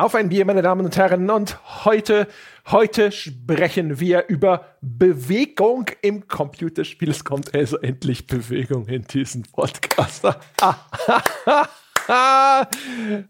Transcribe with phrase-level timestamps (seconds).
[0.00, 1.28] Auf ein Bier, meine Damen und Herren.
[1.28, 2.28] Und heute,
[2.68, 7.10] heute sprechen wir über Bewegung im Computerspiel.
[7.10, 10.24] Es kommt also endlich Bewegung in diesen Podcast.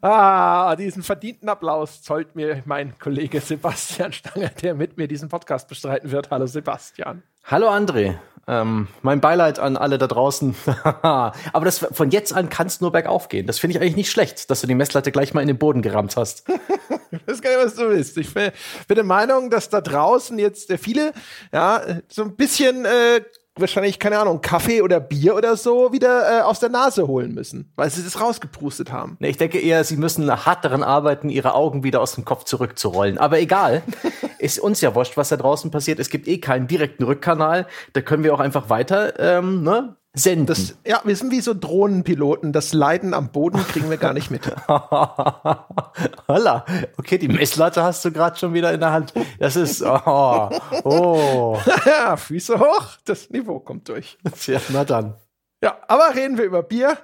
[0.02, 5.68] ah, diesen verdienten Applaus zollt mir mein Kollege Sebastian Stange, der mit mir diesen Podcast
[5.68, 6.30] bestreiten wird.
[6.30, 7.22] Hallo Sebastian.
[7.44, 8.18] Hallo André.
[8.48, 10.54] Ähm, mein Beileid an alle da draußen.
[11.02, 13.46] Aber das, von jetzt an kann es nur bergauf gehen.
[13.46, 15.82] Das finde ich eigentlich nicht schlecht, dass du die Messlatte gleich mal in den Boden
[15.82, 16.44] gerammt hast.
[17.10, 18.16] ich weiß gar nicht, was du willst.
[18.16, 18.50] Ich bin
[18.88, 21.12] der Meinung, dass da draußen jetzt viele
[21.52, 23.20] ja so ein bisschen äh,
[23.60, 27.72] wahrscheinlich, keine Ahnung, Kaffee oder Bier oder so wieder äh, aus der Nase holen müssen,
[27.76, 29.16] weil sie das rausgeprustet haben.
[29.20, 32.44] Nee, ich denke eher, sie müssen hart daran arbeiten, ihre Augen wieder aus dem Kopf
[32.44, 33.18] zurückzurollen.
[33.18, 33.82] Aber egal,
[34.38, 35.98] ist uns ja wurscht, was da draußen passiert.
[35.98, 37.66] Es gibt eh keinen direkten Rückkanal.
[37.92, 40.46] Da können wir auch einfach weiter ähm, ne, senden.
[40.46, 42.52] Das, ja, wir sind wie so Drohnenpiloten.
[42.52, 44.42] Das Leiden am Boden kriegen wir gar nicht mit.
[46.28, 46.64] Holla.
[46.96, 49.14] Okay, die Messlatte hast du gerade schon wieder in der Hand.
[49.38, 50.50] Das ist, oh,
[50.84, 51.58] oh.
[51.86, 54.18] ja, Füße hoch, das Niveau kommt durch.
[54.46, 55.14] Ja, na dann.
[55.62, 56.98] Ja, aber reden wir über Bier.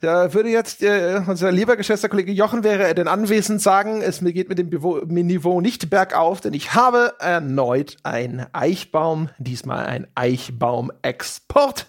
[0.00, 4.20] Da würde jetzt äh, unser lieber geschätzter Kollege Jochen, wäre er denn anwesend, sagen, es
[4.20, 11.86] geht mit dem Niveau nicht bergauf, denn ich habe erneut ein Eichbaum, diesmal ein Eichbaum-Export.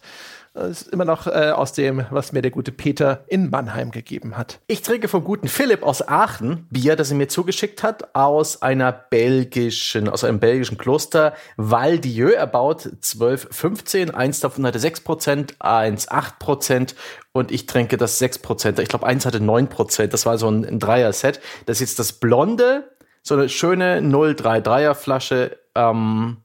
[0.58, 4.38] Das ist immer noch äh, aus dem, was mir der gute Peter in Mannheim gegeben
[4.38, 4.60] hat.
[4.66, 8.92] Ich trinke vom guten Philipp aus Aachen Bier, das er mir zugeschickt hat, aus einer
[8.92, 14.16] belgischen, aus einem belgischen Kloster Val Dieu erbaut 1215.
[14.16, 16.96] Eins davon hatte 6%, eins 8%
[17.34, 18.82] und ich trinke das 6%.
[18.82, 20.08] Ich glaube, eins hatte 9%.
[20.08, 21.40] Das war so ein, ein Dreier-Set.
[21.68, 25.60] Das ist jetzt das blonde, so eine schöne 033er Flasche.
[25.76, 26.38] Ähm,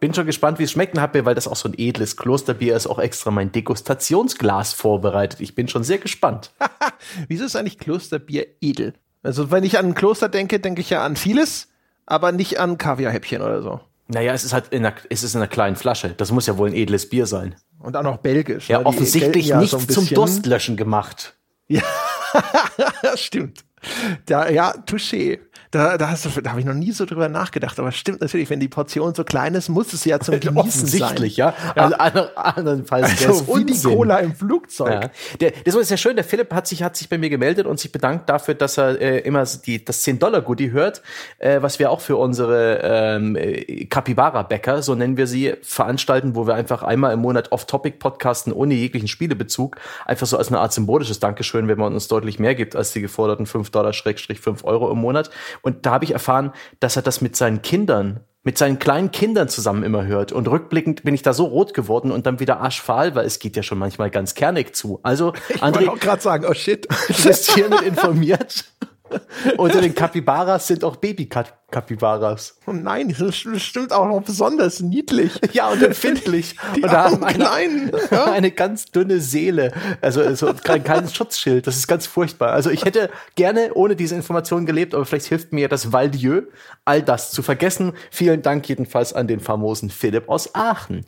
[0.00, 2.86] bin schon gespannt, wie es habe mir, weil das auch so ein edles Klosterbier ist,
[2.86, 5.40] auch extra mein Degustationsglas vorbereitet.
[5.40, 6.52] Ich bin schon sehr gespannt.
[7.28, 8.94] Wieso ist eigentlich Klosterbier edel?
[9.22, 11.68] Also, wenn ich an ein Kloster denke, denke ich ja an vieles,
[12.06, 13.80] aber nicht an Kaviarhäppchen oder so.
[14.08, 16.14] Naja, es ist halt in einer, es ist in einer kleinen Flasche.
[16.16, 17.54] Das muss ja wohl ein edles Bier sein.
[17.78, 18.68] Und auch noch belgisch.
[18.68, 18.86] Ja, ne?
[18.86, 21.36] offensichtlich ja nicht so zum Durstlöschen gemacht.
[21.68, 21.82] Ja,
[23.14, 23.64] stimmt.
[24.26, 25.38] Da, ja, touché.
[25.70, 27.78] Da, da, hast du, da habe ich noch nie so drüber nachgedacht.
[27.78, 31.36] Aber stimmt natürlich, wenn die Portion so klein ist, muss es ja zum Genießen Offensichtlich,
[31.36, 31.54] sein.
[31.76, 31.88] ja.
[31.88, 31.96] ja.
[31.96, 35.04] Also, andernfalls also, wie die Cola im Flugzeug.
[35.04, 35.10] Ja.
[35.40, 36.16] Der, das ist ja schön.
[36.16, 39.00] Der Philipp hat sich, hat sich bei mir gemeldet und sich bedankt dafür, dass er
[39.00, 41.02] äh, immer die, das 10-Dollar-Goodie hört,
[41.38, 43.38] äh, was wir auch für unsere ähm,
[43.88, 48.74] Capybara-Bäcker, so nennen wir sie, veranstalten, wo wir einfach einmal im Monat off-topic podcasten, ohne
[48.74, 49.76] jeglichen Spielebezug.
[50.04, 53.00] Einfach so als eine Art symbolisches Dankeschön, wenn man uns deutlich mehr gibt als die
[53.00, 55.30] geforderten 5 Dollar, Schrägstrich 5 Euro im Monat.
[55.62, 59.48] Und da habe ich erfahren, dass er das mit seinen Kindern mit seinen kleinen Kindern
[59.48, 60.32] zusammen immer hört.
[60.32, 63.54] Und rückblickend bin ich da so rot geworden und dann wieder aschfahl, weil es geht
[63.56, 65.00] ja schon manchmal ganz kernig zu.
[65.02, 66.88] Also, ich André, wollte auch gerade sagen, oh shit.
[67.08, 68.64] Du bist hiermit informiert.
[69.56, 70.96] Unter den Capybaras sind auch
[71.70, 72.56] Baby-Capybaras.
[72.66, 75.32] Oh nein, das stimmt auch noch besonders niedlich.
[75.52, 76.54] Ja, und empfindlich.
[76.76, 77.42] Die und da haben eine,
[78.10, 78.24] ja?
[78.26, 79.72] eine ganz dünne Seele.
[80.00, 81.66] Also, also kein, kein Schutzschild.
[81.66, 82.52] Das ist ganz furchtbar.
[82.52, 86.42] Also ich hätte gerne ohne diese Information gelebt, aber vielleicht hilft mir das Valdieu,
[86.84, 87.94] all das zu vergessen.
[88.12, 91.04] Vielen Dank jedenfalls an den famosen Philipp aus Aachen.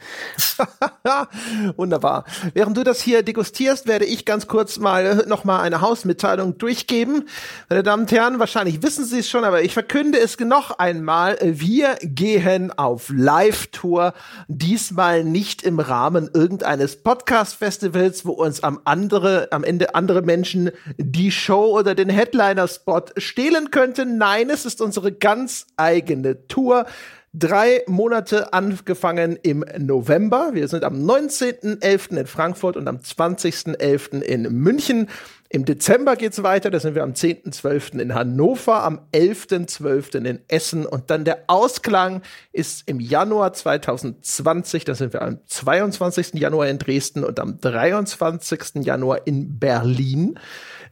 [1.76, 2.24] Wunderbar.
[2.52, 7.28] Während du das hier degustierst, werde ich ganz kurz mal noch mal eine Hausmitteilung durchgeben.
[7.68, 11.38] Meine Damen und Herren, wahrscheinlich wissen Sie es schon, aber ich verkünde es noch einmal.
[11.40, 14.12] Wir gehen auf Live-Tour.
[14.48, 21.30] Diesmal nicht im Rahmen irgendeines Podcast-Festivals, wo uns am, andere, am Ende andere Menschen die
[21.30, 24.18] Show oder den Headliner-Spot stehlen könnten.
[24.18, 26.84] Nein, es ist unsere ganz eigene Tour.
[27.34, 30.50] Drei Monate angefangen im November.
[30.52, 32.18] Wir sind am 19.11.
[32.18, 34.20] in Frankfurt und am 20.11.
[34.20, 35.08] in München.
[35.48, 37.98] Im Dezember geht's weiter, da sind wir am 10.12.
[38.00, 40.24] in Hannover, am 11.12.
[40.26, 42.20] in Essen und dann der Ausklang
[42.52, 46.34] ist im Januar 2020, da sind wir am 22.
[46.34, 48.84] Januar in Dresden und am 23.
[48.84, 50.38] Januar in Berlin.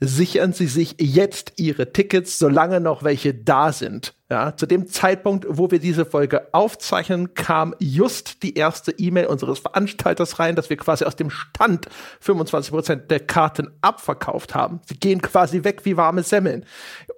[0.03, 4.15] Sichern Sie sich jetzt Ihre Tickets, solange noch welche da sind.
[4.31, 9.59] Ja, zu dem Zeitpunkt, wo wir diese Folge aufzeichnen, kam just die erste E-Mail unseres
[9.59, 11.87] Veranstalters rein, dass wir quasi aus dem Stand
[12.21, 14.81] 25 Prozent der Karten abverkauft haben.
[14.87, 16.65] Sie gehen quasi weg wie warme Semmeln.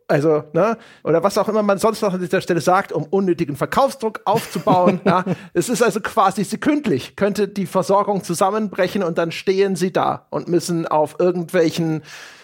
[0.09, 3.57] Also, ne, oder was auch immer man sonst noch an dieser Stelle sagt, um unnötigen
[3.57, 5.03] Verkaufsdruck aufzubauen.
[5.05, 10.27] ja, es ist also quasi sekündlich, könnte die Versorgung zusammenbrechen und dann stehen sie da
[10.31, 12.03] und müssen auf irgendwelchen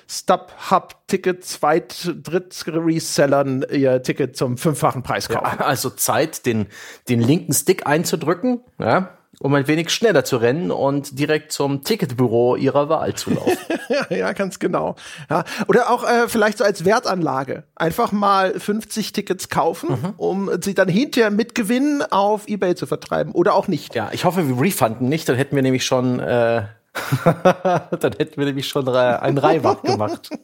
[0.08, 5.58] StubHub-Ticket, Zweit-, Dritt-Resellern ihr Ticket zum fünffachen Preis kaufen.
[5.58, 6.66] Ja, also Zeit, den,
[7.08, 9.10] den linken Stick einzudrücken, ja,
[9.40, 13.56] um ein wenig schneller zu rennen und direkt zum Ticketbüro ihrer Wahl zu laufen.
[14.10, 14.96] ja, ganz genau.
[15.30, 15.44] Ja.
[15.68, 17.64] Oder auch äh, vielleicht so als Wertanlage.
[17.76, 20.14] Einfach mal 50 Tickets kaufen, mhm.
[20.16, 23.32] um sie dann hinterher mit Gewinn auf Ebay zu vertreiben.
[23.32, 23.94] Oder auch nicht.
[23.94, 26.64] Ja, ich hoffe, wir refunden nicht, dann hätten wir nämlich schon, äh,
[27.24, 30.30] dann hätten wir nämlich schon einen Reihwach gemacht.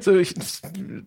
[0.00, 0.32] So, ich,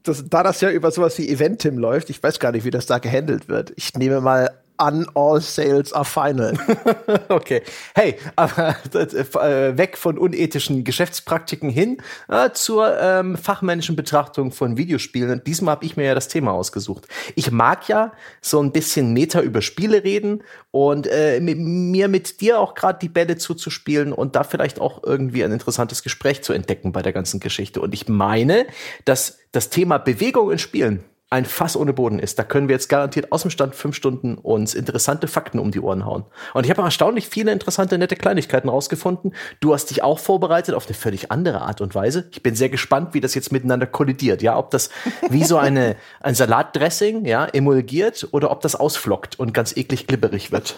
[0.03, 2.87] das, da das ja über sowas wie Eventim läuft, ich weiß gar nicht, wie das
[2.87, 3.71] da gehandelt wird.
[3.77, 6.53] Ich nehme mal an, all sales are final.
[7.29, 7.61] okay.
[7.95, 11.97] Hey, aber äh, weg von unethischen Geschäftspraktiken hin
[12.27, 15.41] äh, zur ähm, fachmännischen Betrachtung von Videospielen.
[15.45, 17.07] Diesmal habe ich mir ja das Thema ausgesucht.
[17.35, 22.41] Ich mag ja so ein bisschen Meta über Spiele reden und äh, mit, mir mit
[22.41, 26.53] dir auch gerade die Bälle zuzuspielen und da vielleicht auch irgendwie ein interessantes Gespräch zu
[26.53, 27.81] entdecken bei der ganzen Geschichte.
[27.81, 28.65] Und ich meine,
[29.05, 32.39] dass das Thema Bewegung in Spielen ein Fass ohne Boden ist.
[32.39, 35.79] Da können wir jetzt garantiert aus dem Stand fünf Stunden uns interessante Fakten um die
[35.79, 36.25] Ohren hauen.
[36.55, 39.35] Und ich habe erstaunlich viele interessante, nette Kleinigkeiten rausgefunden.
[39.59, 42.27] Du hast dich auch vorbereitet auf eine völlig andere Art und Weise.
[42.31, 44.41] Ich bin sehr gespannt, wie das jetzt miteinander kollidiert.
[44.41, 44.89] Ja, ob das
[45.29, 50.51] wie so eine, ein Salatdressing, ja, emulgiert oder ob das ausflockt und ganz eklig glibberig
[50.51, 50.75] wird.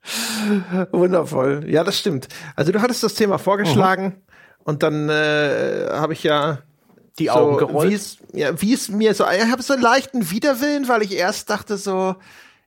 [0.90, 1.66] Wundervoll.
[1.68, 2.28] Ja, das stimmt.
[2.56, 4.22] Also du hattest das Thema vorgeschlagen mhm.
[4.64, 6.60] und dann äh, habe ich ja
[7.18, 7.90] die so, Augen gerollt.
[7.90, 11.50] Wie's, ja, wie es mir so, ich habe so einen leichten Widerwillen, weil ich erst
[11.50, 12.16] dachte so,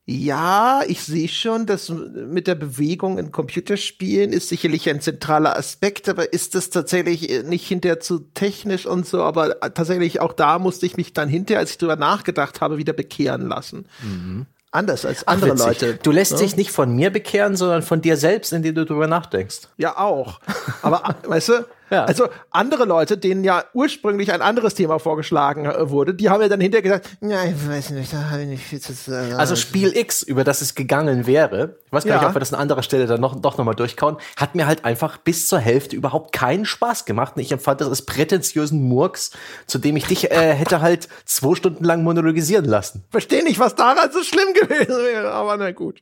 [0.06, 6.10] ja, ich sehe schon, dass mit der Bewegung in Computerspielen ist sicherlich ein zentraler Aspekt,
[6.10, 10.86] aber ist das tatsächlich nicht hinterher zu technisch und so, aber tatsächlich auch da musste
[10.86, 13.86] ich mich dann hinterher, als ich drüber nachgedacht habe, wieder bekehren lassen.
[14.02, 14.46] Mhm.
[14.72, 16.00] Anders als andere Ach, Leute.
[16.02, 16.40] Du lässt ne?
[16.40, 19.70] dich nicht von mir bekehren, sondern von dir selbst, indem du drüber nachdenkst.
[19.78, 20.42] Ja, auch.
[20.82, 22.06] Aber weißt du, ja.
[22.06, 26.50] Also andere Leute, denen ja ursprünglich ein anderes Thema vorgeschlagen äh, wurde, die haben ja
[26.50, 29.34] dann hinterher gesagt, ja, ich weiß nicht, da habe ich nicht viel zu sagen.
[29.34, 32.20] Also Spiel X, über das es gegangen wäre, ich weiß gar ja.
[32.20, 34.86] nicht, ob wir das an anderer Stelle dann noch, doch nochmal durchkauen, hat mir halt
[34.86, 37.34] einfach bis zur Hälfte überhaupt keinen Spaß gemacht.
[37.36, 39.32] Und ich empfand das als prätentiösen Murks,
[39.68, 43.04] zu dem ich dich äh, hätte halt zwei Stunden lang monologisieren lassen.
[43.10, 46.02] Verstehe nicht, was daran so schlimm gewesen wäre, aber na gut.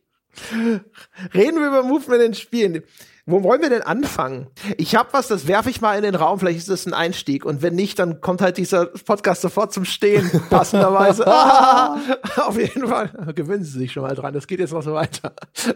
[1.33, 2.83] Reden wir über Movement in Spielen.
[3.31, 4.47] Wo wollen wir denn anfangen?
[4.77, 7.45] Ich habe was, das werfe ich mal in den Raum, vielleicht ist das ein Einstieg.
[7.45, 11.25] Und wenn nicht, dann kommt halt dieser Podcast sofort zum Stehen, passenderweise.
[11.25, 11.97] ah,
[12.45, 13.33] auf jeden Fall.
[13.33, 14.33] Gewöhnen Sie sich schon mal dran.
[14.33, 15.33] Das geht jetzt noch so weiter.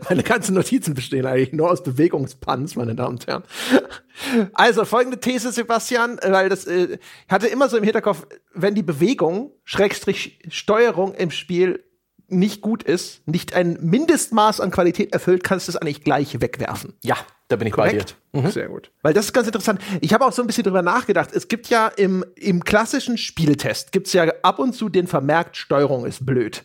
[0.09, 3.43] Meine ganzen Notizen bestehen eigentlich nur aus Bewegungspanz, meine Damen und Herren.
[4.53, 6.97] Also, folgende These, Sebastian, weil das äh,
[7.29, 11.85] hatte immer so im Hinterkopf, wenn die Bewegung, Schrägstrich Steuerung im Spiel
[12.27, 16.93] nicht gut ist, nicht ein Mindestmaß an Qualität erfüllt, kannst du es eigentlich gleich wegwerfen.
[17.03, 17.17] Ja,
[17.47, 18.17] da bin ich Korrekt?
[18.33, 18.47] bei dir.
[18.47, 18.51] Mhm.
[18.51, 18.91] Sehr gut.
[19.01, 19.79] Weil das ist ganz interessant.
[20.01, 21.29] Ich habe auch so ein bisschen drüber nachgedacht.
[21.33, 26.05] Es gibt ja im, im klassischen Spieltest gibt's ja ab und zu den Vermerkt, Steuerung
[26.05, 26.63] ist blöd.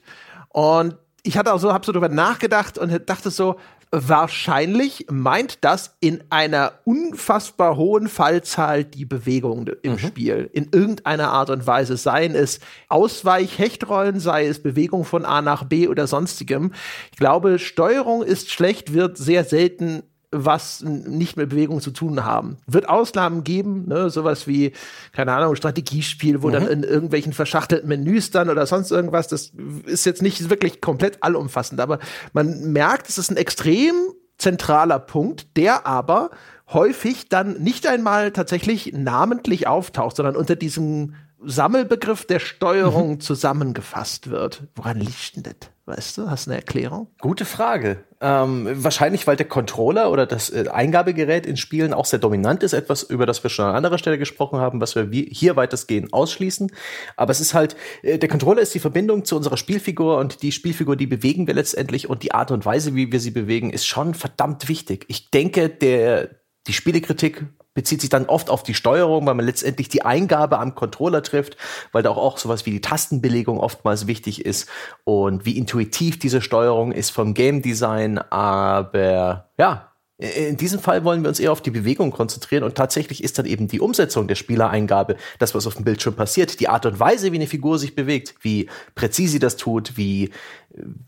[0.49, 3.57] Und ich hatte auch so, habe so drüber nachgedacht und dachte so,
[3.93, 9.99] wahrscheinlich meint das in einer unfassbar hohen Fallzahl die Bewegung im mhm.
[9.99, 10.49] Spiel.
[10.53, 11.97] In irgendeiner Art und Weise.
[11.97, 16.73] Seien es Ausweich-Hechtrollen, sei es Bewegung von A nach B oder sonstigem.
[17.11, 22.59] Ich glaube, Steuerung ist schlecht, wird sehr selten was nicht mit Bewegung zu tun haben.
[22.67, 24.73] Wird Ausnahmen geben, ne, sowas wie,
[25.13, 26.53] keine Ahnung, Strategiespiel, wo mhm.
[26.53, 29.53] dann in irgendwelchen verschachtelten Menüs dann oder sonst irgendwas, das
[29.87, 31.99] ist jetzt nicht wirklich komplett allumfassend, aber
[32.33, 33.95] man merkt, es ist ein extrem
[34.39, 36.31] zentraler Punkt, der aber
[36.73, 43.21] häufig dann nicht einmal tatsächlich namentlich auftaucht, sondern unter diesem Sammelbegriff der Steuerung mhm.
[43.21, 44.65] zusammengefasst wird.
[44.75, 45.71] Woran liegt denn das?
[45.87, 47.09] Weißt du, hast du eine Erklärung?
[47.21, 48.05] Gute Frage.
[48.21, 52.75] Ähm, wahrscheinlich, weil der Controller oder das äh, Eingabegerät in Spielen auch sehr dominant ist,
[52.75, 56.71] etwas, über das wir schon an anderer Stelle gesprochen haben, was wir hier weitestgehend ausschließen.
[57.17, 60.53] Aber es ist halt, äh, der Controller ist die Verbindung zu unserer Spielfigur und die
[60.53, 63.87] Spielfigur, die bewegen wir letztendlich und die Art und Weise, wie wir sie bewegen, ist
[63.87, 65.07] schon verdammt wichtig.
[65.09, 66.31] Ich denke, der,
[66.69, 70.75] die Spielekritik bezieht sich dann oft auf die Steuerung, weil man letztendlich die Eingabe am
[70.75, 71.57] Controller trifft,
[71.93, 74.69] weil da auch, auch sowas wie die Tastenbelegung oftmals wichtig ist
[75.05, 78.19] und wie intuitiv diese Steuerung ist vom Game Design.
[78.19, 79.90] Aber ja,
[80.21, 83.47] in diesem Fall wollen wir uns eher auf die Bewegung konzentrieren und tatsächlich ist dann
[83.47, 87.33] eben die Umsetzung der Spielereingabe, das, was auf dem Bildschirm passiert, die Art und Weise,
[87.33, 90.31] wie eine Figur sich bewegt, wie präzise sie das tut, wie,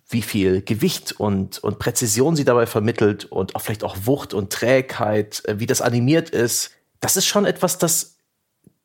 [0.08, 4.50] wie viel Gewicht und, und Präzision sie dabei vermittelt und auch vielleicht auch Wucht und
[4.50, 6.70] Trägheit, äh, wie das animiert ist.
[7.00, 8.16] Das ist schon etwas, das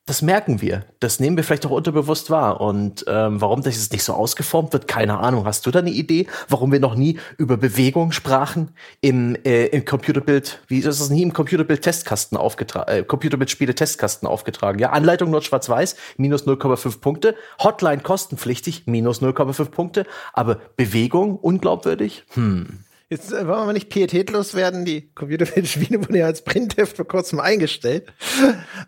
[0.08, 0.86] das merken wir.
[1.00, 2.62] Das nehmen wir vielleicht auch unterbewusst wahr.
[2.62, 5.44] Und ähm, warum das jetzt nicht so ausgeformt wird, keine Ahnung.
[5.44, 8.70] Hast du da eine Idee, warum wir noch nie über Bewegung sprachen
[9.02, 10.60] im, äh, im Computerbild?
[10.66, 12.90] Wie ist das nie im Computerbild-Testkasten aufgetragen?
[12.90, 14.78] Äh, Computerbild-Spiele-Testkasten aufgetragen?
[14.78, 17.34] Ja, Anleitung nur schwarz-weiß, minus 0,5 Punkte.
[17.62, 20.06] Hotline kostenpflichtig, minus 0,5 Punkte.
[20.32, 22.24] Aber Bewegung unglaubwürdig?
[22.32, 22.78] Hm.
[23.10, 24.84] Jetzt äh, wollen wir nicht pietätlos werden.
[24.84, 28.12] Die Computerspiele wurden ja als Printheft vor kurzem eingestellt.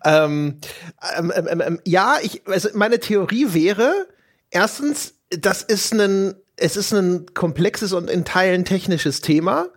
[0.04, 0.58] Ähm,
[1.16, 3.92] ähm, ähm, ähm, ja, ich, also meine Theorie wäre,
[4.50, 9.68] erstens, das ist ein, es ist ein komplexes und in Teilen technisches Thema.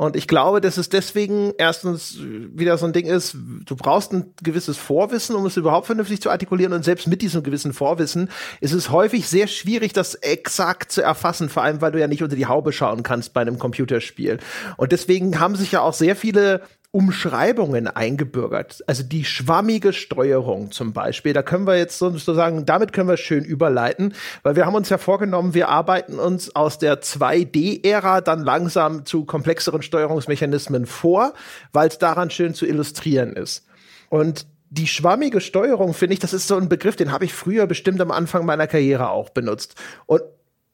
[0.00, 4.32] Und ich glaube, dass es deswegen erstens wieder so ein Ding ist, du brauchst ein
[4.42, 6.72] gewisses Vorwissen, um es überhaupt vernünftig zu artikulieren.
[6.72, 8.30] Und selbst mit diesem gewissen Vorwissen
[8.62, 12.22] ist es häufig sehr schwierig, das exakt zu erfassen, vor allem weil du ja nicht
[12.22, 14.38] unter die Haube schauen kannst bei einem Computerspiel.
[14.78, 18.82] Und deswegen haben sich ja auch sehr viele Umschreibungen eingebürgert.
[18.88, 21.32] Also die schwammige Steuerung zum Beispiel.
[21.32, 24.98] Da können wir jetzt sozusagen, damit können wir schön überleiten, weil wir haben uns ja
[24.98, 31.32] vorgenommen, wir arbeiten uns aus der 2D-Ära dann langsam zu komplexeren Steuerungsmechanismen vor,
[31.72, 33.66] weil es daran schön zu illustrieren ist.
[34.08, 37.66] Und die schwammige Steuerung, finde ich, das ist so ein Begriff, den habe ich früher
[37.68, 39.76] bestimmt am Anfang meiner Karriere auch benutzt.
[40.06, 40.22] Und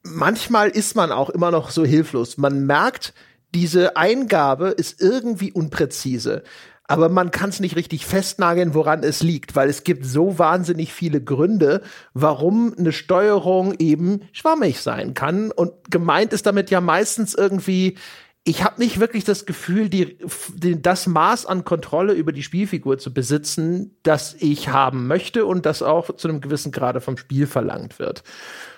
[0.03, 2.37] manchmal ist man auch immer noch so hilflos.
[2.37, 3.13] Man merkt,
[3.57, 6.43] diese Eingabe ist irgendwie unpräzise.
[6.83, 10.93] Aber man kann es nicht richtig festnageln, woran es liegt, weil es gibt so wahnsinnig
[10.93, 11.81] viele Gründe,
[12.13, 15.51] warum eine Steuerung eben schwammig sein kann.
[15.51, 17.97] Und gemeint ist damit ja meistens irgendwie,
[18.43, 20.19] ich habe nicht wirklich das Gefühl, die,
[20.53, 25.65] die, das Maß an Kontrolle über die Spielfigur zu besitzen, das ich haben möchte und
[25.65, 28.21] das auch zu einem gewissen Grade vom Spiel verlangt wird.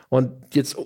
[0.08, 0.78] Und jetzt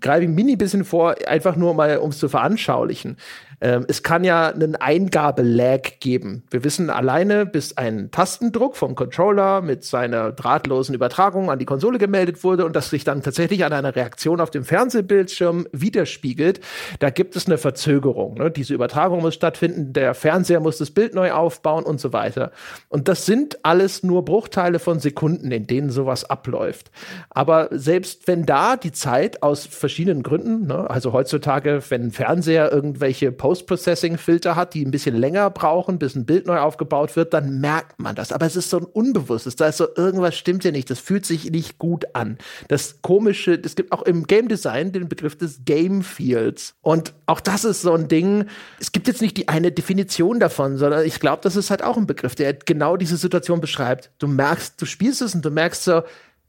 [0.00, 3.16] greife ich ein mini bisschen vor, einfach nur mal, um es zu veranschaulichen.
[3.60, 6.44] Ähm, es kann ja einen Eingabelag geben.
[6.50, 11.98] Wir wissen alleine, bis ein Tastendruck vom Controller mit seiner drahtlosen Übertragung an die Konsole
[11.98, 16.60] gemeldet wurde und das sich dann tatsächlich an einer Reaktion auf dem Fernsehbildschirm widerspiegelt,
[17.00, 18.34] da gibt es eine Verzögerung.
[18.34, 18.50] Ne?
[18.50, 22.52] Diese Übertragung muss stattfinden, der Fernseher muss das Bild neu aufbauen und so weiter.
[22.88, 26.90] Und das sind alles nur Bruchteile von Sekunden, in denen sowas abläuft.
[27.30, 32.72] Aber selbst wenn da die Zeit aus verschiedenen Gründen, ne, also heutzutage, wenn ein Fernseher
[32.72, 37.60] irgendwelche Post-Processing-Filter hat, die ein bisschen länger brauchen, bis ein Bild neu aufgebaut wird, dann
[37.60, 38.30] merkt man das.
[38.30, 39.56] Aber es ist so ein Unbewusstes.
[39.56, 40.90] Da ist so irgendwas stimmt ja nicht.
[40.90, 42.36] Das fühlt sich nicht gut an.
[42.68, 46.74] Das Komische, es gibt auch im Game Design den Begriff des Game Fields.
[46.82, 48.44] Und auch das ist so ein Ding.
[48.80, 51.96] Es gibt jetzt nicht die eine Definition davon, sondern ich glaube, das ist halt auch
[51.96, 54.10] ein Begriff, der genau diese Situation beschreibt.
[54.18, 56.02] Du merkst, du spielst es und du merkst so,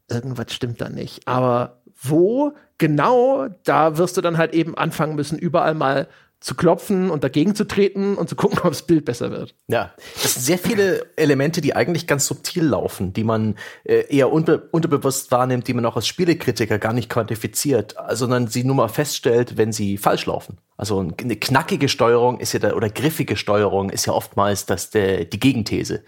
[0.09, 1.25] irgendwas stimmt da nicht.
[1.29, 7.09] Aber wo genau, da wirst du dann halt eben anfangen müssen, überall mal zu klopfen
[7.09, 9.55] und dagegen zu treten und zu gucken, ob das Bild besser wird.
[9.67, 14.31] Ja, das sind sehr viele Elemente, die eigentlich ganz subtil laufen, die man äh, eher
[14.31, 18.87] unbe unterbewusst wahrnimmt, die man auch als Spielekritiker gar nicht quantifiziert, sondern sie nur mal
[18.87, 20.57] feststellt, wenn sie falsch laufen.
[20.77, 25.25] Also eine knackige Steuerung ist ja da, oder griffige Steuerung ist ja oftmals das der,
[25.25, 26.03] die Gegenthese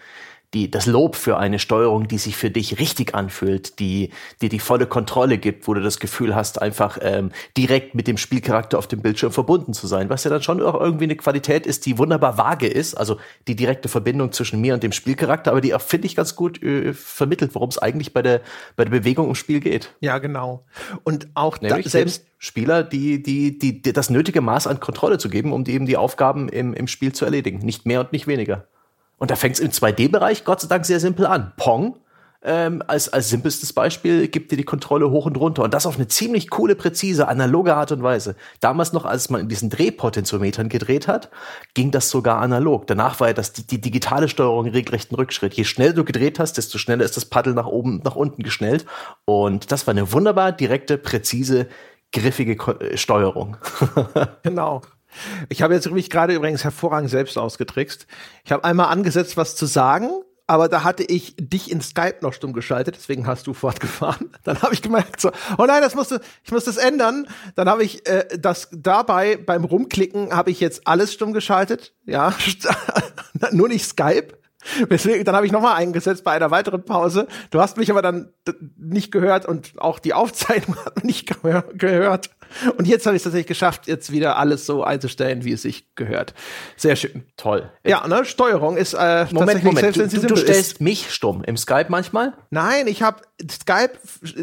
[0.53, 4.09] die, das Lob für eine Steuerung, die sich für dich richtig anfühlt, die
[4.41, 8.17] dir die volle Kontrolle gibt, wo du das Gefühl hast, einfach ähm, direkt mit dem
[8.17, 11.65] Spielcharakter auf dem Bildschirm verbunden zu sein, was ja dann schon auch irgendwie eine Qualität
[11.65, 13.17] ist, die wunderbar vage ist, also
[13.47, 16.61] die direkte Verbindung zwischen mir und dem Spielcharakter, aber die auch, finde ich, ganz gut
[16.61, 18.41] äh, vermittelt, worum es eigentlich bei der,
[18.75, 19.93] bei der Bewegung im Spiel geht.
[20.01, 20.65] Ja, genau.
[21.03, 25.17] Und auch Nämlich da, selbst Spieler, die, die, die, die das nötige Maß an Kontrolle
[25.17, 27.59] zu geben, um die eben die Aufgaben im, im Spiel zu erledigen.
[27.59, 28.65] Nicht mehr und nicht weniger.
[29.21, 31.53] Und da fängt es im 2D-Bereich Gott sei Dank sehr simpel an.
[31.55, 31.95] Pong
[32.41, 35.61] ähm, als, als simpelstes Beispiel gibt dir die Kontrolle hoch und runter.
[35.61, 38.35] Und das auf eine ziemlich coole, präzise, analoge Art und Weise.
[38.61, 41.29] Damals noch, als man in diesen Drehpotentiometern gedreht hat,
[41.75, 42.87] ging das sogar analog.
[42.87, 45.53] Danach war ja das die, die digitale Steuerung regelrechten Rückschritt.
[45.53, 48.87] Je schneller du gedreht hast, desto schneller ist das Paddel nach oben, nach unten geschnellt.
[49.25, 51.67] Und das war eine wunderbar direkte, präzise,
[52.11, 53.57] griffige Ko äh, Steuerung.
[54.41, 54.81] genau.
[55.49, 58.07] Ich habe jetzt mich gerade übrigens hervorragend selbst ausgetrickst.
[58.43, 60.09] Ich habe einmal angesetzt, was zu sagen,
[60.51, 64.31] aber da hatte ich dich in Skype noch stumm geschaltet, deswegen hast du fortgefahren.
[64.43, 67.27] Dann habe ich gemerkt, so, oh nein, das musste, ich muss das ändern.
[67.55, 72.33] Dann habe ich äh, das dabei beim Rumklicken habe ich jetzt alles stumm geschaltet, ja,
[73.51, 74.40] nur nicht Skype.
[74.89, 77.27] Deswegen, dann habe ich nochmal eingesetzt bei einer weiteren Pause.
[77.49, 78.33] Du hast mich aber dann
[78.77, 81.27] nicht gehört und auch die Aufzeichnung hat man nicht
[81.79, 82.29] gehört.
[82.77, 85.95] Und jetzt habe ich es tatsächlich geschafft, jetzt wieder alles so einzustellen, wie es sich
[85.95, 86.33] gehört.
[86.75, 87.23] Sehr schön.
[87.37, 87.71] Toll.
[87.85, 89.95] Ja, ne, Steuerung ist äh, Moment, Moment.
[89.95, 90.81] Du, du, du stellst ist.
[90.81, 92.33] mich stumm im Skype manchmal?
[92.49, 93.93] Nein, ich habe Skype,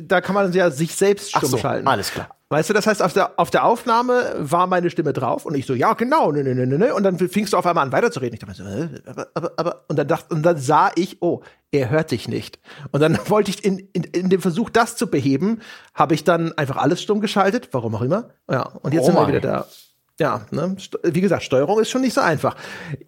[0.03, 1.87] da kann man ja sich selbst stumm Ach so, schalten.
[1.87, 2.38] Alles klar.
[2.50, 5.67] Weißt du, das heißt, auf der, auf der Aufnahme war meine Stimme drauf und ich
[5.67, 8.35] so, ja, genau, ne, ne, ne, ne, und dann fingst du auf einmal an weiterzureden.
[8.35, 11.43] Ich dachte so, äh, aber, aber, aber, und dann dachte, und dann sah ich, oh,
[11.73, 12.59] er hört dich nicht.
[12.90, 15.61] Und dann wollte ich in, in, in dem Versuch, das zu beheben,
[15.93, 18.31] habe ich dann einfach alles stumm geschaltet, warum auch immer.
[18.50, 19.67] Ja, und jetzt oh sind wir wieder da.
[20.19, 20.75] Ja, ne?
[21.05, 22.57] wie gesagt, Steuerung ist schon nicht so einfach.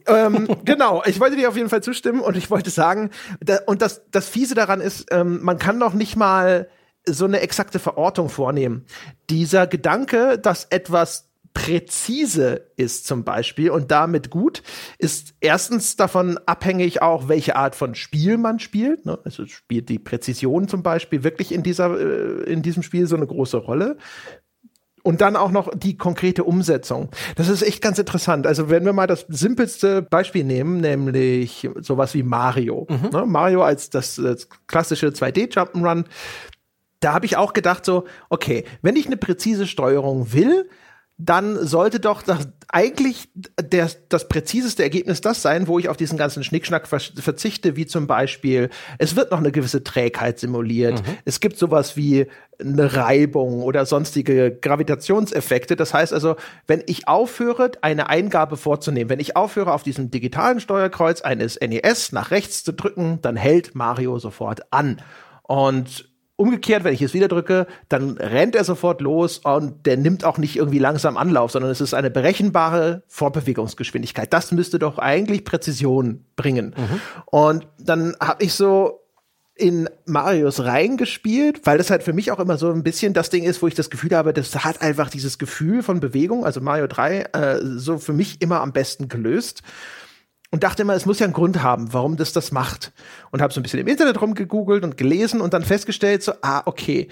[0.07, 3.81] ähm, genau, ich wollte dir auf jeden Fall zustimmen und ich wollte sagen, da, und
[3.81, 6.69] das, das Fiese daran ist, ähm, man kann doch nicht mal
[7.07, 8.85] so eine exakte Verortung vornehmen.
[9.29, 14.63] Dieser Gedanke, dass etwas präzise ist zum Beispiel und damit gut,
[14.99, 19.05] ist erstens davon abhängig auch, welche Art von Spiel man spielt.
[19.05, 19.19] Ne?
[19.25, 23.27] Also spielt die Präzision zum Beispiel wirklich in dieser, äh, in diesem Spiel so eine
[23.27, 23.97] große Rolle.
[25.03, 27.09] Und dann auch noch die konkrete Umsetzung.
[27.35, 28.47] Das ist echt ganz interessant.
[28.47, 32.87] Also wenn wir mal das simpelste Beispiel nehmen, nämlich sowas wie Mario.
[32.89, 33.09] Mhm.
[33.11, 33.25] Ne?
[33.25, 36.05] Mario als das, das klassische 2D-Jump'n'Run.
[37.01, 40.69] Da habe ich auch gedacht so, okay, wenn ich eine präzise Steuerung will,
[41.23, 43.29] dann sollte doch das, eigentlich
[43.61, 48.07] der, das präziseste Ergebnis das sein, wo ich auf diesen ganzen Schnickschnack verzichte, wie zum
[48.07, 51.07] Beispiel, es wird noch eine gewisse Trägheit simuliert.
[51.07, 51.19] Mhm.
[51.27, 52.27] Es gibt sowas wie
[52.59, 55.77] eine Reibung oder sonstige Gravitationseffekte.
[55.77, 60.59] Das heißt also, wenn ich aufhöre, eine Eingabe vorzunehmen, wenn ich aufhöre, auf diesem digitalen
[60.61, 65.03] Steuerkreuz eines NES nach rechts zu drücken, dann hält Mario sofort an.
[65.43, 66.10] Und
[66.41, 70.39] Umgekehrt, wenn ich es wieder drücke, dann rennt er sofort los und der nimmt auch
[70.39, 74.33] nicht irgendwie langsam Anlauf, sondern es ist eine berechenbare Fortbewegungsgeschwindigkeit.
[74.33, 76.75] Das müsste doch eigentlich Präzision bringen.
[76.75, 77.01] Mhm.
[77.27, 79.01] Und dann habe ich so
[79.55, 83.45] in Marius reingespielt, weil das halt für mich auch immer so ein bisschen das Ding
[83.45, 86.87] ist, wo ich das Gefühl habe, das hat einfach dieses Gefühl von Bewegung, also Mario
[86.87, 89.63] 3, äh, so für mich immer am besten gelöst
[90.51, 92.93] und dachte immer, es muss ja einen Grund haben, warum das das macht.
[93.31, 96.63] Und habe so ein bisschen im Internet rumgegoogelt und gelesen und dann festgestellt, so, ah,
[96.67, 97.09] okay,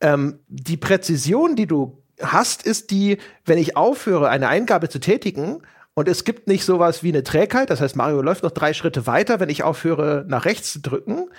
[0.00, 5.62] ähm, die Präzision, die du hast, ist die, wenn ich aufhöre, eine Eingabe zu tätigen,
[5.96, 9.06] und es gibt nicht sowas wie eine Trägheit, das heißt, Mario läuft noch drei Schritte
[9.06, 11.30] weiter, wenn ich aufhöre, nach rechts zu drücken,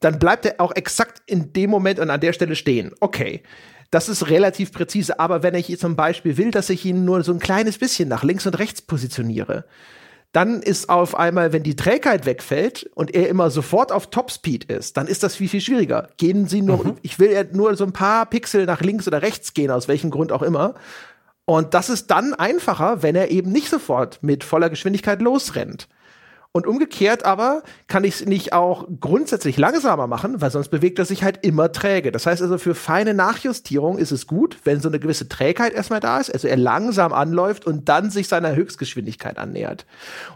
[0.00, 2.92] dann bleibt er auch exakt in dem Moment und an der Stelle stehen.
[3.00, 3.42] Okay.
[3.92, 7.32] Das ist relativ präzise, aber wenn ich zum Beispiel will, dass ich ihn nur so
[7.32, 9.64] ein kleines bisschen nach links und rechts positioniere,
[10.32, 14.96] dann ist auf einmal, wenn die Trägheit wegfällt und er immer sofort auf Topspeed ist,
[14.96, 16.08] dann ist das viel, viel schwieriger.
[16.18, 16.96] Gehen Sie nur, mhm.
[17.02, 20.10] ich will ja nur so ein paar Pixel nach links oder rechts gehen, aus welchem
[20.10, 20.74] Grund auch immer.
[21.46, 25.88] Und das ist dann einfacher, wenn er eben nicht sofort mit voller Geschwindigkeit losrennt.
[26.52, 31.04] Und umgekehrt aber kann ich es nicht auch grundsätzlich langsamer machen, weil sonst bewegt er
[31.04, 32.10] sich halt immer träge.
[32.10, 36.00] Das heißt also, für feine Nachjustierung ist es gut, wenn so eine gewisse Trägheit erstmal
[36.00, 39.86] da ist, also er langsam anläuft und dann sich seiner Höchstgeschwindigkeit annähert.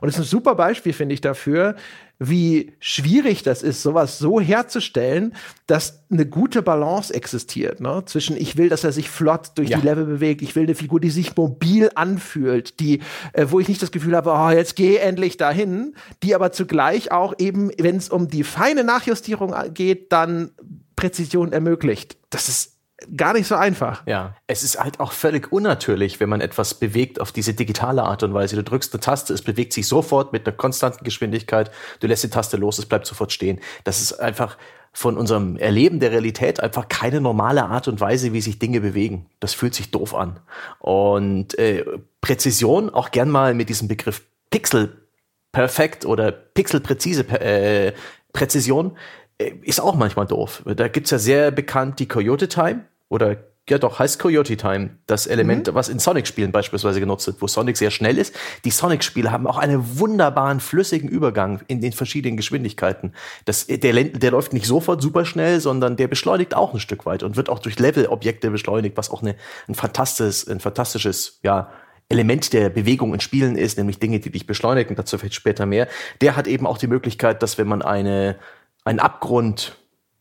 [0.01, 1.75] Und das ist ein super Beispiel, finde ich, dafür,
[2.19, 5.35] wie schwierig das ist, sowas so herzustellen,
[5.67, 8.03] dass eine gute Balance existiert, ne?
[8.07, 9.79] Zwischen ich will, dass er sich flott durch ja.
[9.79, 13.01] die Level bewegt, ich will eine Figur, die sich mobil anfühlt, die,
[13.33, 17.11] äh, wo ich nicht das Gefühl habe, oh, jetzt geh endlich dahin, die aber zugleich
[17.11, 20.53] auch eben, wenn es um die feine Nachjustierung geht, dann
[20.97, 22.17] Präzision ermöglicht.
[22.31, 22.74] Das ist
[23.17, 24.07] gar nicht so einfach.
[24.07, 28.23] Ja, es ist halt auch völlig unnatürlich, wenn man etwas bewegt auf diese digitale Art
[28.23, 28.57] und Weise.
[28.57, 32.31] Du drückst eine Taste, es bewegt sich sofort mit einer konstanten Geschwindigkeit, du lässt die
[32.31, 33.61] Taste los, es bleibt sofort stehen.
[33.85, 34.57] Das ist einfach
[34.93, 39.27] von unserem Erleben der Realität einfach keine normale Art und Weise, wie sich Dinge bewegen.
[39.41, 40.39] Das fühlt sich doof an.
[40.79, 41.85] Und äh,
[42.21, 45.05] Präzision, auch gern mal mit diesem Begriff Pixel
[45.51, 47.93] perfekt oder pixelpräzise äh,
[48.33, 48.97] Präzision,
[49.39, 50.63] ist auch manchmal doof.
[50.65, 53.37] Da gibt's ja sehr bekannt die Coyote Time oder
[53.69, 55.75] ja doch, heißt Coyote Time, das Element, mhm.
[55.75, 58.35] was in Sonic-Spielen beispielsweise genutzt wird, wo Sonic sehr schnell ist.
[58.65, 63.15] Die Sonic-Spiele haben auch einen wunderbaren, flüssigen Übergang in den verschiedenen Geschwindigkeiten.
[63.47, 67.23] Das, der, der läuft nicht sofort super schnell, sondern der beschleunigt auch ein Stück weit
[67.23, 69.35] und wird auch durch Level-Objekte beschleunigt, was auch eine,
[69.67, 71.71] ein fantastisches, ein fantastisches, ja,
[72.11, 75.89] Element der Bewegung in Spielen ist, nämlich Dinge, die dich beschleunigen, dazu vielleicht später mehr.
[76.21, 78.37] Der hat eben auch die Möglichkeit, dass wenn man eine,
[78.85, 79.77] einen Abgrund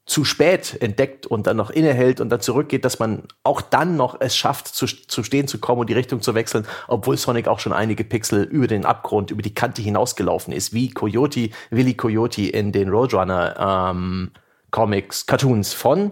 [0.05, 4.19] zu spät entdeckt und dann noch innehält und dann zurückgeht, dass man auch dann noch
[4.19, 7.59] es schafft, zu, zu stehen zu kommen und die Richtung zu wechseln, obwohl Sonic auch
[7.59, 12.49] schon einige Pixel über den Abgrund, über die Kante hinausgelaufen ist, wie Coyote, Willy Coyote
[12.49, 14.31] in den Roadrunner ähm,
[14.71, 16.11] Comics, Cartoons von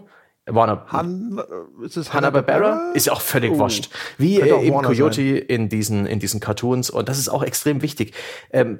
[0.54, 0.86] Warner.
[0.88, 2.92] Han, äh, ist es Hanna-Barbera?
[2.94, 3.60] Ist ja auch völlig oh.
[3.60, 3.90] wurscht.
[4.18, 5.38] Wie äh, eben Coyote sein.
[5.48, 6.90] in diesen, in diesen Cartoons.
[6.90, 8.14] Und das ist auch extrem wichtig.
[8.52, 8.80] Ähm,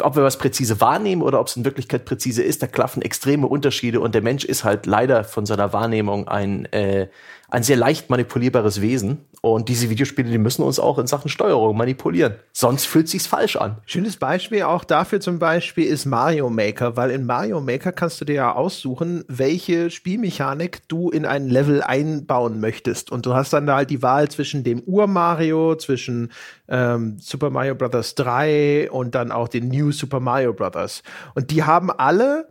[0.00, 3.46] ob wir was präzise wahrnehmen oder ob es in Wirklichkeit präzise ist, da klaffen extreme
[3.46, 4.00] Unterschiede.
[4.00, 7.08] Und der Mensch ist halt leider von seiner Wahrnehmung ein, äh,
[7.50, 9.24] ein sehr leicht manipulierbares Wesen.
[9.40, 12.34] Und diese Videospiele, die müssen uns auch in Sachen Steuerung manipulieren.
[12.52, 13.78] Sonst fühlt sich's falsch an.
[13.86, 18.24] Schönes Beispiel auch dafür zum Beispiel ist Mario Maker, weil in Mario Maker kannst du
[18.24, 23.12] dir ja aussuchen, welche Spielmechanik du in ein Level einbauen möchtest.
[23.12, 26.32] Und du hast dann da halt die Wahl zwischen dem Ur-Mario, zwischen
[26.68, 28.14] ähm, Super Mario Bros.
[28.16, 31.02] 3 und dann auch den New Super Mario Bros.
[31.34, 32.48] Und die haben alle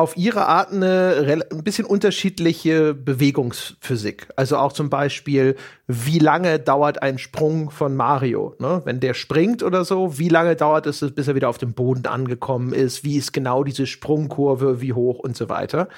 [0.00, 4.28] auf ihre Art eine ein bisschen unterschiedliche Bewegungsphysik.
[4.34, 8.56] Also auch zum Beispiel, wie lange dauert ein Sprung von Mario?
[8.58, 8.80] Ne?
[8.84, 12.06] Wenn der springt oder so, wie lange dauert es, bis er wieder auf dem Boden
[12.06, 13.04] angekommen ist?
[13.04, 14.80] Wie ist genau diese Sprungkurve?
[14.80, 15.88] Wie hoch und so weiter?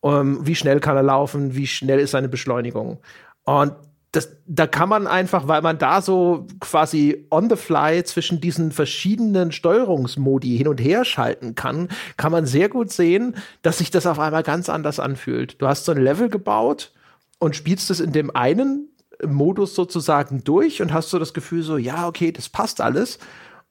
[0.00, 1.56] Um, ähm, wie schnell kann er laufen?
[1.56, 2.98] Wie schnell ist seine Beschleunigung?
[3.44, 3.72] Und
[4.12, 8.72] das, da kann man einfach, weil man da so quasi on the fly zwischen diesen
[8.72, 14.06] verschiedenen Steuerungsmodi hin und her schalten kann, kann man sehr gut sehen, dass sich das
[14.06, 15.60] auf einmal ganz anders anfühlt.
[15.60, 16.92] Du hast so ein Level gebaut
[17.38, 18.88] und spielst es in dem einen
[19.26, 23.18] Modus sozusagen durch und hast so das Gefühl so, ja, okay, das passt alles.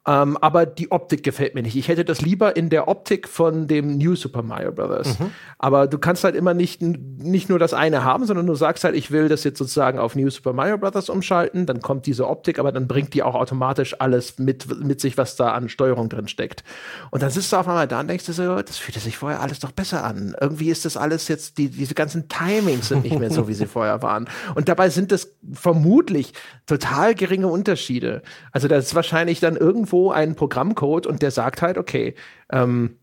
[0.08, 1.76] Ähm, aber die Optik gefällt mir nicht.
[1.76, 5.20] Ich hätte das lieber in der Optik von dem New Super Mario Bros.
[5.20, 5.32] Mhm.
[5.60, 8.96] Aber du kannst halt immer nicht, nicht nur das eine haben, sondern du sagst halt,
[8.96, 11.10] ich will das jetzt sozusagen auf New Super Mario Bros.
[11.10, 11.66] umschalten.
[11.66, 15.36] Dann kommt diese Optik, aber dann bringt die auch automatisch alles mit, mit sich, was
[15.36, 16.64] da an Steuerung drin steckt.
[17.12, 19.42] Und dann sitzt du auf einmal da und denkst du so, das fühlte sich vorher
[19.42, 20.38] alles doch besser an.
[20.40, 23.66] Irgendwie ist das alles jetzt, die, diese ganzen Timings sind nicht mehr so, wie sie
[23.68, 24.30] vorher waren.
[24.56, 26.32] Und dabei sind das vermutlich
[26.66, 28.22] total geringe Unterschiede.
[28.54, 32.16] Also das ist wahrscheinlich dann irgendwo irgendwo einen Programmcode und der sagt halt, okay,
[32.52, 32.98] ähm,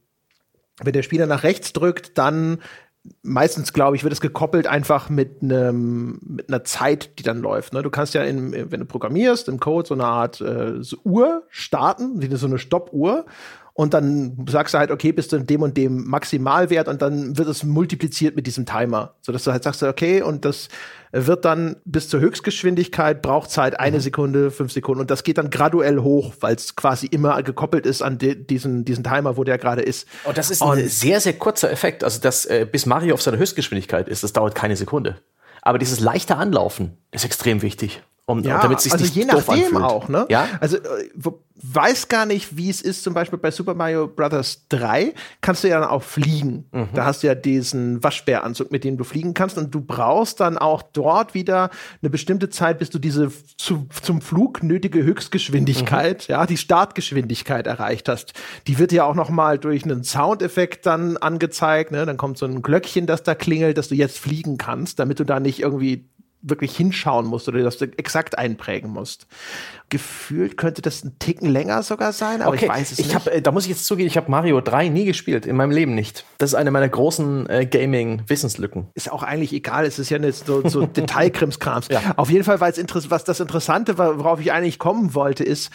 [0.82, 2.58] wenn der Spieler nach rechts drückt, dann
[3.22, 7.72] meistens, glaube ich, wird es gekoppelt einfach mit einem mit einer Zeit, die dann läuft.
[7.72, 7.82] Ne?
[7.82, 11.42] Du kannst ja, in, wenn du programmierst, im Code so eine Art äh, so Uhr
[11.50, 13.26] starten, wie so eine Stoppuhr
[13.76, 17.36] und dann sagst du halt, okay, bist du in dem und dem Maximalwert und dann
[17.36, 20.68] wird es multipliziert mit diesem Timer, so dass du halt sagst, okay, und das
[21.10, 24.02] wird dann bis zur Höchstgeschwindigkeit braucht Zeit eine mhm.
[24.02, 28.00] Sekunde, fünf Sekunden und das geht dann graduell hoch, weil es quasi immer gekoppelt ist
[28.00, 30.06] an diesen diesen Timer, wo der gerade ist.
[30.22, 33.22] Und das ist und ein sehr sehr kurzer Effekt, also das äh, bis Mario auf
[33.22, 35.16] seiner Höchstgeschwindigkeit ist, das dauert keine Sekunde.
[35.62, 38.02] Aber dieses leichte Anlaufen ist extrem wichtig.
[38.26, 40.26] Um, ja, damit sich also nicht je nachdem auch, ne?
[40.30, 40.48] Ja.
[40.60, 41.10] Also äh,
[41.56, 44.66] weiß gar nicht, wie es ist, zum Beispiel bei Super Mario Bros.
[44.70, 46.66] 3 kannst du ja dann auch fliegen.
[46.72, 46.88] Mhm.
[46.94, 50.58] Da hast du ja diesen Waschbäranzug, mit dem du fliegen kannst und du brauchst dann
[50.58, 51.70] auch dort wieder
[52.02, 56.32] eine bestimmte Zeit, bis du diese zu, zum Flug nötige Höchstgeschwindigkeit, mhm.
[56.32, 58.32] ja, die Startgeschwindigkeit erreicht hast.
[58.66, 62.04] Die wird ja auch noch mal durch einen Soundeffekt dann angezeigt, ne?
[62.04, 65.24] Dann kommt so ein Glöckchen, das da klingelt, dass du jetzt fliegen kannst, damit du
[65.24, 66.08] da nicht irgendwie
[66.44, 69.26] wirklich hinschauen musst oder das exakt einprägen musst.
[69.88, 72.66] Gefühlt könnte das ein Ticken länger sogar sein, aber okay.
[72.66, 73.14] ich weiß es ich nicht.
[73.14, 75.70] Hab, äh, da muss ich jetzt zugeben, ich habe Mario 3 nie gespielt, in meinem
[75.70, 76.24] Leben nicht.
[76.38, 78.88] Das ist eine meiner großen äh, Gaming-Wissenslücken.
[78.94, 81.88] Ist auch eigentlich egal, es ist ja nicht so, so Detailkrimskrams.
[81.88, 82.14] Ja.
[82.16, 85.70] Auf jeden Fall, weil es was das Interessante war, worauf ich eigentlich kommen wollte, ist,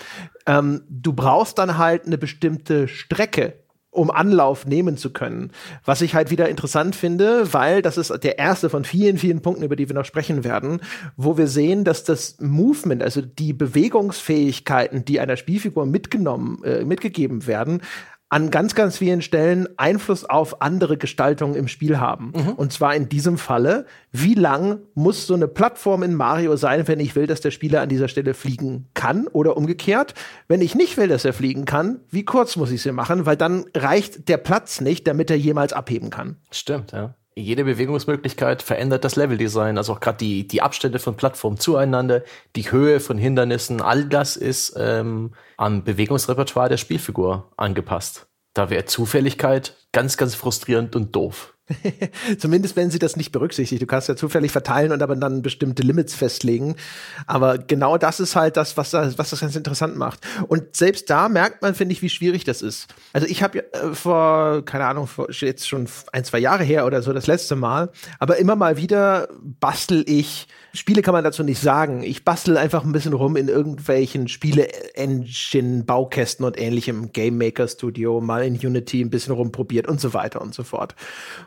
[0.45, 3.55] ähm, du brauchst dann halt eine bestimmte Strecke
[3.91, 5.51] um Anlauf nehmen zu können.
[5.83, 9.63] Was ich halt wieder interessant finde, weil das ist der erste von vielen, vielen Punkten,
[9.63, 10.81] über die wir noch sprechen werden,
[11.17, 17.47] wo wir sehen, dass das Movement, also die Bewegungsfähigkeiten, die einer Spielfigur mitgenommen, äh, mitgegeben
[17.47, 17.81] werden,
[18.29, 22.31] an ganz, ganz vielen Stellen Einfluss auf andere Gestaltungen im Spiel haben.
[22.35, 22.53] Mhm.
[22.53, 26.99] Und zwar in diesem Falle, wie lang muss so eine Plattform in Mario sein, wenn
[26.99, 30.13] ich will, dass der Spieler an dieser Stelle fliegen kann oder umgekehrt.
[30.47, 33.35] Wenn ich nicht will, dass er fliegen kann, wie kurz muss ich sie machen, weil
[33.35, 36.37] dann reicht der Platz nicht, damit er jemals abheben kann.
[36.51, 41.57] Stimmt, ja jede Bewegungsmöglichkeit verändert das Leveldesign, also auch gerade die, die Abstände von Plattformen
[41.57, 42.23] zueinander,
[42.55, 48.27] die Höhe von Hindernissen, all das ist ähm, am Bewegungsrepertoire der Spielfigur angepasst.
[48.53, 51.55] Da wäre Zufälligkeit ganz, ganz frustrierend und doof.
[52.39, 53.81] Zumindest wenn sie das nicht berücksichtigt.
[53.81, 56.75] Du kannst ja zufällig verteilen und aber dann bestimmte Limits festlegen.
[57.27, 60.19] Aber genau das ist halt das, was das, was das ganz interessant macht.
[60.47, 62.87] Und selbst da merkt man, finde ich, wie schwierig das ist.
[63.13, 67.01] Also ich habe äh, vor, keine Ahnung, vor, jetzt schon ein, zwei Jahre her oder
[67.01, 71.61] so das letzte Mal, aber immer mal wieder bastel ich Spiele kann man dazu nicht
[71.61, 72.03] sagen.
[72.03, 78.43] Ich bastel einfach ein bisschen rum in irgendwelchen Spiele-Engine-Baukästen und ähnlichem Game Maker Studio, mal
[78.43, 80.95] in Unity ein bisschen rumprobiert und so weiter und so fort.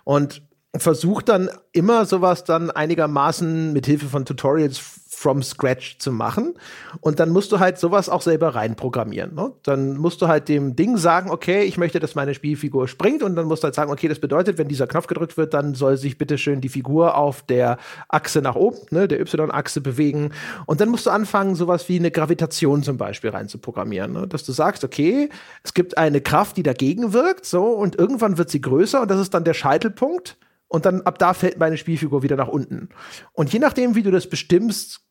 [0.05, 0.43] Und
[0.75, 4.79] versucht dann immer sowas dann einigermaßen mit Hilfe von Tutorials
[5.23, 6.55] from scratch zu machen.
[7.01, 9.35] Und dann musst du halt sowas auch selber reinprogrammieren.
[9.35, 9.53] Ne?
[9.63, 13.23] Dann musst du halt dem Ding sagen, okay, ich möchte, dass meine Spielfigur springt.
[13.23, 15.75] Und dann musst du halt sagen, okay, das bedeutet, wenn dieser Knopf gedrückt wird, dann
[15.75, 20.31] soll sich bitte schön die Figur auf der Achse nach oben, ne, der Y-Achse bewegen.
[20.67, 24.13] Und dann musst du anfangen, sowas wie eine Gravitation zum Beispiel reinzuprogrammieren.
[24.13, 24.27] Ne?
[24.27, 25.29] Dass du sagst, okay,
[25.63, 29.21] es gibt eine Kraft, die dagegen wirkt, so, und irgendwann wird sie größer und das
[29.21, 30.37] ist dann der Scheitelpunkt
[30.73, 32.89] und dann ab da fällt meine Spielfigur wieder nach unten.
[33.33, 35.03] Und je nachdem, wie du das bestimmst,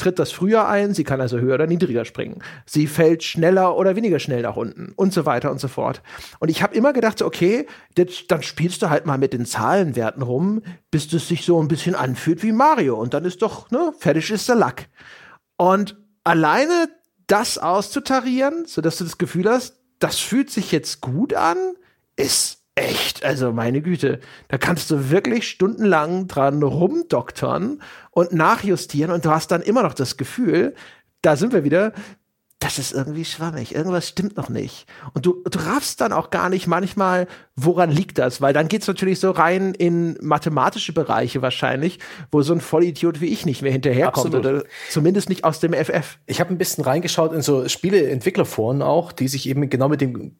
[0.00, 2.42] tritt das früher ein, sie kann also höher oder niedriger springen.
[2.66, 6.02] Sie fällt schneller oder weniger schnell nach unten und so weiter und so fort.
[6.40, 10.62] Und ich habe immer gedacht, okay, dann spielst du halt mal mit den Zahlenwerten rum,
[10.90, 14.30] bis es sich so ein bisschen anfühlt wie Mario und dann ist doch, ne, fertig
[14.30, 14.88] ist der Lack.
[15.56, 16.88] Und alleine
[17.26, 21.58] das auszutarieren, sodass du das Gefühl hast, das fühlt sich jetzt gut an,
[22.16, 29.24] ist echt, also meine Güte, da kannst du wirklich stundenlang dran rumdoktern und nachjustieren und
[29.24, 30.74] du hast dann immer noch das Gefühl,
[31.22, 31.92] da sind wir wieder,
[32.60, 34.86] das ist irgendwie schwammig, irgendwas stimmt noch nicht.
[35.14, 38.86] Und du, du raffst dann auch gar nicht manchmal, woran liegt das, weil dann geht's
[38.86, 41.98] natürlich so rein in mathematische Bereiche wahrscheinlich,
[42.30, 44.46] wo so ein Vollidiot wie ich nicht mehr hinterherkommt Absolut.
[44.46, 46.18] oder zumindest nicht aus dem FF.
[46.26, 50.36] Ich habe ein bisschen reingeschaut in so Spieleentwicklerforen auch, die sich eben genau mit dem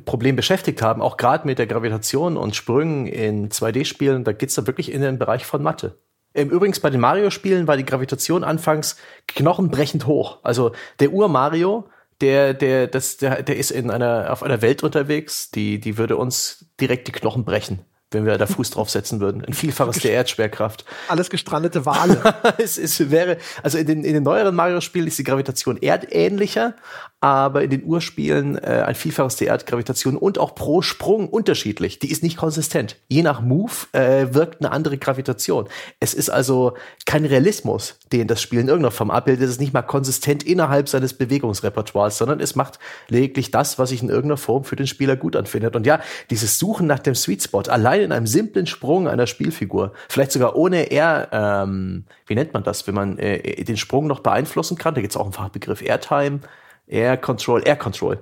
[0.00, 4.66] Problem beschäftigt haben, auch gerade mit der Gravitation und Sprüngen in 2D-Spielen, da geht's da
[4.66, 5.98] wirklich in den Bereich von Mathe.
[6.34, 8.96] Übrigens bei den Mario-Spielen war die Gravitation anfangs
[9.28, 10.38] knochenbrechend hoch.
[10.42, 11.88] Also der Ur-Mario,
[12.22, 16.16] der, der, das, der, der ist in einer, auf einer Welt unterwegs, die, die würde
[16.16, 19.44] uns direkt die Knochen brechen, wenn wir da Fuß draufsetzen würden.
[19.44, 20.84] Ein Vielfaches der Erdschwerkraft.
[21.08, 22.20] Alles gestrandete Wale.
[22.58, 26.74] es, es wäre, also in den, in den neueren Mario-Spielen ist die Gravitation erdähnlicher,
[27.22, 32.00] aber in den Urspielen äh, ein Vielfaches der Erdgravitation und auch pro Sprung unterschiedlich.
[32.00, 32.96] Die ist nicht konsistent.
[33.08, 35.68] Je nach Move äh, wirkt eine andere Gravitation.
[36.00, 36.74] Es ist also
[37.06, 39.44] kein Realismus, den das Spiel in irgendeiner Form abbildet.
[39.44, 44.02] Es ist nicht mal konsistent innerhalb seines Bewegungsrepertoires, sondern es macht lediglich das, was sich
[44.02, 45.76] in irgendeiner Form für den Spieler gut anfindet.
[45.76, 49.92] Und ja, dieses Suchen nach dem Sweet Spot, allein in einem simplen Sprung einer Spielfigur,
[50.08, 54.20] vielleicht sogar ohne Air, ähm, wie nennt man das, wenn man äh, den Sprung noch
[54.20, 56.40] beeinflussen kann, da gibt es auch einen Fachbegriff Airtime,
[56.86, 58.18] Air Control, Air Control.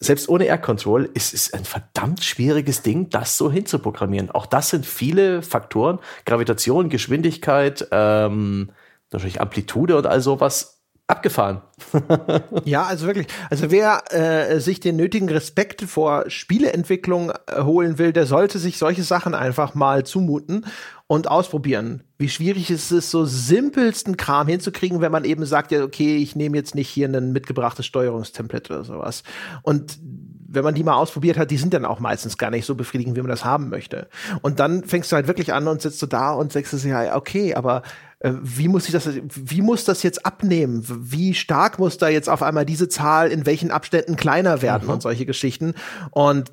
[0.00, 4.30] Selbst ohne Air Control ist es ein verdammt schwieriges Ding, das so hinzuprogrammieren.
[4.30, 5.98] Auch das sind viele Faktoren.
[6.26, 8.70] Gravitation, Geschwindigkeit, ähm,
[9.10, 10.73] natürlich Amplitude und all sowas
[11.06, 11.62] abgefahren.
[12.64, 13.26] Ja, also wirklich.
[13.50, 18.78] Also wer äh, sich den nötigen Respekt vor Spieleentwicklung äh, holen will, der sollte sich
[18.78, 20.66] solche Sachen einfach mal zumuten
[21.06, 22.04] und ausprobieren.
[22.16, 26.36] Wie schwierig ist es, so simpelsten Kram hinzukriegen, wenn man eben sagt, ja, okay, ich
[26.36, 29.24] nehme jetzt nicht hier ein mitgebrachtes Steuerungstemplate oder sowas.
[29.62, 29.98] Und
[30.54, 33.16] wenn man die mal ausprobiert hat, die sind dann auch meistens gar nicht so befriedigend,
[33.16, 34.08] wie man das haben möchte.
[34.40, 37.54] Und dann fängst du halt wirklich an und sitzt du da und sagst ja, okay,
[37.54, 37.82] aber
[38.24, 40.82] wie muss ich das, wie muss das jetzt abnehmen?
[40.88, 45.02] Wie stark muss da jetzt auf einmal diese Zahl in welchen Abständen kleiner werden und
[45.02, 45.74] solche Geschichten?
[46.10, 46.50] Und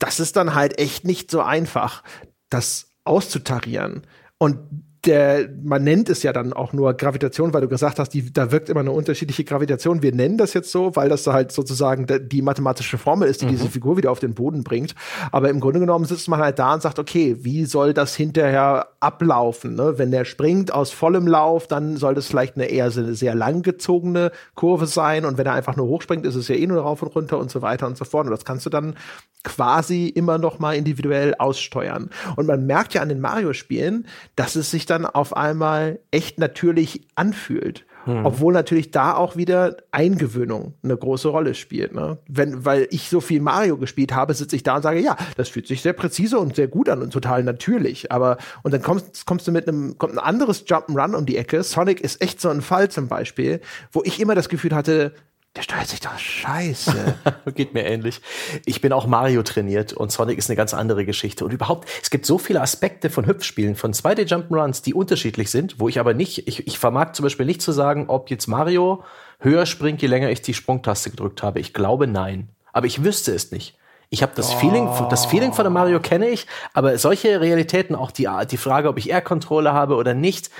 [0.00, 2.02] das ist dann halt echt nicht so einfach,
[2.50, 4.02] das auszutarieren.
[4.38, 4.58] Und
[5.04, 8.52] der, man nennt es ja dann auch nur Gravitation, weil du gesagt hast, die, da
[8.52, 10.00] wirkt immer eine unterschiedliche Gravitation.
[10.00, 13.68] Wir nennen das jetzt so, weil das halt sozusagen die mathematische Formel ist, die diese
[13.68, 14.94] Figur wieder auf den Boden bringt.
[15.32, 18.88] Aber im Grunde genommen sitzt man halt da und sagt, okay, wie soll das hinterher
[19.00, 19.74] ablaufen?
[19.74, 19.94] Ne?
[19.96, 24.30] Wenn der springt aus vollem Lauf, dann soll das vielleicht eine eher sehr, sehr langgezogene
[24.54, 25.24] Kurve sein.
[25.24, 27.50] Und wenn er einfach nur hochspringt, ist es ja eh nur rauf und runter und
[27.50, 28.26] so weiter und so fort.
[28.26, 28.94] Und das kannst du dann
[29.42, 32.10] quasi immer noch mal individuell aussteuern.
[32.36, 37.06] Und man merkt ja an den Mario-Spielen, dass es sich dann auf einmal echt natürlich
[37.14, 37.84] anfühlt.
[38.24, 41.94] Obwohl natürlich da auch wieder Eingewöhnung eine große Rolle spielt.
[41.94, 42.18] Ne?
[42.28, 45.48] Wenn, weil ich so viel Mario gespielt habe, sitze ich da und sage, ja, das
[45.48, 48.10] fühlt sich sehr präzise und sehr gut an und total natürlich.
[48.10, 51.62] Aber und dann kommst, kommst du mit einem kommt ein anderes Jump'n'Run um die Ecke.
[51.62, 53.60] Sonic ist echt so ein Fall zum Beispiel,
[53.92, 55.12] wo ich immer das Gefühl hatte,
[55.56, 57.14] der steuert sich doch scheiße.
[57.54, 58.22] Geht mir ähnlich.
[58.64, 61.44] Ich bin auch Mario trainiert und Sonic ist eine ganz andere Geschichte.
[61.44, 65.78] Und überhaupt, es gibt so viele Aspekte von Hüpfspielen, von 2D Jump'n'Runs, die unterschiedlich sind,
[65.78, 69.04] wo ich aber nicht, ich, ich vermag zum Beispiel nicht zu sagen, ob jetzt Mario
[69.40, 71.60] höher springt, je länger ich die Sprungtaste gedrückt habe.
[71.60, 72.48] Ich glaube nein.
[72.72, 73.76] Aber ich wüsste es nicht.
[74.08, 78.10] Ich habe das Feeling, das Feeling von der Mario kenne ich, aber solche Realitäten, auch
[78.10, 80.50] die, die Frage, ob ich Air-Controller habe oder nicht,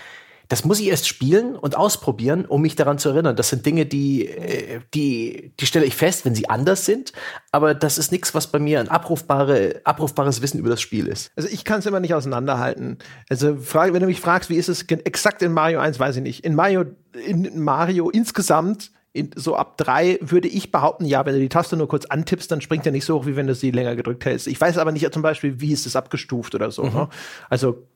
[0.53, 3.37] das muss ich erst spielen und ausprobieren, um mich daran zu erinnern.
[3.37, 7.15] Das sind Dinge, die, äh, die, die stelle ich fest, wenn sie anders sind.
[7.53, 11.31] Aber das ist nichts, was bei mir ein abrufbare, abrufbares Wissen über das Spiel ist.
[11.37, 12.99] Also ich kann es immer nicht auseinanderhalten.
[13.31, 16.23] Also frage, wenn du mich fragst, wie ist es exakt in Mario 1, weiß ich
[16.23, 16.45] nicht.
[16.45, 16.85] In Mario,
[17.15, 21.79] in Mario insgesamt, in, so ab drei würde ich behaupten, ja, wenn du die Taste
[21.79, 24.27] nur kurz antippst, dann springt er nicht so hoch, wie wenn du sie länger gedrückt
[24.27, 24.49] hältst.
[24.49, 26.83] Ich weiß aber nicht zum Beispiel, wie ist es abgestuft oder so.
[26.85, 27.09] Ne?
[27.49, 27.87] Also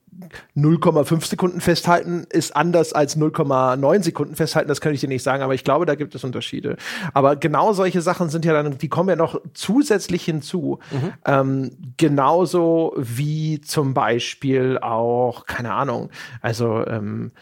[0.56, 5.42] 0,5 Sekunden festhalten ist anders als 0,9 Sekunden festhalten, das kann ich dir nicht sagen,
[5.42, 6.76] aber ich glaube, da gibt es Unterschiede.
[7.12, 10.78] Aber genau solche Sachen sind ja dann, die kommen ja noch zusätzlich hinzu.
[11.26, 17.32] Ähm, genauso wie zum Beispiel auch, keine Ahnung, also ähm,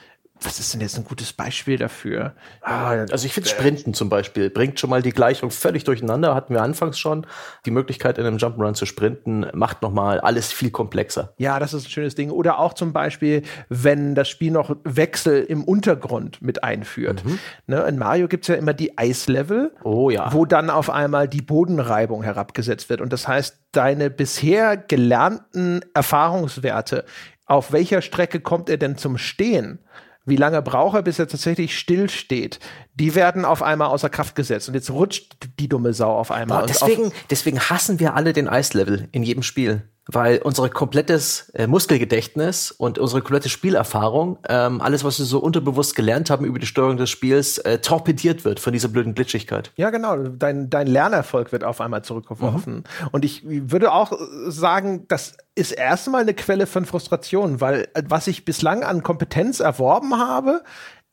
[0.40, 2.34] was ist denn jetzt ein gutes Beispiel dafür?
[2.60, 6.34] Ah, Also ich finde Sprinten zum Beispiel bringt schon mal die Gleichung völlig durcheinander.
[6.34, 7.26] Hatten wir anfangs schon.
[7.66, 11.32] Die Möglichkeit in einem Jump'n'Run zu sprinten macht noch mal alles viel komplexer.
[11.38, 12.30] Ja, das ist ein schönes Ding.
[12.30, 17.22] Oder auch zum Beispiel, wenn das Spiel noch Wechsel im Untergrund mit einführt.
[17.66, 20.32] Ne, in Mario gibt's ja immer die Eislevel, Oh ja.
[20.32, 23.00] wo dann auf einmal die Bodenreibung herabgesetzt wird.
[23.00, 27.04] Und das heißt, deine bisher gelernten Erfahrungswerte,
[27.46, 29.78] auf welcher Strecke kommt er denn zum Stehen?
[30.26, 32.58] Wie lange braucht er, bis er tatsächlich still steht?
[32.94, 34.68] Die werden auf einmal außer Kraft gesetzt.
[34.68, 36.60] Und jetzt rutscht die dumme Sau auf einmal.
[36.60, 39.82] Boah, deswegen, deswegen hassen wir alle den Eislevel in jedem Spiel.
[40.06, 45.96] Weil unser komplettes äh, Muskelgedächtnis und unsere komplette Spielerfahrung, ähm, alles, was wir so unterbewusst
[45.96, 49.72] gelernt haben über die Steuerung des Spiels, äh, torpediert wird von dieser blöden Glitchigkeit.
[49.76, 50.16] Ja, genau.
[50.16, 52.74] Dein, dein Lernerfolg wird auf einmal zurückgeworfen.
[52.74, 53.08] Mhm.
[53.12, 54.12] Und ich würde auch
[54.48, 59.60] sagen, das ist erstmal eine Quelle von Frustration, weil äh, was ich bislang an Kompetenz
[59.60, 60.62] erworben habe,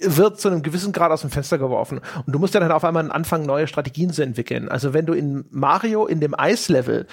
[0.03, 2.01] wird zu einem gewissen Grad aus dem Fenster geworfen.
[2.25, 4.69] Und du musst ja dann auf einmal anfangen, neue Strategien zu entwickeln.
[4.69, 7.07] Also wenn du in Mario in dem Eislevel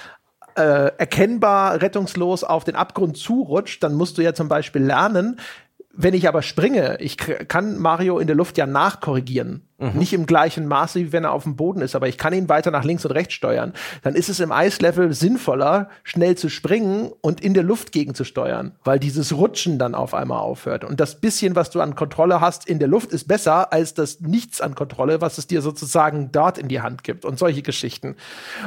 [0.59, 5.39] äh, erkennbar rettungslos auf den Abgrund zurutscht, dann musst du ja zum Beispiel lernen,
[6.01, 9.67] wenn ich aber springe, ich kann Mario in der Luft ja nachkorrigieren.
[9.79, 9.99] Mhm.
[9.99, 12.47] Nicht im gleichen Maße, wie wenn er auf dem Boden ist, aber ich kann ihn
[12.47, 13.73] weiter nach links und rechts steuern.
[14.01, 18.97] Dann ist es im Eislevel sinnvoller, schnell zu springen und in der Luft gegenzusteuern, weil
[18.97, 20.85] dieses Rutschen dann auf einmal aufhört.
[20.85, 24.21] Und das bisschen, was du an Kontrolle hast in der Luft, ist besser als das
[24.21, 28.15] Nichts an Kontrolle, was es dir sozusagen dort in die Hand gibt und solche Geschichten.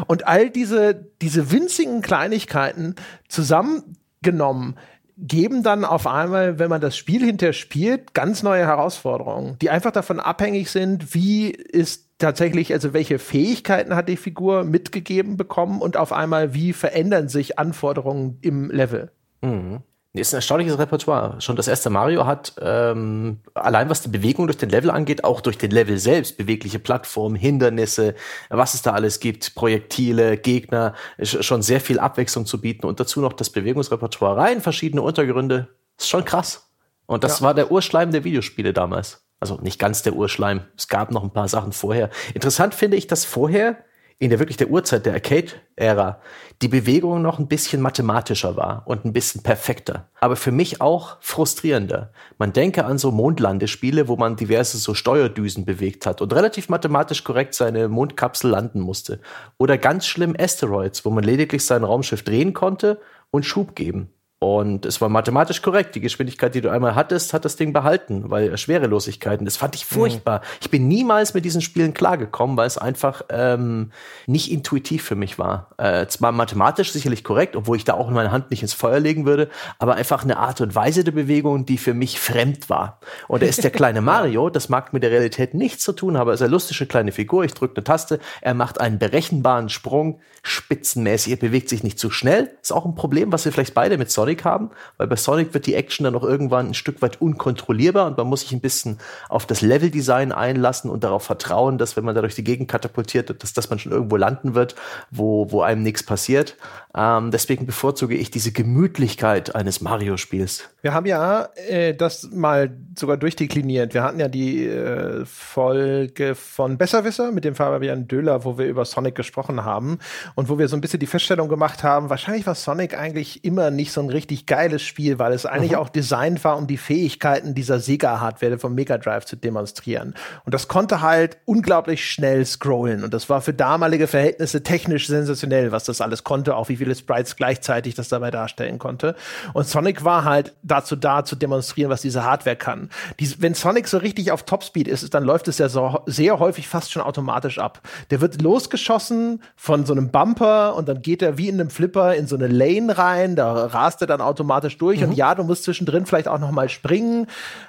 [0.07, 2.95] Und all diese, diese winzigen Kleinigkeiten
[3.29, 4.77] zusammengenommen,
[5.23, 9.93] geben dann auf einmal, wenn man das Spiel hinterher spielt, ganz neue Herausforderungen, die einfach
[9.93, 15.97] davon abhängig sind, wie ist tatsächlich, also welche Fähigkeiten hat die Figur mitgegeben bekommen und
[15.97, 19.11] auf einmal, wie verändern sich Anforderungen im Level.
[19.43, 19.81] Mhm.
[20.15, 21.41] Ist ein erstaunliches Repertoire.
[21.41, 25.41] Schon das erste Mario hat ähm, allein was die Bewegung durch den Level angeht, auch
[25.41, 28.15] durch den Level selbst, bewegliche Plattformen, Hindernisse,
[28.51, 33.23] was es da alles gibt, Projektile, Gegner, schon sehr viel Abwechslung zu bieten und dazu
[33.23, 35.69] noch das Bewegungsrepertoire rein, verschiedene Untergründe.
[35.99, 36.69] Ist schon krass.
[37.07, 37.47] Und das ja.
[37.47, 39.25] war der Urschleim der Videospiele damals.
[39.41, 40.61] Also nicht ganz der Urschleim.
[40.77, 42.11] Es gab noch ein paar Sachen vorher.
[42.35, 43.79] Interessant finde ich, dass vorher
[44.23, 46.21] in der wirklich der Uhrzeit der Arcade-Ära
[46.63, 50.11] die Bewegung noch ein bisschen mathematischer war und ein bisschen perfekter.
[50.21, 52.13] Aber für mich auch frustrierender.
[52.39, 57.25] Man denke an so Mondlandespiele, wo man diverse so Steuerdüsen bewegt hat und relativ mathematisch
[57.25, 59.19] korrekt seine Mondkapsel landen musste.
[59.59, 63.01] Oder ganz schlimm Asteroids, wo man lediglich sein Raumschiff drehen konnte
[63.33, 64.13] und Schub geben.
[64.43, 65.95] Und es war mathematisch korrekt.
[65.95, 69.45] Die Geschwindigkeit, die du einmal hattest, hat das Ding behalten, weil Schwerelosigkeiten.
[69.45, 70.41] Das fand ich furchtbar.
[70.41, 70.45] Mhm.
[70.63, 73.93] Ich bin niemals mit diesen Spielen klargekommen, weil es einfach ähm,
[74.27, 75.69] nicht intuitiv für mich war.
[75.79, 79.27] Äh, zwar mathematisch sicherlich korrekt, obwohl ich da auch meine Hand nicht ins Feuer legen
[79.27, 82.99] würde, aber einfach eine Art und Weise der Bewegung, die für mich fremd war.
[83.29, 86.27] Und er ist der kleine Mario, das mag mit der Realität nichts zu tun haben,
[86.27, 90.19] er ist eine lustige kleine Figur, ich drücke eine Taste, er macht einen berechenbaren Sprung,
[90.43, 92.51] spitzenmäßig, er bewegt sich nicht zu schnell.
[92.61, 95.55] Ist auch ein Problem, was wir vielleicht beide mit Sonic Sonic haben, weil bei Sonic
[95.55, 98.61] wird die Action dann auch irgendwann ein Stück weit unkontrollierbar und man muss sich ein
[98.61, 102.69] bisschen auf das Leveldesign einlassen und darauf vertrauen, dass wenn man da durch die Gegend
[102.69, 104.75] katapultiert, dass, dass man schon irgendwo landen wird,
[105.11, 106.57] wo, wo einem nichts passiert.
[106.95, 110.69] Ähm, deswegen bevorzuge ich diese Gemütlichkeit eines Mario-Spiels.
[110.83, 113.95] Wir haben ja äh, das mal sogar durchdekliniert.
[113.95, 118.85] Wir hatten ja die äh, Folge von Besserwisser mit dem Fabian Döhler, wo wir über
[118.85, 119.99] Sonic gesprochen haben
[120.35, 123.71] und wo wir so ein bisschen die Feststellung gemacht haben, wahrscheinlich war Sonic eigentlich immer
[123.71, 125.79] nicht so ein richtig geiles Spiel, weil es eigentlich mhm.
[125.79, 130.15] auch designt war, um die Fähigkeiten dieser Sega-Hardware vom Mega Drive zu demonstrieren.
[130.45, 135.73] Und das konnte halt unglaublich schnell scrollen und das war für damalige Verhältnisse technisch sensationell,
[135.73, 139.15] was das alles konnte, auch wie viele Sprites gleichzeitig das dabei darstellen konnte.
[139.53, 142.91] Und Sonic war halt dazu da, zu demonstrieren, was diese Hardware kann.
[143.21, 146.69] Die, wenn Sonic so richtig auf Topspeed ist, dann läuft es ja so sehr häufig
[146.69, 147.81] fast schon automatisch ab.
[148.11, 152.15] Der wird losgeschossen von so einem Bumper und dann geht er wie in einem Flipper
[152.15, 155.01] in so eine Lane rein, da rast er dann automatisch durch.
[155.01, 155.09] Mhm.
[155.09, 157.27] Und ja, du musst zwischendrin vielleicht auch noch mal springen.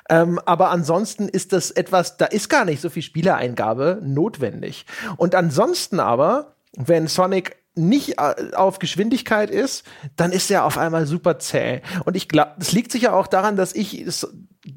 [0.10, 4.86] Ähm, aber ansonsten ist das etwas, da ist gar nicht so viel Spielereingabe notwendig.
[5.18, 9.84] Und ansonsten aber, wenn Sonic nicht äh, auf Geschwindigkeit ist,
[10.16, 11.82] dann ist er auf einmal super zäh.
[12.06, 14.06] Und ich glaube, das liegt sicher auch daran, dass ich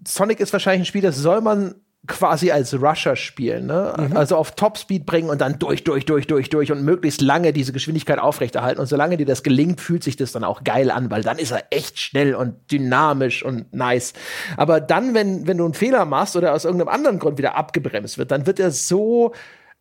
[0.07, 1.75] Sonic ist wahrscheinlich ein Spiel, das soll man
[2.07, 3.95] quasi als Rusher spielen, ne?
[3.97, 4.17] Mhm.
[4.17, 7.73] Also auf Topspeed bringen und dann durch, durch, durch, durch, durch und möglichst lange diese
[7.73, 8.81] Geschwindigkeit aufrechterhalten.
[8.81, 11.51] Und solange dir das gelingt, fühlt sich das dann auch geil an, weil dann ist
[11.51, 14.13] er echt schnell und dynamisch und nice.
[14.57, 18.19] Aber dann, wenn, wenn du einen Fehler machst oder aus irgendeinem anderen Grund wieder abgebremst
[18.19, 19.33] wird, dann wird er so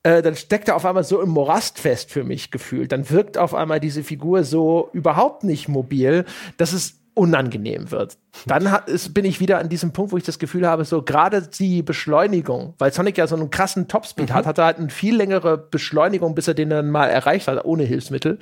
[0.04, 2.92] äh, dann steckt er auf einmal so im Morast fest für mich gefühlt.
[2.92, 6.26] Dann wirkt auf einmal diese Figur so überhaupt nicht mobil,
[6.58, 8.18] dass es unangenehm wird.
[8.46, 11.02] Dann hat, ist, bin ich wieder an diesem Punkt, wo ich das Gefühl habe, so
[11.02, 14.34] gerade die Beschleunigung, weil Sonic ja so einen krassen Topspeed mhm.
[14.34, 17.64] hat, hat er halt eine viel längere Beschleunigung, bis er den dann mal erreicht hat,
[17.64, 18.40] ohne Hilfsmittel.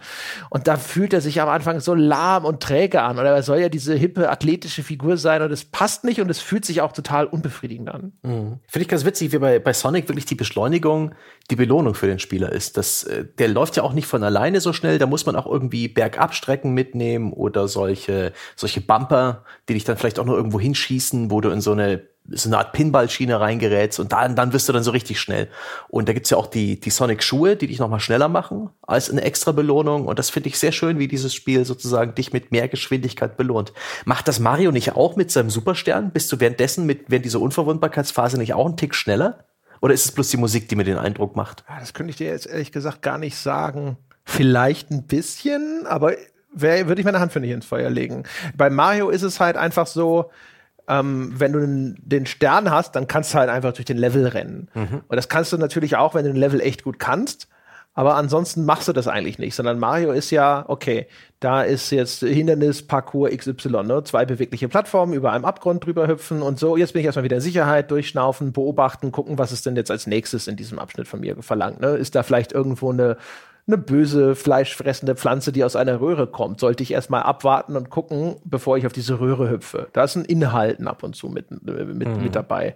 [0.49, 3.19] Und da fühlt er sich am Anfang so lahm und träge an.
[3.19, 6.39] Oder er soll ja diese hippe, athletische Figur sein und es passt nicht und es
[6.39, 8.13] fühlt sich auch total unbefriedigend an.
[8.23, 8.59] Mhm.
[8.67, 11.13] Finde ich ganz witzig, wie bei, bei Sonic wirklich die Beschleunigung
[11.51, 12.77] die Belohnung für den Spieler ist.
[12.77, 15.45] Das, äh, der läuft ja auch nicht von alleine so schnell, da muss man auch
[15.45, 18.31] irgendwie Bergabstrecken mitnehmen oder solche
[18.63, 22.07] solche Bumper, die dich dann vielleicht auch noch irgendwo hinschießen, wo du in so eine
[22.29, 25.49] so eine Art Pinballschiene reingerätst und dann, dann wirst du dann so richtig schnell.
[25.89, 29.23] Und da gibt's ja auch die, die Sonic-Schuhe, die dich nochmal schneller machen, als eine
[29.23, 30.07] extra Belohnung.
[30.07, 33.73] Und das finde ich sehr schön, wie dieses Spiel sozusagen dich mit mehr Geschwindigkeit belohnt.
[34.05, 36.11] Macht das Mario nicht auch mit seinem Superstern?
[36.11, 39.43] Bist du währenddessen, mit, während dieser Unverwundbarkeitsphase nicht auch einen Tick schneller?
[39.81, 41.65] Oder ist es bloß die Musik, die mir den Eindruck macht?
[41.77, 43.97] Das könnte ich dir jetzt ehrlich gesagt gar nicht sagen.
[44.23, 46.13] Vielleicht ein bisschen, aber
[46.53, 48.23] würde ich meine Hand für nicht ins Feuer legen.
[48.55, 50.31] Bei Mario ist es halt einfach so,
[50.87, 54.27] ähm, wenn du den, den, Stern hast, dann kannst du halt einfach durch den Level
[54.27, 54.69] rennen.
[54.73, 55.01] Mhm.
[55.07, 57.47] Und das kannst du natürlich auch, wenn du den Level echt gut kannst.
[57.95, 61.05] Aber ansonsten machst du das eigentlich nicht, sondern Mario ist ja, okay,
[61.39, 64.03] da ist jetzt Hindernis, Parcours XY, ne?
[64.03, 66.75] zwei bewegliche Plattformen, über einem Abgrund drüber hüpfen und so.
[66.75, 70.07] Jetzt bin ich erstmal wieder in Sicherheit, durchschnaufen, beobachten, gucken, was ist denn jetzt als
[70.07, 71.81] nächstes in diesem Abschnitt von mir verlangt.
[71.81, 71.89] Ne?
[71.89, 73.17] Ist da vielleicht irgendwo eine
[73.65, 78.35] eine böse, fleischfressende Pflanze, die aus einer Röhre kommt, sollte ich erstmal abwarten und gucken,
[78.43, 79.87] bevor ich auf diese Röhre hüpfe.
[79.93, 82.23] Da ist ein Inhalten ab und zu mit, mit, mhm.
[82.23, 82.75] mit dabei.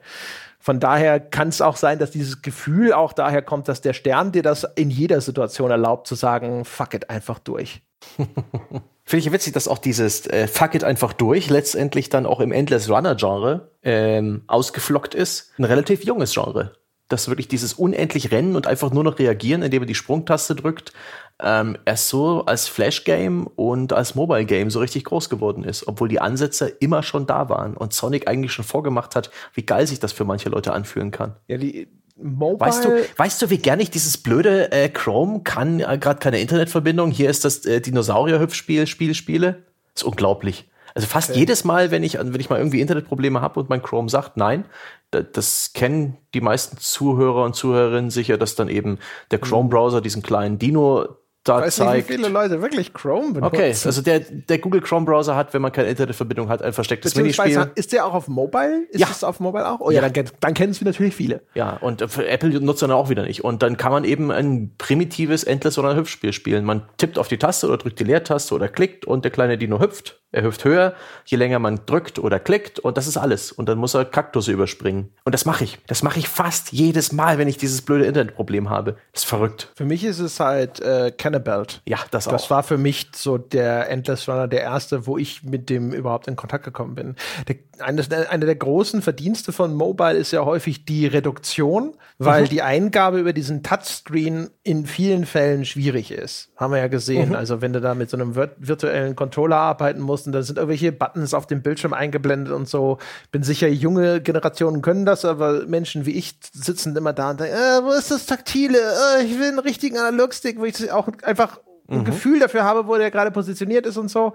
[0.59, 4.31] Von daher kann es auch sein, dass dieses Gefühl auch daher kommt, dass der Stern
[4.31, 7.81] dir das in jeder Situation erlaubt, zu sagen, fuck it einfach durch.
[9.03, 12.51] Finde ich witzig, dass auch dieses äh, Fuck it einfach durch letztendlich dann auch im
[12.51, 15.53] Endless Runner Genre ähm, ausgeflockt ist.
[15.57, 16.73] Ein relativ junges Genre
[17.07, 20.93] dass wirklich dieses unendlich Rennen und einfach nur noch reagieren, indem er die Sprungtaste drückt,
[21.41, 26.19] ähm, erst so als Flash-Game und als Mobile-Game so richtig groß geworden ist, obwohl die
[26.19, 30.11] Ansätze immer schon da waren und Sonic eigentlich schon vorgemacht hat, wie geil sich das
[30.11, 31.35] für manche Leute anfühlen kann.
[31.47, 31.87] Ja, die
[32.19, 36.19] Mobile weißt du, weißt du, wie gerne ich dieses blöde äh, Chrome kann äh, gerade
[36.19, 37.11] keine Internetverbindung.
[37.11, 39.63] Hier ist das äh, Dinosaurier-Hüpfspiel, Spiel, Spiele.
[39.95, 40.67] ist unglaublich.
[40.93, 41.39] Also fast okay.
[41.39, 44.65] jedes Mal, wenn ich, wenn ich mal irgendwie Internetprobleme habe und mein Chrome sagt, nein,
[45.11, 48.99] das kennen die meisten Zuhörer und Zuhörerinnen sicher, dass dann eben
[49.31, 51.17] der Chrome-Browser diesen kleinen Dino
[51.47, 51.95] da weiß zeigt.
[51.95, 53.55] Nicht, wie viele Leute wirklich Chrome benutzen.
[53.55, 57.15] Okay, also der, der Google Chrome Browser hat, wenn man keine Internetverbindung hat, ein verstecktes
[57.15, 57.71] Minispiel.
[57.75, 58.85] Ist der auch auf Mobile?
[58.89, 59.07] Ist ja.
[59.07, 59.79] das auf Mobile auch?
[59.79, 61.41] Oh ja, ja dann, dann kennen es natürlich viele.
[61.53, 63.43] Ja, und für Apple nutzt dann auch wieder nicht.
[63.43, 66.65] Und dann kann man eben ein primitives Endless oder ein Hüpfspiel spielen.
[66.65, 69.79] Man tippt auf die Taste oder drückt die Leertaste oder klickt und der kleine Dino
[69.79, 70.93] hüpft er hüpft höher,
[71.25, 73.51] je länger man drückt oder klickt und das ist alles.
[73.51, 75.13] Und dann muss er Kaktusse überspringen.
[75.23, 75.79] Und das mache ich.
[75.87, 78.97] Das mache ich fast jedes Mal, wenn ich dieses blöde Internetproblem habe.
[79.13, 79.71] Das ist verrückt.
[79.75, 81.81] Für mich ist es halt äh, Cannibalt.
[81.85, 82.31] Ja, das auch.
[82.31, 86.27] Das war für mich so der Endless Runner, der erste, wo ich mit dem überhaupt
[86.27, 87.15] in Kontakt gekommen bin.
[87.47, 92.49] Der, eine, eine der großen Verdienste von Mobile ist ja häufig die Reduktion, weil mhm.
[92.49, 96.49] die Eingabe über diesen Touchscreen in vielen Fällen schwierig ist.
[96.55, 97.29] Haben wir ja gesehen.
[97.29, 97.35] Mhm.
[97.35, 100.91] Also wenn du da mit so einem virtuellen Controller arbeiten musst, und da sind irgendwelche
[100.91, 102.97] Buttons auf dem Bildschirm eingeblendet und so.
[103.31, 107.55] Bin sicher, junge Generationen können das, aber Menschen wie ich sitzen immer da und denken,
[107.55, 108.79] äh, wo ist das Taktile?
[108.79, 111.59] Äh, ich will einen richtigen Analogstick, wo ich auch einfach
[111.89, 112.05] ein mhm.
[112.05, 114.33] Gefühl dafür habe, wo der gerade positioniert ist und so.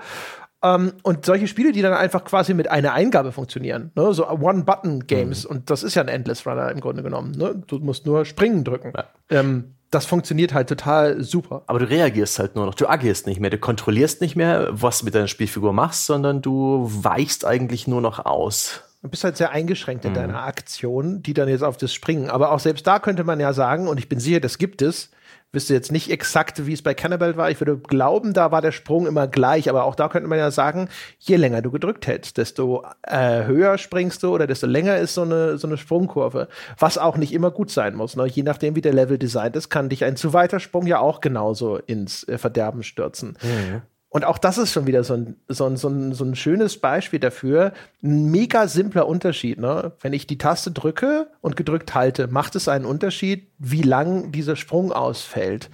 [0.64, 4.14] Um, ähm, und solche Spiele, die dann einfach quasi mit einer Eingabe funktionieren, ne?
[4.14, 5.44] so One-Button-Games.
[5.44, 5.50] Mhm.
[5.50, 7.32] Und das ist ja ein Endless Runner im Grunde genommen.
[7.32, 7.60] Ne?
[7.66, 8.92] Du musst nur springen drücken.
[8.96, 9.06] Ja.
[9.28, 11.64] Ähm, das funktioniert halt total super.
[11.66, 15.00] Aber du reagierst halt nur noch, du agierst nicht mehr, du kontrollierst nicht mehr, was
[15.00, 18.82] du mit deiner Spielfigur machst, sondern du weichst eigentlich nur noch aus.
[19.02, 20.16] Du bist halt sehr eingeschränkt in mhm.
[20.16, 22.30] deiner Aktion, die dann jetzt auf das Springen.
[22.30, 25.10] Aber auch selbst da könnte man ja sagen, und ich bin sicher, das gibt es,
[25.52, 27.50] wüsste jetzt nicht exakt, wie es bei Cannibal war.
[27.50, 30.50] Ich würde glauben, da war der Sprung immer gleich, aber auch da könnte man ja
[30.50, 30.88] sagen,
[31.18, 35.22] je länger du gedrückt hältst, desto äh, höher springst du oder desto länger ist so
[35.22, 36.48] eine, so eine Sprungkurve.
[36.78, 38.16] Was auch nicht immer gut sein muss.
[38.16, 38.26] Ne?
[38.26, 41.20] Je nachdem, wie der Level designt ist, kann dich ein zu weiter Sprung ja auch
[41.20, 43.36] genauso ins äh, Verderben stürzen.
[43.42, 43.82] Mhm.
[44.12, 46.78] Und auch das ist schon wieder so ein, so ein, so ein, so ein schönes
[46.78, 47.72] Beispiel dafür.
[48.02, 49.58] Ein mega simpler Unterschied.
[49.58, 49.92] Ne?
[50.02, 54.54] Wenn ich die Taste drücke und gedrückt halte, macht es einen Unterschied, wie lang dieser
[54.54, 55.70] Sprung ausfällt.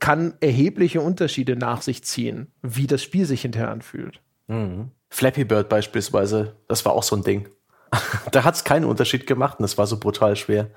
[0.00, 4.22] Kann erhebliche Unterschiede nach sich ziehen, wie das Spiel sich hinterher anfühlt.
[4.46, 4.90] Mhm.
[5.10, 7.50] Flappy Bird beispielsweise, das war auch so ein Ding.
[8.32, 10.70] da hat es keinen Unterschied gemacht und das war so brutal schwer.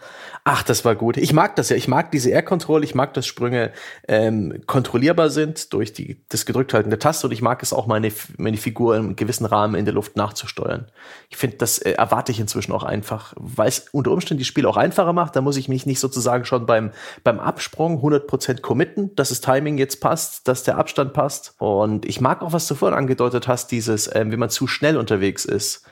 [0.44, 1.18] Ach, das war gut.
[1.18, 1.76] Ich mag das ja.
[1.76, 2.84] Ich mag diese Air Control.
[2.84, 3.72] Ich mag, dass Sprünge
[4.08, 8.12] ähm, kontrollierbar sind durch die, das gedrückthalten der Taste und ich mag es auch, meine,
[8.38, 10.88] meine Figur im gewissen Rahmen in der Luft nachzusteuern.
[11.30, 14.68] Ich finde, das äh, erwarte ich inzwischen auch einfach, weil es unter Umständen die Spiele
[14.68, 15.36] auch einfacher macht.
[15.36, 16.92] Da muss ich mich nicht sozusagen schon beim,
[17.24, 21.56] beim Absprung 100% committen, dass das Timing jetzt passt, dass der Abstand passt.
[21.58, 24.98] Und ich mag auch, was du vorhin angedeutet hast, dieses, ähm, wenn man zu schnell
[24.98, 25.86] unterwegs ist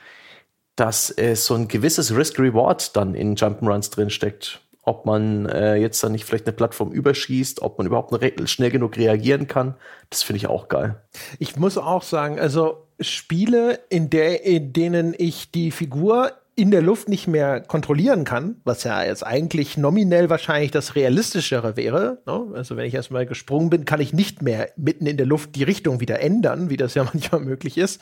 [0.76, 4.60] dass äh, so ein gewisses Risk-Reward dann in Jump'n'Runs drinsteckt.
[4.82, 8.14] Ob man äh, jetzt dann nicht vielleicht eine Plattform überschießt, ob man überhaupt
[8.48, 9.74] schnell genug reagieren kann,
[10.10, 11.02] das finde ich auch geil.
[11.40, 16.80] Ich muss auch sagen, also Spiele, in, der, in denen ich die Figur in der
[16.80, 22.22] Luft nicht mehr kontrollieren kann, was ja jetzt eigentlich nominell wahrscheinlich das realistischere wäre.
[22.26, 22.46] Ne?
[22.54, 25.64] Also wenn ich erstmal gesprungen bin, kann ich nicht mehr mitten in der Luft die
[25.64, 28.00] Richtung wieder ändern, wie das ja manchmal möglich ist.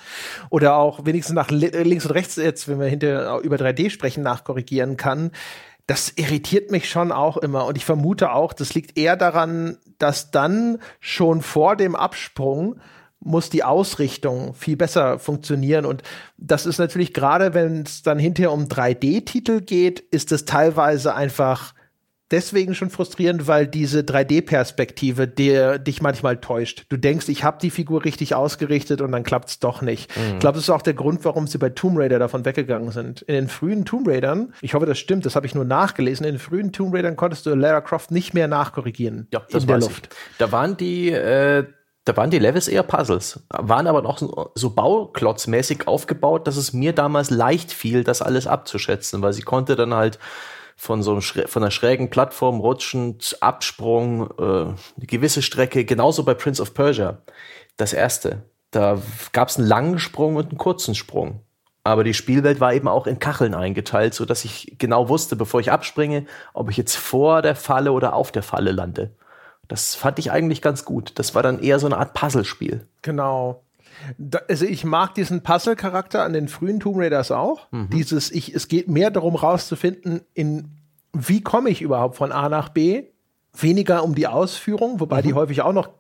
[0.51, 4.97] Oder auch wenigstens nach links und rechts jetzt, wenn wir hinter über 3D sprechen, nachkorrigieren
[4.97, 5.33] kann.
[5.89, 7.67] Das irritiert mich schon auch immer.
[7.67, 12.77] Und ich vermute auch, das liegt eher daran, dass dann schon vor dem Absprung
[13.25, 15.87] muss die Ausrichtung viel besser funktionieren.
[15.87, 16.03] Und
[16.37, 21.75] das ist natürlich gerade, wenn es dann hinterher um 3D-Titel geht, ist es teilweise einfach
[22.31, 26.87] deswegen schon frustrierend, weil diese 3D-Perspektive dich manchmal täuscht.
[26.89, 30.15] Du denkst, ich habe die Figur richtig ausgerichtet und dann klappt es doch nicht.
[30.17, 30.35] Mhm.
[30.35, 33.23] Ich glaube, das ist auch der Grund, warum sie bei Tomb Raider davon weggegangen sind.
[33.23, 36.35] In den frühen Tomb Raidern, ich hoffe, das stimmt, das habe ich nur nachgelesen, in
[36.35, 39.79] den frühen Tomb Raidern konntest du Lara Croft nicht mehr nachkorrigieren ja, das in der
[39.79, 40.09] Luft.
[40.11, 40.39] Ich.
[40.39, 41.65] Da waren die äh
[42.05, 44.21] da waren die Levels eher Puzzles, waren aber noch
[44.55, 49.75] so, bauklotzmäßig aufgebaut, dass es mir damals leicht fiel, das alles abzuschätzen, weil sie konnte
[49.75, 50.19] dann halt
[50.77, 56.35] von so einem von einer schrägen Plattform rutschend, Absprung, äh, eine gewisse Strecke, genauso bei
[56.35, 57.19] Prince of Persia,
[57.77, 58.43] das erste.
[58.71, 59.01] Da
[59.33, 61.41] gab es einen langen Sprung und einen kurzen Sprung.
[61.85, 65.61] Aber die Spielwelt war eben auch in Kacheln eingeteilt, so dass ich genau wusste, bevor
[65.61, 69.15] ich abspringe, ob ich jetzt vor der Falle oder auf der Falle lande.
[69.69, 71.13] Das fand ich eigentlich ganz gut.
[71.17, 72.87] Das war dann eher so eine Art Puzzlespiel.
[73.03, 73.63] Genau.
[74.19, 77.69] Da, also ich mag diesen Puzzle-Charakter an den frühen Tomb Raiders auch.
[77.71, 77.91] Mhm.
[77.91, 80.71] Dieses, ich, es geht mehr darum rauszufinden, in
[81.13, 83.05] wie komme ich überhaupt von A nach B,
[83.57, 85.27] weniger um die Ausführung, wobei mhm.
[85.27, 85.91] die häufig auch noch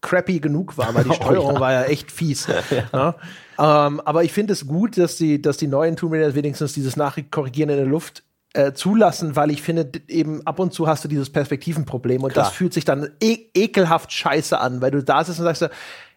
[0.00, 1.60] crappy genug war, weil die Steuerung oh, ja.
[1.60, 2.48] war ja echt fies.
[2.92, 3.14] ja.
[3.58, 6.96] ähm, aber ich finde es gut, dass die, dass die neuen Tomb Raiders wenigstens dieses
[6.96, 8.24] Nachkorrigieren in der Luft
[8.54, 12.46] äh, zulassen, weil ich finde, eben ab und zu hast du dieses Perspektivenproblem und Klar.
[12.46, 15.68] das fühlt sich dann e ekelhaft scheiße an, weil du da sitzt und sagst,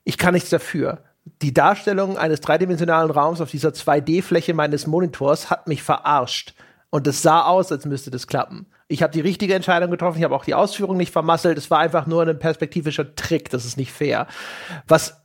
[0.03, 0.99] ich kann nichts dafür.
[1.41, 6.53] Die Darstellung eines dreidimensionalen Raums auf dieser 2D-Fläche meines Monitors hat mich verarscht.
[6.89, 8.67] Und es sah aus, als müsste das klappen.
[8.87, 11.57] Ich habe die richtige Entscheidung getroffen, ich habe auch die Ausführung nicht vermasselt.
[11.57, 14.27] Es war einfach nur ein perspektivischer Trick, das ist nicht fair.
[14.87, 15.17] Was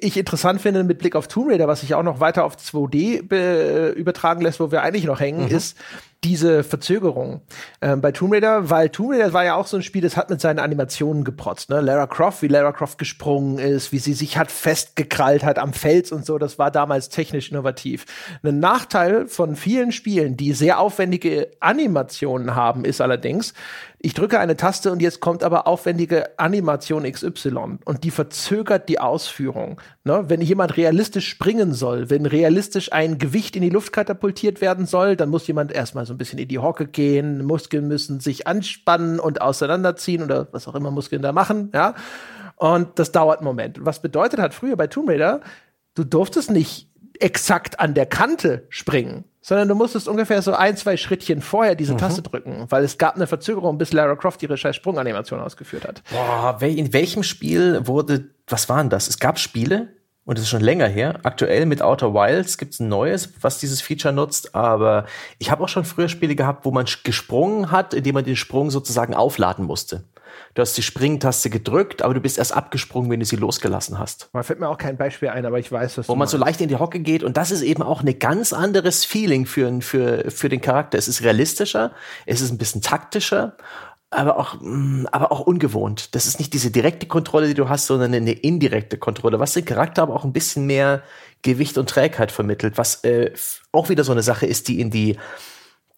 [0.00, 3.92] ich interessant finde mit Blick auf Tomb Raider, was sich auch noch weiter auf 2D
[3.92, 5.56] übertragen lässt, wo wir eigentlich noch hängen, mhm.
[5.56, 5.76] ist,
[6.24, 7.42] diese Verzögerung
[7.82, 10.30] ähm, bei Tomb Raider, weil Tomb Raider war ja auch so ein Spiel, das hat
[10.30, 11.68] mit seinen Animationen geprotzt.
[11.70, 11.80] Ne?
[11.80, 16.10] Lara Croft, wie Lara Croft gesprungen ist, wie sie sich hat festgekrallt hat am Fels
[16.10, 18.06] und so, das war damals technisch innovativ.
[18.42, 23.52] Ein Nachteil von vielen Spielen, die sehr aufwendige Animationen haben, ist allerdings,
[24.04, 28.98] ich drücke eine Taste und jetzt kommt aber aufwendige Animation XY und die verzögert die
[28.98, 29.80] Ausführung.
[30.06, 30.24] Ne?
[30.28, 35.16] Wenn jemand realistisch springen soll, wenn realistisch ein Gewicht in die Luft katapultiert werden soll,
[35.16, 39.18] dann muss jemand erstmal so ein bisschen in die Hocke gehen, Muskeln müssen sich anspannen
[39.18, 41.94] und auseinanderziehen oder was auch immer Muskeln da machen, ja.
[42.56, 43.78] Und das dauert einen Moment.
[43.80, 45.40] Was bedeutet hat früher bei Tomb Raider,
[45.94, 50.96] du durftest nicht exakt an der Kante springen, sondern du musstest ungefähr so ein, zwei
[50.96, 51.98] Schrittchen vorher diese mhm.
[51.98, 56.02] Taste drücken, weil es gab eine Verzögerung, bis Lara Croft ihre scheiß Sprunganimation ausgeführt hat.
[56.10, 59.06] Boah, in welchem Spiel wurde, was waren das?
[59.06, 59.88] Es gab Spiele,
[60.24, 61.20] und das ist schon länger her.
[61.24, 65.04] Aktuell mit Outer Wilds gibt es ein neues, was dieses Feature nutzt, aber
[65.38, 68.70] ich habe auch schon früher Spiele gehabt, wo man gesprungen hat, indem man den Sprung
[68.70, 70.04] sozusagen aufladen musste.
[70.54, 74.28] Du hast die Springtaste gedrückt, aber du bist erst abgesprungen, wenn du sie losgelassen hast.
[74.32, 76.60] Man fällt mir auch kein Beispiel ein, aber ich weiß, was Wo man so leicht
[76.60, 80.30] in die Hocke geht und das ist eben auch ein ganz anderes Feeling für, für,
[80.30, 80.98] für den Charakter.
[80.98, 81.92] Es ist realistischer,
[82.26, 83.56] es ist ein bisschen taktischer
[84.14, 86.14] aber auch, mm, aber auch ungewohnt.
[86.14, 89.64] Das ist nicht diese direkte Kontrolle, die du hast, sondern eine indirekte Kontrolle, was den
[89.64, 91.02] Charakter aber auch ein bisschen mehr
[91.42, 93.32] Gewicht und Trägheit vermittelt, was äh,
[93.72, 95.18] auch wieder so eine Sache ist, die in die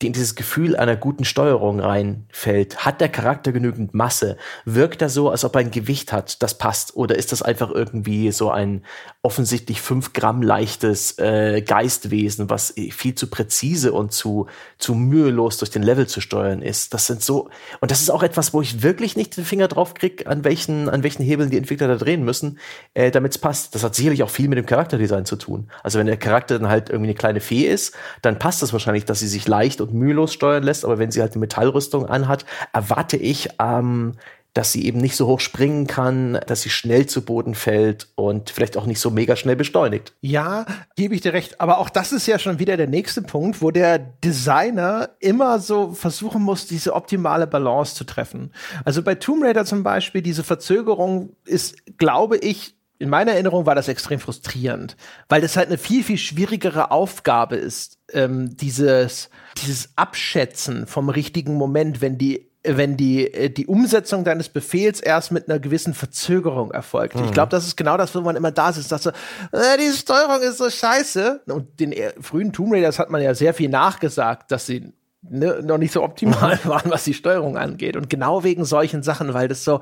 [0.03, 2.85] die in dieses Gefühl einer guten Steuerung reinfällt.
[2.85, 4.37] Hat der Charakter genügend Masse?
[4.67, 6.97] Wirkt er so, als ob er ein Gewicht hat, das passt?
[6.97, 8.85] Oder ist das einfach irgendwie so ein
[9.23, 15.71] offensichtlich fünf Gramm leichtes äh, Geistwesen, was viel zu präzise und zu, zu mühelos durch
[15.71, 16.93] den Level zu steuern ist?
[16.93, 17.49] Das sind so,
[17.81, 20.91] und das ist auch etwas, wo ich wirklich nicht den Finger drauf krieg, an welchen,
[20.91, 22.59] an welchen Hebeln die Entwickler da drehen müssen,
[22.93, 23.75] äh, damit es passt.
[23.75, 25.71] Das hat sicherlich auch viel mit dem Charakterdesign zu tun.
[25.83, 29.07] Also wenn der Charakter dann halt irgendwie eine kleine Fee ist, dann passt das wahrscheinlich,
[29.07, 32.45] dass sie sich leicht und mühelos steuern lässt, aber wenn sie halt eine Metallrüstung anhat,
[32.73, 34.15] erwarte ich, ähm,
[34.57, 38.49] dass sie eben nicht so hoch springen kann, dass sie schnell zu Boden fällt und
[38.49, 40.15] vielleicht auch nicht so mega schnell beschleunigt.
[40.23, 40.65] Ja,
[40.97, 41.61] gebe ich dir recht.
[41.61, 45.93] Aber auch das ist ja schon wieder der nächste Punkt, wo der Designer immer so
[45.93, 48.51] versuchen muss, diese optimale Balance zu treffen.
[48.87, 53.75] Also bei Tomb Raider zum Beispiel, diese Verzögerung ist, glaube ich, in meiner Erinnerung war
[53.75, 54.97] das extrem frustrierend,
[55.29, 61.55] weil das halt eine viel, viel schwierigere Aufgabe ist, ähm, dieses, dieses Abschätzen vom richtigen
[61.55, 66.73] Moment, wenn die wenn die, äh, die Umsetzung deines Befehls erst mit einer gewissen Verzögerung
[66.73, 67.15] erfolgt.
[67.15, 67.27] Mhm.
[67.27, 69.97] Ich glaube, das ist genau das, wo man immer da sitzt, dass so, äh, die
[69.97, 71.43] Steuerung ist so scheiße.
[71.47, 74.93] Und den äh, frühen Tomb Raiders hat man ja sehr viel nachgesagt, dass sie
[75.31, 77.97] ne, noch nicht so optimal waren, was die Steuerung angeht.
[77.97, 79.81] Und genau wegen solchen Sachen, weil das so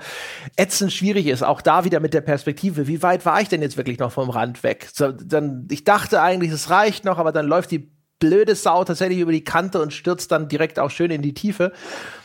[0.57, 3.77] ätzend schwierig ist, auch da wieder mit der Perspektive, wie weit war ich denn jetzt
[3.77, 4.89] wirklich noch vom Rand weg?
[4.93, 9.19] So, dann, ich dachte eigentlich, es reicht noch, aber dann läuft die blöde Sau tatsächlich
[9.19, 11.73] über die Kante und stürzt dann direkt auch schön in die Tiefe.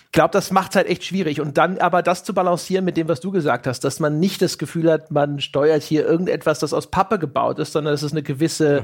[0.10, 1.40] Ich glaube, das macht halt echt schwierig.
[1.40, 4.42] Und dann aber das zu balancieren mit dem, was du gesagt hast, dass man nicht
[4.42, 8.12] das Gefühl hat, man steuert hier irgendetwas, das aus Pappe gebaut ist, sondern dass es
[8.12, 8.82] eine gewisse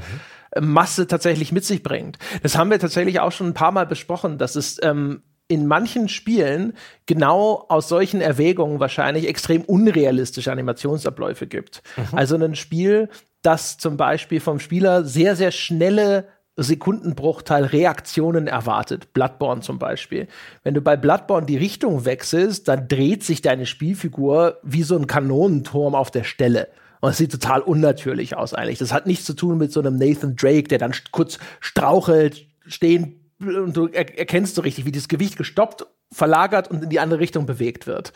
[0.56, 0.74] mhm.
[0.74, 2.20] Masse tatsächlich mit sich bringt.
[2.44, 6.10] Das haben wir tatsächlich auch schon ein paar Mal besprochen, dass es ähm, in manchen
[6.10, 6.74] Spielen
[7.08, 11.82] genau aus solchen Erwägungen wahrscheinlich extrem unrealistische Animationsabläufe gibt.
[11.98, 12.18] Mhm.
[12.18, 13.10] Also ein Spiel,
[13.42, 19.14] das zum Beispiel vom Spieler sehr, sehr schnelle Sekundenbruchteil Reaktionen erwartet.
[19.14, 20.28] Bloodborne zum Beispiel.
[20.64, 25.08] Wenn du bei Bloodborne die Richtung wechselst, dann dreht sich deine Spielfigur wie so ein
[25.08, 26.70] Kanonenturm auf der Stelle.
[27.02, 28.80] Und es sieht total unnatürlich aus eigentlich.
[28.80, 33.20] Das hat nichts zu tun mit so einem Nathan Drake, der dann kurz strauchelt, stehen
[33.40, 37.46] und du erkennst so richtig, wie das Gewicht gestoppt, verlagert und in die andere Richtung
[37.46, 38.14] bewegt wird.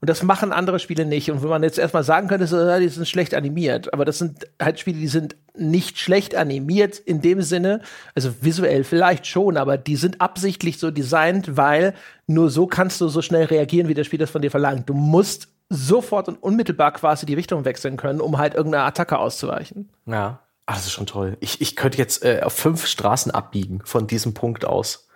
[0.00, 1.30] Und das machen andere Spiele nicht.
[1.30, 3.92] Und wenn man jetzt erstmal sagen könnte, so, die sind schlecht animiert.
[3.92, 7.82] Aber das sind halt Spiele, die sind nicht schlecht animiert in dem Sinne,
[8.14, 11.94] also visuell vielleicht schon, aber die sind absichtlich so designt, weil
[12.26, 14.88] nur so kannst du so schnell reagieren, wie das Spiel das von dir verlangt.
[14.88, 19.90] Du musst sofort und unmittelbar quasi die Richtung wechseln können, um halt irgendeiner Attacke auszuweichen.
[20.06, 20.40] Ja.
[20.66, 21.36] Ach, das ist schon toll.
[21.40, 25.08] Ich, ich könnte jetzt äh, auf fünf Straßen abbiegen von diesem Punkt aus.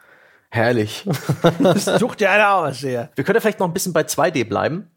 [0.55, 1.05] Herrlich.
[1.59, 3.11] das sucht ja einer aus hier.
[3.17, 4.89] Wir können ja vielleicht noch ein bisschen bei 2D bleiben.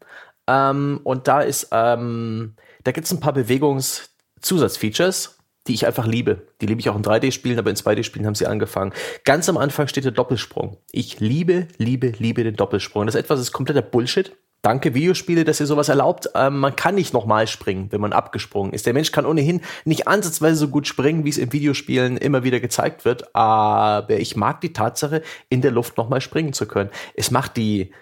[0.46, 2.54] Ähm, und da ist, ähm,
[2.84, 5.36] da gibt es ein paar Bewegungszusatzfeatures,
[5.66, 6.46] die ich einfach liebe.
[6.60, 8.92] Die liebe ich auch in 3D-Spielen, aber in 2D-Spielen haben sie angefangen.
[9.24, 10.76] Ganz am Anfang steht der Doppelsprung.
[10.92, 13.06] Ich liebe, liebe, liebe den Doppelsprung.
[13.06, 14.36] Das ist etwas, das ist kompletter Bullshit.
[14.60, 16.30] Danke Videospiele, dass ihr sowas erlaubt.
[16.34, 18.86] Ähm, man kann nicht nochmal springen, wenn man abgesprungen ist.
[18.86, 22.58] Der Mensch kann ohnehin nicht ansatzweise so gut springen, wie es in Videospielen immer wieder
[22.58, 23.34] gezeigt wird.
[23.36, 26.90] Aber ich mag die Tatsache, in der Luft nochmal springen zu können.
[27.14, 27.92] Es macht die,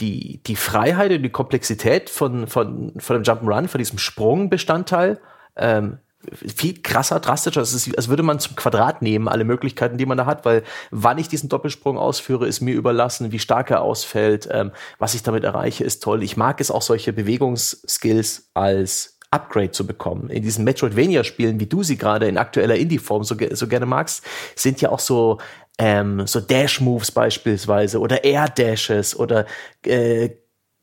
[0.00, 5.20] die, die Freiheit und die Komplexität von, von, von dem Jump'n'Run, von diesem Sprungbestandteil
[5.56, 5.98] ähm,
[6.30, 7.60] viel krasser, drastischer.
[7.60, 10.62] Es ist, als würde man zum Quadrat nehmen, alle Möglichkeiten, die man da hat, weil
[10.90, 15.22] wann ich diesen Doppelsprung ausführe, ist mir überlassen, wie stark er ausfällt, ähm, was ich
[15.22, 16.22] damit erreiche, ist toll.
[16.22, 20.28] Ich mag es auch, solche Bewegungsskills als Upgrade zu bekommen.
[20.28, 24.80] In diesen Metroidvania-Spielen, wie du sie gerade in aktueller Indie-Form so, so gerne magst, sind
[24.80, 25.38] ja auch so
[25.78, 29.46] ähm, so Dash-Moves beispielsweise oder Air-Dashes oder
[29.86, 30.30] äh,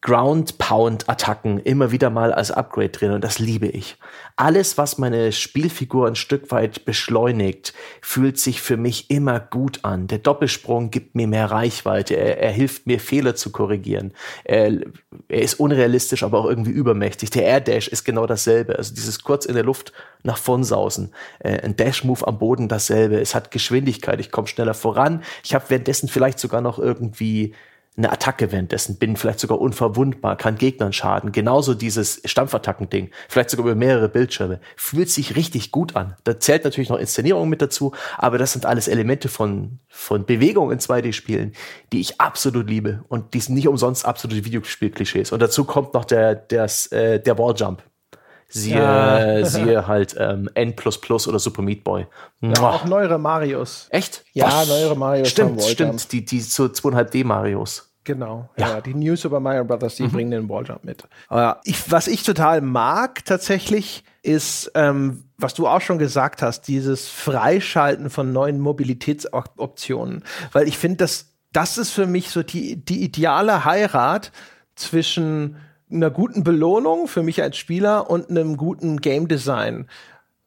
[0.02, 3.97] Ground-Pound-Attacken immer wieder mal als Upgrade drin und das liebe ich.
[4.38, 10.08] Alles, was meine Spielfigur ein Stück weit beschleunigt, fühlt sich für mich immer gut an.
[10.08, 14.14] Der Doppelsprung gibt mir mehr Reichweite, er, er hilft mir Fehler zu korrigieren.
[14.45, 14.72] Er,
[15.28, 17.30] er, ist unrealistisch, aber auch irgendwie übermächtig.
[17.32, 19.91] Der Air Dash ist genau dasselbe, also dieses kurz in der Luft
[20.24, 21.12] nach vorn sausen.
[21.39, 23.20] Äh, ein Dash-Move am Boden dasselbe.
[23.20, 25.24] Es hat Geschwindigkeit, ich komme schneller voran.
[25.43, 27.54] Ich habe währenddessen vielleicht sogar noch irgendwie
[27.97, 31.31] eine Attacke währenddessen, bin vielleicht sogar unverwundbar, kann Gegnern schaden.
[31.31, 34.61] Genauso dieses Stampfattacken-Ding, vielleicht sogar über mehrere Bildschirme.
[34.77, 36.15] Fühlt sich richtig gut an.
[36.23, 40.71] Da zählt natürlich noch Inszenierung mit dazu, aber das sind alles Elemente von, von Bewegung
[40.71, 41.53] in 2D-Spielen,
[41.91, 43.03] die ich absolut liebe.
[43.09, 45.31] Und die sind nicht umsonst absolute Videospiel-Klischees.
[45.31, 47.83] Und dazu kommt noch der, der, äh, der Walljump.
[48.50, 49.45] Siehe, ja.
[49.45, 52.08] siehe halt ähm, N oder Super Meat Boy.
[52.41, 53.88] Ja, auch neuere Marios.
[53.91, 54.26] Echt?
[54.34, 55.30] Ja, neuere Marios.
[55.30, 56.12] Stimmt, stimmt.
[56.12, 57.89] Die, die so 2,5D Marios.
[58.04, 58.70] Genau, ja.
[58.70, 58.82] ja.
[58.82, 60.12] Die New Super Mario Brothers, die mhm.
[60.12, 61.04] bringen den Walljump mit.
[61.28, 66.68] Aber ich, was ich total mag tatsächlich, ist, ähm, was du auch schon gesagt hast,
[66.68, 70.24] dieses Freischalten von neuen Mobilitätsoptionen.
[70.52, 74.32] Weil ich finde, das, das ist für mich so die, die ideale Heirat
[74.76, 75.58] zwischen
[75.91, 79.87] einer guten Belohnung für mich als Spieler und einem guten Game Design.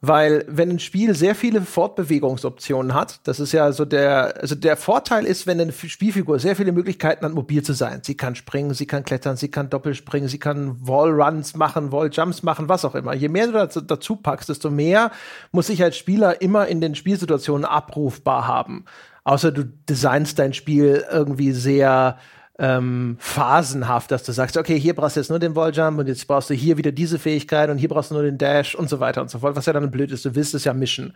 [0.05, 4.77] Weil wenn ein Spiel sehr viele Fortbewegungsoptionen hat, das ist ja so der, also der
[4.77, 8.01] Vorteil ist, wenn eine Spielfigur sehr viele Möglichkeiten hat, mobil zu sein.
[8.03, 12.69] Sie kann springen, sie kann klettern, sie kann doppelspringen, sie kann Wallruns machen, Walljumps machen,
[12.69, 13.15] was auch immer.
[13.15, 15.13] Je mehr du dazu, dazu packst, desto mehr
[15.53, 18.87] muss ich als Spieler immer in den Spielsituationen abrufbar haben.
[19.23, 22.19] Außer du designst dein Spiel irgendwie sehr
[22.59, 26.27] ähm, phasenhaft, dass du sagst, okay, hier brauchst du jetzt nur den Walljump und jetzt
[26.27, 29.01] brauchst du hier wieder diese Fähigkeit und hier brauchst du nur den Dash und so
[29.01, 31.15] weiter und so fort, was ja dann blöd ist, du willst es ja mischen.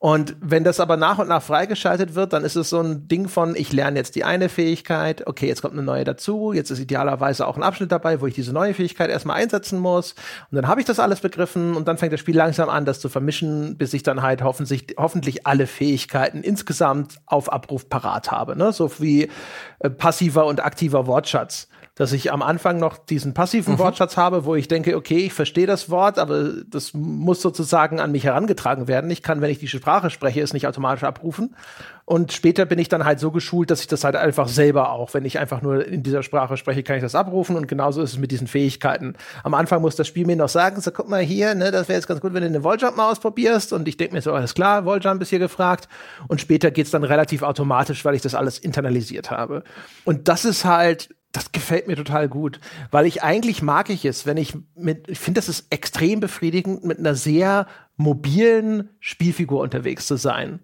[0.00, 3.26] Und wenn das aber nach und nach freigeschaltet wird, dann ist es so ein Ding
[3.26, 6.78] von, ich lerne jetzt die eine Fähigkeit, okay, jetzt kommt eine neue dazu, jetzt ist
[6.78, 10.12] idealerweise auch ein Abschnitt dabei, wo ich diese neue Fähigkeit erstmal einsetzen muss.
[10.52, 13.00] Und dann habe ich das alles begriffen und dann fängt das Spiel langsam an, das
[13.00, 18.54] zu vermischen, bis ich dann halt hoffentlich, hoffentlich alle Fähigkeiten insgesamt auf Abruf parat habe.
[18.54, 18.72] Ne?
[18.72, 19.28] So wie
[19.80, 21.66] äh, passiver und aktiver Wortschatz
[21.98, 23.78] dass ich am Anfang noch diesen passiven mhm.
[23.80, 28.12] Wortschatz habe, wo ich denke, okay, ich verstehe das Wort, aber das muss sozusagen an
[28.12, 29.10] mich herangetragen werden.
[29.10, 31.56] Ich kann, wenn ich die Sprache spreche, es nicht automatisch abrufen.
[32.04, 35.12] Und später bin ich dann halt so geschult, dass ich das halt einfach selber auch,
[35.12, 37.56] wenn ich einfach nur in dieser Sprache spreche, kann ich das abrufen.
[37.56, 39.14] Und genauso ist es mit diesen Fähigkeiten.
[39.42, 41.98] Am Anfang muss das Spiel mir noch sagen, so guck mal hier, ne, das wäre
[41.98, 43.72] jetzt ganz gut, wenn du den Walljump mal ausprobierst.
[43.72, 45.88] Und ich denke mir so, alles klar, Walljump ist hier gefragt.
[46.28, 49.64] Und später geht's dann relativ automatisch, weil ich das alles internalisiert habe.
[50.04, 52.58] Und das ist halt das gefällt mir total gut,
[52.90, 56.84] weil ich eigentlich mag ich es, wenn ich mit, ich finde, das ist extrem befriedigend,
[56.84, 57.66] mit einer sehr
[57.96, 60.60] mobilen Spielfigur unterwegs zu sein.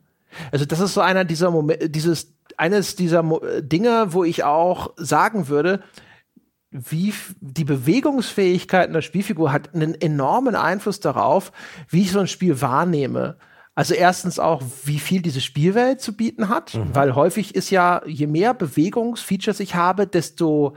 [0.52, 4.92] Also das ist so einer dieser Momente, dieses, eines dieser Mo Dinge, wo ich auch
[4.96, 5.82] sagen würde,
[6.70, 11.52] wie die Bewegungsfähigkeit einer Spielfigur hat einen enormen Einfluss darauf,
[11.88, 13.36] wie ich so ein Spiel wahrnehme.
[13.74, 16.94] Also erstens auch, wie viel diese Spielwelt zu bieten hat, mhm.
[16.94, 20.76] weil häufig ist ja, je mehr Bewegungsfeatures ich habe, desto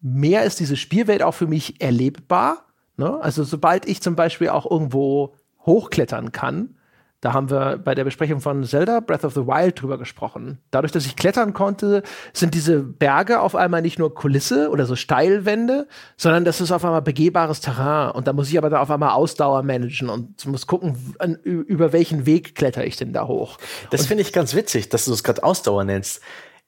[0.00, 2.66] mehr ist diese Spielwelt auch für mich erlebbar.
[2.96, 3.20] Ne?
[3.20, 5.34] Also sobald ich zum Beispiel auch irgendwo
[5.66, 6.76] hochklettern kann,
[7.20, 10.58] da haben wir bei der Besprechung von Zelda Breath of the Wild drüber gesprochen.
[10.70, 12.02] Dadurch, dass ich klettern konnte,
[12.32, 16.84] sind diese Berge auf einmal nicht nur Kulisse oder so Steilwände, sondern das ist auf
[16.84, 18.12] einmal begehbares Terrain.
[18.12, 21.92] Und da muss ich aber da auf einmal Ausdauer managen und muss gucken, an, über
[21.92, 23.58] welchen Weg kletter ich denn da hoch.
[23.90, 26.22] Das finde ich ganz witzig, dass du es gerade Ausdauer nennst.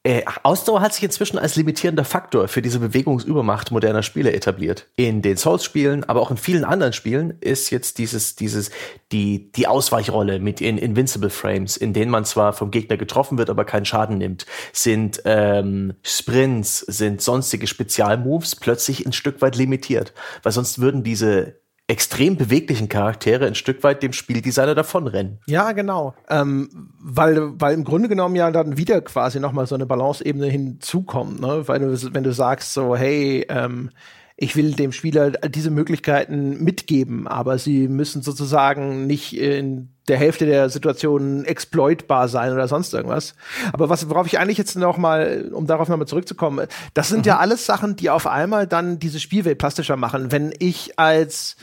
[0.04, 4.88] Äh, Ausdauer hat sich inzwischen als limitierender Faktor für diese Bewegungsübermacht moderner Spiele etabliert.
[4.96, 8.72] In den Souls-Spielen, aber auch in vielen anderen Spielen ist jetzt dieses, dieses,
[9.12, 13.48] die, die Ausweichrolle mit in Invincible Frames, in denen man zwar vom Gegner getroffen wird,
[13.48, 20.14] aber keinen Schaden nimmt, sind ähm, Sprints, sind sonstige Spezialmoves plötzlich ein Stück weit limitiert.
[20.42, 21.61] Weil sonst würden diese
[21.92, 25.40] extrem beweglichen Charaktere ein Stück weit dem Spieldesigner davonrennen.
[25.46, 26.14] Ja, genau.
[26.30, 31.42] Ähm, weil, weil im Grunde genommen ja dann wieder quasi nochmal so eine Balanceebene hinzukommt,
[31.42, 31.68] ne?
[31.68, 33.90] Weil du, wenn du sagst so, hey, ähm,
[34.38, 40.46] ich will dem Spieler diese Möglichkeiten mitgeben, aber sie müssen sozusagen nicht in der Hälfte
[40.46, 43.34] der Situationen exploitbar sein oder sonst irgendwas.
[43.74, 47.28] Aber was, worauf ich eigentlich jetzt noch mal, um darauf nochmal zurückzukommen, das sind mhm.
[47.28, 50.32] ja alles Sachen, die auf einmal dann diese Spielwelt plastischer machen.
[50.32, 51.56] Wenn ich als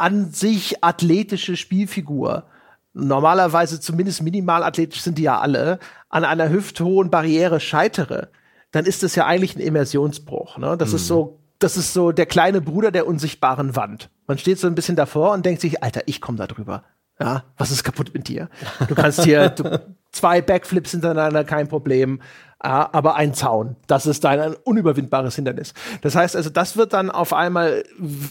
[0.00, 2.44] an sich athletische Spielfigur,
[2.92, 5.78] normalerweise zumindest minimal athletisch sind die ja alle,
[6.08, 8.28] an einer hüfthohen Barriere scheitere,
[8.72, 10.58] dann ist das ja eigentlich ein Immersionsbruch.
[10.58, 10.76] Ne?
[10.76, 10.96] Das mhm.
[10.96, 14.10] ist so, das ist so der kleine Bruder der unsichtbaren Wand.
[14.26, 16.84] Man steht so ein bisschen davor und denkt sich, Alter, ich komme da drüber.
[17.20, 18.48] Ja, was ist kaputt mit dir?
[18.88, 19.80] Du kannst hier du,
[20.12, 22.22] zwei Backflips hintereinander, kein Problem.
[22.62, 25.72] Ja, aber ein Zaun, das ist dann ein unüberwindbares Hindernis.
[26.02, 27.84] Das heißt also, das wird dann auf einmal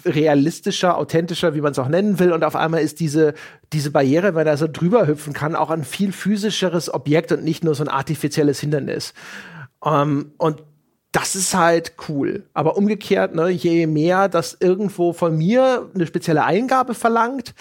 [0.06, 3.34] realistischer, authentischer, wie man es auch nennen will, und auf einmal ist diese,
[3.74, 7.64] diese Barriere, wenn er so drüber hüpfen kann, auch ein viel physischeres Objekt und nicht
[7.64, 9.14] nur so ein artifizielles Hindernis.
[9.82, 10.64] Um, ähm, und
[11.12, 12.44] das ist halt cool.
[12.54, 17.56] Aber umgekehrt, ne, je mehr das irgendwo von mir eine spezielle Eingabe verlangt,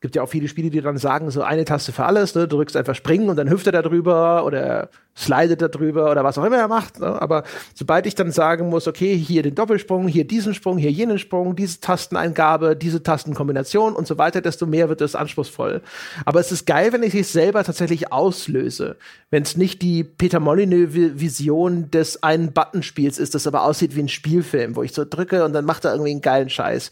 [0.00, 2.48] gibt ja auch viele Spiele, die dann sagen, so eine Taste für alles, ne?
[2.48, 6.24] du drückst einfach springen und dann hüpft er da drüber oder slidet da drüber oder
[6.24, 7.00] was auch immer er macht.
[7.00, 7.20] Ne?
[7.20, 7.44] Aber
[7.74, 11.56] sobald ich dann sagen muss, okay, hier den Doppelsprung, hier diesen Sprung, hier jenen Sprung,
[11.56, 15.82] diese Tasteneingabe, diese Tastenkombination und so weiter, desto mehr wird es anspruchsvoll.
[16.24, 18.96] Aber es ist geil, wenn ich es selber tatsächlich auslöse.
[19.30, 24.08] Wenn es nicht die Peter Molyneux-Vision des einen Buttonspiels ist, das aber aussieht wie ein
[24.08, 26.90] Spielfilm, wo ich so drücke und dann macht er irgendwie einen geilen Scheiß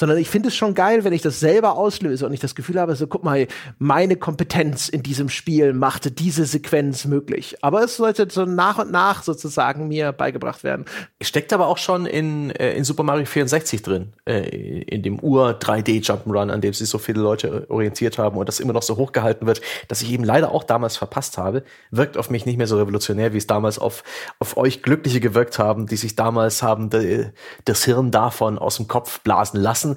[0.00, 2.80] sondern ich finde es schon geil, wenn ich das selber auslöse und ich das Gefühl
[2.80, 3.46] habe, so guck mal,
[3.78, 7.59] meine Kompetenz in diesem Spiel machte diese Sequenz möglich.
[7.62, 10.84] Aber es sollte so nach und nach sozusagen mir beigebracht werden.
[11.20, 16.02] Steckt aber auch schon in, äh, in Super Mario 64 drin, äh, in dem Ur-3D
[16.02, 19.46] Jump'n'Run, an dem sich so viele Leute orientiert haben und das immer noch so hochgehalten
[19.46, 22.78] wird, dass ich eben leider auch damals verpasst habe, wirkt auf mich nicht mehr so
[22.78, 24.02] revolutionär, wie es damals auf,
[24.38, 27.30] auf euch Glückliche gewirkt haben, die sich damals haben de,
[27.64, 29.96] das Hirn davon aus dem Kopf blasen lassen,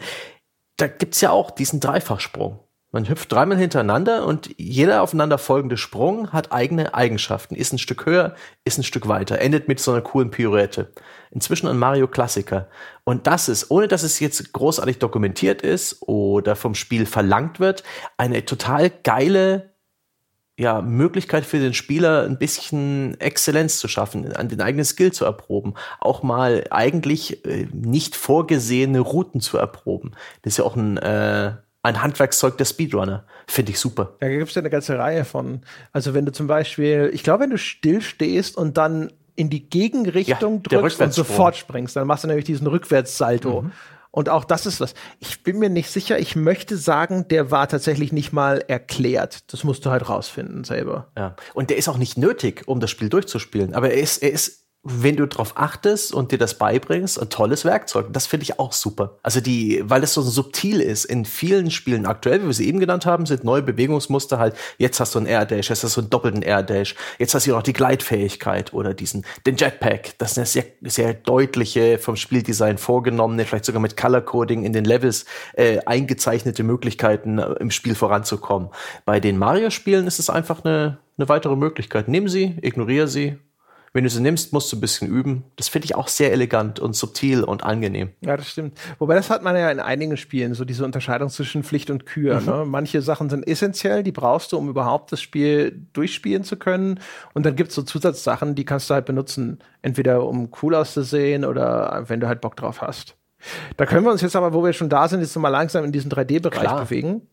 [0.78, 2.60] da gibt's ja auch diesen Dreifachsprung.
[2.94, 7.56] Man hüpft dreimal hintereinander und jeder aufeinander folgende Sprung hat eigene Eigenschaften.
[7.56, 8.36] Ist ein Stück höher,
[8.66, 10.94] ist ein Stück weiter, endet mit so einer coolen Pirouette.
[11.32, 12.68] Inzwischen ein Mario Klassiker.
[13.04, 17.84] Und das ist, ohne dass es jetzt großartig dokumentiert ist oder vom Spiel verlangt wird,
[18.18, 19.74] eine total geile
[20.56, 25.26] ja, Möglichkeit für den Spieler, ein bisschen Exzellenz zu schaffen, an den eigenen Skill zu
[25.26, 30.12] erproben, auch mal eigentlich äh, nicht vorgesehene Routen zu erproben.
[30.44, 31.54] Das ist ja auch ein, äh,
[31.84, 33.26] ein Handwerkszeug der Speedrunner.
[33.46, 34.16] Finde ich super.
[34.20, 35.62] Da gibt es ja eine ganze Reihe von.
[35.92, 39.70] Also wenn du zum Beispiel, ich glaube, wenn du still stehst und dann in die
[39.70, 43.64] Gegenrichtung ja, drückst und sofort springst, dann machst du nämlich diesen Rückwärtssalto.
[43.64, 43.72] Mhm.
[44.12, 44.94] Und auch das ist was.
[45.20, 46.20] Ich bin mir nicht sicher.
[46.20, 49.52] Ich möchte sagen, der war tatsächlich nicht mal erklärt.
[49.52, 51.08] Das musst du halt rausfinden selber.
[51.18, 51.36] Ja.
[51.56, 53.74] Und der ist auch nicht nötig, um das Spiel durchzuspielen.
[53.74, 57.64] Aber er ist, er ist wenn du darauf achtest und dir das beibringst, ein tolles
[57.64, 58.08] Werkzeug.
[58.12, 59.18] Das finde ich auch super.
[59.24, 62.82] Also die, weil es so subtil ist, in vielen Spielen aktuell, wie wir sie eben
[62.82, 66.02] genannt haben, sind neue Bewegungsmuster halt, jetzt hast du einen Air Dash, jetzt hast du
[66.02, 70.18] einen doppelten Air Dash, jetzt hast du noch die Gleitfähigkeit oder diesen, den Jetpack.
[70.18, 74.84] Das eine sehr, sehr deutliche, vom Spieldesign vorgenommene, vielleicht sogar mit Color Coding in den
[74.84, 78.68] Levels äh, eingezeichnete Möglichkeiten äh, im Spiel voranzukommen.
[79.06, 82.10] Bei den Mario-Spielen ist es einfach eine, eine weitere Möglichkeit.
[82.10, 83.38] Nimm sie, ignoriere sie,
[83.94, 85.44] wenn du sie nimmst, musst du ein bisschen üben.
[85.56, 88.10] Das finde ich auch sehr elegant und subtil und angenehm.
[88.22, 88.78] Ja, das stimmt.
[88.98, 92.42] Wobei das hat man ja in einigen Spielen, so diese Unterscheidung zwischen Pflicht und Kür.
[92.42, 92.46] Mhm.
[92.46, 92.66] Ne?
[92.66, 97.00] Manche Sachen sind essentiell, die brauchst du, um überhaupt das Spiel durchspielen zu können.
[97.34, 99.60] Und dann gibt es so Zusatzsachen, die kannst du halt benutzen.
[99.84, 103.16] Entweder um cool auszusehen oder wenn du halt Bock drauf hast.
[103.78, 105.92] Da können wir uns jetzt aber, wo wir schon da sind, jetzt mal langsam in
[105.92, 107.28] diesen 3D-Bereich bewegen.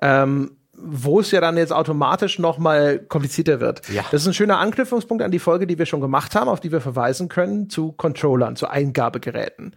[0.00, 3.88] Ähm, wo es ja dann jetzt automatisch noch mal komplizierter wird.
[3.88, 4.04] Ja.
[4.10, 6.72] Das ist ein schöner Anknüpfungspunkt an die Folge, die wir schon gemacht haben, auf die
[6.72, 9.74] wir verweisen können, zu Controllern, zu Eingabegeräten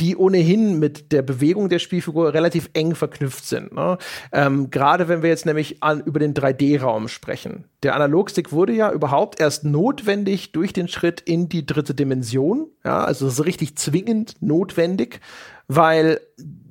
[0.00, 3.72] die ohnehin mit der Bewegung der Spielfigur relativ eng verknüpft sind.
[3.72, 3.96] Ne?
[4.32, 7.64] Ähm, Gerade wenn wir jetzt nämlich an, über den 3D-Raum sprechen.
[7.82, 12.66] Der Analogstick wurde ja überhaupt erst notwendig durch den Schritt in die dritte Dimension.
[12.84, 15.20] Ja, also so richtig zwingend notwendig,
[15.66, 16.20] weil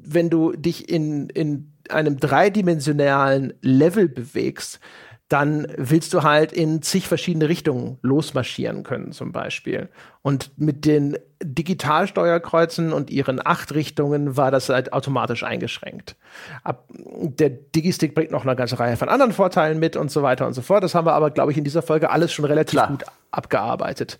[0.03, 4.79] wenn du dich in, in einem dreidimensionalen Level bewegst,
[5.27, 9.89] dann willst du halt in zig verschiedene Richtungen losmarschieren können, zum Beispiel.
[10.21, 16.15] Und mit den Digitalsteuerkreuzen und ihren acht Richtungen war das halt automatisch eingeschränkt.
[16.63, 20.45] Ab, der Digistick bringt noch eine ganze Reihe von anderen Vorteilen mit und so weiter
[20.45, 20.83] und so fort.
[20.83, 22.89] Das haben wir aber, glaube ich, in dieser Folge alles schon relativ Klar.
[22.89, 24.19] gut abgearbeitet.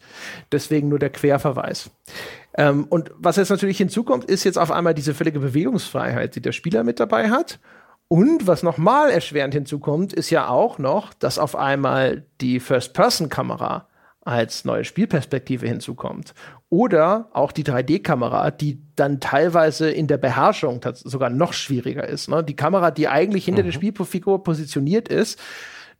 [0.52, 1.92] Deswegen nur der Querverweis.
[2.58, 6.52] Ähm, und was jetzt natürlich hinzukommt, ist jetzt auf einmal diese völlige Bewegungsfreiheit, die der
[6.52, 7.60] Spieler mit dabei hat.
[8.08, 13.88] Und was nochmal erschwerend hinzukommt, ist ja auch noch, dass auf einmal die First-Person-Kamera
[14.22, 16.34] als neue Spielperspektive hinzukommt.
[16.70, 22.28] Oder auch die 3D-Kamera, die dann teilweise in der Beherrschung sogar noch schwieriger ist.
[22.28, 22.44] Ne?
[22.44, 23.68] Die Kamera, die eigentlich hinter mhm.
[23.68, 25.40] der Spielfigur positioniert ist,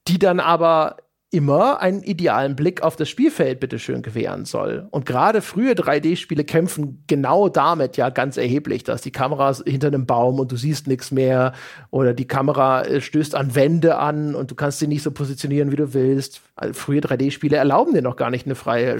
[0.08, 0.98] die dann aber
[1.36, 4.88] immer einen idealen Blick auf das Spielfeld bitteschön gewähren soll.
[4.92, 10.06] Und gerade frühe 3D-Spiele kämpfen genau damit ja ganz erheblich, dass die Kamera hinter einem
[10.06, 11.52] Baum und du siehst nichts mehr
[11.92, 15.74] oder die Kamera äh, stößt an Wände an und du kannst sie nicht so positionieren,
[15.74, 16.42] wie du willst.
[16.56, 19.00] Also frühe 3D-Spiele erlauben dir noch gar nicht eine freie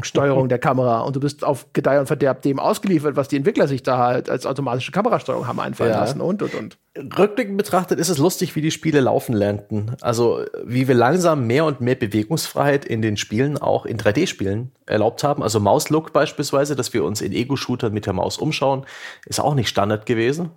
[0.00, 3.68] Steuerung der Kamera und du bist auf Gedeih und Verderb dem ausgeliefert, was die Entwickler
[3.68, 6.00] sich da halt als automatische Kamerasteuerung haben einfallen ja.
[6.00, 6.78] lassen und und und.
[6.96, 9.96] Rückblickend betrachtet ist es lustig, wie die Spiele laufen lernten.
[10.00, 15.24] Also wie wir langsam mehr und mehr Bewegungsfreiheit in den Spielen auch in 3D-Spielen erlaubt
[15.24, 15.42] haben.
[15.42, 18.86] Also Mauslook beispielsweise, dass wir uns in Ego-Shootern mit der Maus umschauen,
[19.26, 20.50] ist auch nicht Standard gewesen.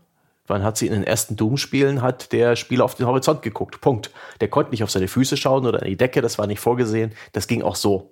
[0.47, 3.81] Man hat sie in den ersten Doom-Spielen, hat der Spieler auf den Horizont geguckt.
[3.81, 4.11] Punkt.
[4.39, 7.13] Der konnte nicht auf seine Füße schauen oder an die Decke, das war nicht vorgesehen.
[7.33, 8.11] Das ging auch so.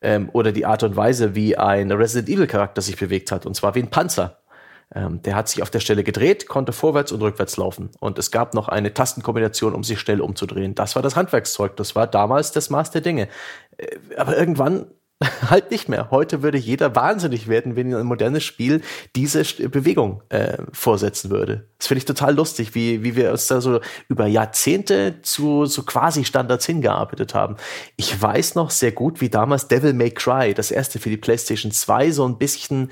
[0.00, 3.74] Ähm, oder die Art und Weise, wie ein Resident Evil-Charakter sich bewegt hat, und zwar
[3.74, 4.38] wie ein Panzer.
[4.94, 7.90] Ähm, der hat sich auf der Stelle gedreht, konnte vorwärts und rückwärts laufen.
[8.00, 10.74] Und es gab noch eine Tastenkombination, um sich schnell umzudrehen.
[10.74, 11.76] Das war das Handwerkszeug.
[11.76, 13.28] Das war damals das Maß der Dinge.
[13.76, 14.86] Äh, aber irgendwann
[15.50, 16.10] halt nicht mehr.
[16.10, 18.82] Heute würde jeder wahnsinnig werden, wenn ein modernes Spiel
[19.16, 21.68] diese Bewegung äh, vorsetzen würde.
[21.78, 25.82] Das finde ich total lustig, wie, wie wir uns da so über Jahrzehnte zu so
[25.82, 27.56] quasi Standards hingearbeitet haben.
[27.96, 31.72] Ich weiß noch sehr gut, wie damals Devil May Cry, das erste für die PlayStation
[31.72, 32.90] 2, so ein bisschen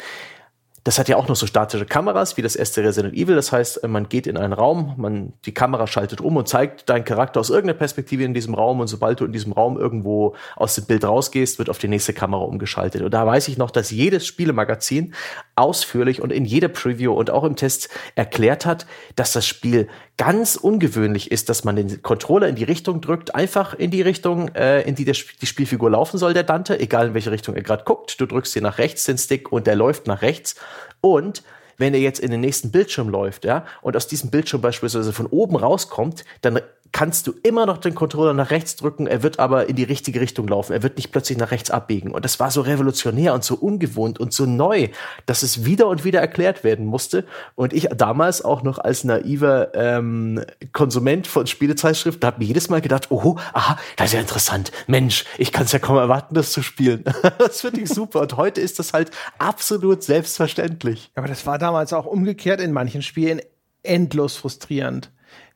[0.84, 3.36] das hat ja auch noch so statische Kameras wie das erste Resident Evil.
[3.36, 7.04] Das heißt, man geht in einen Raum, man, die Kamera schaltet um und zeigt deinen
[7.04, 8.80] Charakter aus irgendeiner Perspektive in diesem Raum.
[8.80, 12.12] Und sobald du in diesem Raum irgendwo aus dem Bild rausgehst, wird auf die nächste
[12.12, 13.02] Kamera umgeschaltet.
[13.02, 15.14] Und da weiß ich noch, dass jedes Spielemagazin
[15.54, 20.56] ausführlich und in jeder Preview und auch im Test erklärt hat, dass das Spiel ganz
[20.56, 24.82] ungewöhnlich ist, dass man den Controller in die Richtung drückt, einfach in die Richtung, äh,
[24.82, 27.84] in die der, die Spielfigur laufen soll, der Dante, egal in welche Richtung er gerade
[27.84, 28.20] guckt.
[28.20, 30.56] Du drückst hier nach rechts den Stick und der läuft nach rechts.
[31.00, 31.42] Und
[31.78, 35.26] wenn er jetzt in den nächsten Bildschirm läuft, ja, und aus diesem Bildschirm beispielsweise von
[35.26, 36.60] oben rauskommt, dann
[36.92, 40.20] kannst du immer noch den Controller nach rechts drücken, er wird aber in die richtige
[40.20, 40.72] Richtung laufen.
[40.74, 42.12] Er wird nicht plötzlich nach rechts abbiegen.
[42.12, 44.88] Und das war so revolutionär und so ungewohnt und so neu,
[45.24, 47.24] dass es wieder und wieder erklärt werden musste.
[47.54, 52.82] Und ich damals auch noch als naiver ähm, Konsument von Spielezeitschriften habe mir jedes Mal
[52.82, 54.70] gedacht, oh, aha, das ist ja interessant.
[54.86, 57.04] Mensch, ich kann es ja kaum erwarten, das zu spielen.
[57.38, 58.20] das finde ich super.
[58.20, 61.10] Und heute ist das halt absolut selbstverständlich.
[61.14, 63.40] Aber das war damals auch umgekehrt in manchen Spielen
[63.82, 65.10] endlos frustrierend.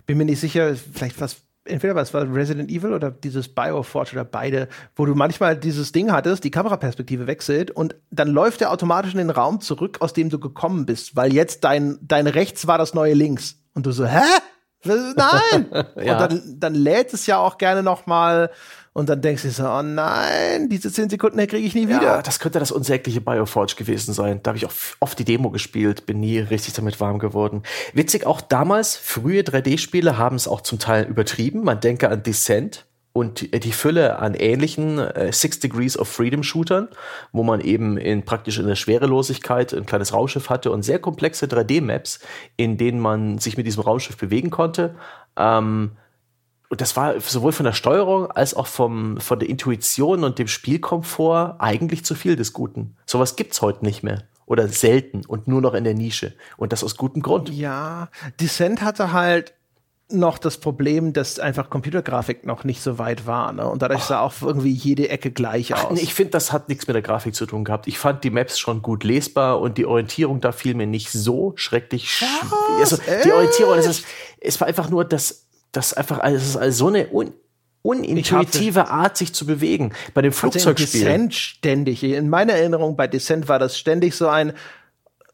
[0.06, 4.24] Bin mir nicht sicher, vielleicht was entweder was war Resident Evil oder dieses Bioforge oder
[4.24, 9.12] beide, wo du manchmal dieses Ding hattest, die Kameraperspektive wechselt und dann läuft er automatisch
[9.12, 12.78] in den Raum zurück, aus dem du gekommen bist, weil jetzt dein, dein rechts war
[12.78, 13.56] das neue links.
[13.74, 14.22] Und du so, hä?
[14.84, 15.66] Nein!
[15.96, 16.12] ja.
[16.12, 18.50] Und dann, dann lädt es ja auch gerne noch mal
[18.96, 22.02] und dann denkst du so, oh nein, diese zehn Sekunden kriege ich nie wieder.
[22.02, 24.40] Ja, das könnte das unsägliche Bioforge gewesen sein.
[24.42, 27.62] Da habe ich auch oft die Demo gespielt, bin nie richtig damit warm geworden.
[27.92, 31.62] Witzig, auch damals, frühe 3D-Spiele haben es auch zum Teil übertrieben.
[31.62, 36.88] Man denke an Descent und die Fülle an ähnlichen äh, Six Degrees of Freedom Shootern,
[37.32, 41.44] wo man eben in praktisch in der Schwerelosigkeit ein kleines Raumschiff hatte und sehr komplexe
[41.44, 42.20] 3D-Maps,
[42.56, 44.94] in denen man sich mit diesem Raumschiff bewegen konnte.
[45.36, 45.92] Ähm,
[46.68, 50.48] und das war sowohl von der Steuerung als auch vom, von der Intuition und dem
[50.48, 52.96] Spielkomfort eigentlich zu viel des Guten.
[53.06, 54.24] Sowas gibt's heute nicht mehr.
[54.46, 56.34] Oder selten und nur noch in der Nische.
[56.56, 57.50] Und das aus gutem Grund.
[57.50, 58.08] Ja,
[58.40, 59.54] Descent hatte halt
[60.08, 63.52] noch das Problem, dass einfach Computergrafik noch nicht so weit war.
[63.52, 63.68] Ne?
[63.68, 64.06] Und dadurch oh.
[64.06, 65.94] sah auch irgendwie jede Ecke gleich Ach, aus.
[65.94, 67.88] Nee, ich finde, das hat nichts mit der Grafik zu tun gehabt.
[67.88, 71.54] Ich fand die Maps schon gut lesbar und die Orientierung da fiel mir nicht so
[71.56, 72.24] schrecklich.
[72.78, 74.04] Also, die Orientierung, es, ist,
[74.38, 75.45] es war einfach nur das
[75.76, 77.32] das einfach alles ist so eine un
[77.82, 79.92] unintuitive Art, sich zu bewegen.
[80.12, 81.02] Bei dem Flugzeugspiel.
[81.02, 82.02] Descent ständig.
[82.02, 84.54] In meiner Erinnerung bei Descent war das ständig so ein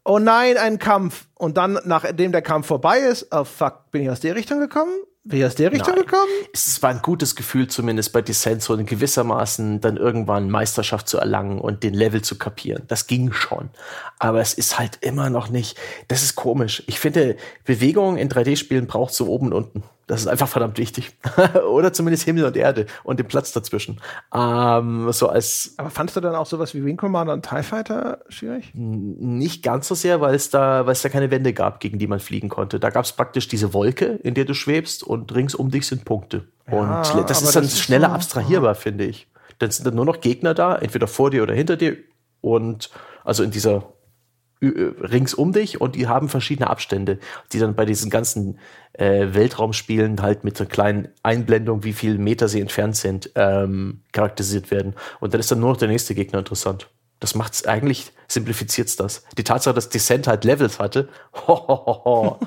[0.05, 1.27] Oh nein, ein Kampf.
[1.35, 4.93] Und dann, nachdem der Kampf vorbei ist, oh fuck, bin ich aus der Richtung gekommen?
[5.25, 6.05] Bin ich aus der Richtung Nein.
[6.05, 6.33] gekommen?
[6.53, 11.19] Es war ein gutes Gefühl, zumindest bei Descent, so in gewissermaßen dann irgendwann Meisterschaft zu
[11.19, 12.83] erlangen und den Level zu kapieren.
[12.89, 13.71] Das ging schon.
[14.19, 15.79] Aber es ist halt immer noch nicht,
[16.09, 16.83] das ist komisch.
[16.89, 19.85] Ich finde, Bewegung in 3D-Spielen braucht so oben und unten.
[20.13, 21.17] Das ist einfach verdammt wichtig.
[21.71, 23.99] Oder zumindest Himmel und Erde und den Platz dazwischen.
[24.35, 25.73] Ähm, so als.
[25.79, 28.73] Aber fandest du dann auch sowas wie Wing Commander und TIE Fighter schwierig?
[28.75, 32.07] Nicht ganz so sehr, weil es da, weil es da keine Wände gab, gegen die
[32.07, 32.79] man fliegen konnte.
[32.79, 36.05] Da gab es praktisch diese Wolke, in der du schwebst und rings um dich sind
[36.05, 36.47] Punkte.
[36.71, 39.29] Ja, und das ist dann das schneller so, abstrahierbar, finde ich.
[39.61, 41.97] Dann sind dann nur noch Gegner da, entweder vor dir oder hinter dir.
[42.43, 42.91] Und
[43.25, 43.95] also in dieser
[44.63, 47.19] rings um dich und die haben verschiedene Abstände,
[47.53, 48.59] die dann bei diesen ganzen
[48.93, 54.71] äh, Weltraumspielen halt mit so kleinen Einblendungen, wie viele Meter sie entfernt sind, ähm, charakterisiert
[54.71, 54.95] werden.
[55.21, 56.89] Und dann ist dann nur noch der nächste Gegner interessant.
[57.19, 59.25] Das macht's eigentlich, simplifiziert's das.
[59.37, 61.09] Die Tatsache, dass Descent halt Levels hatte,
[61.47, 62.39] ho.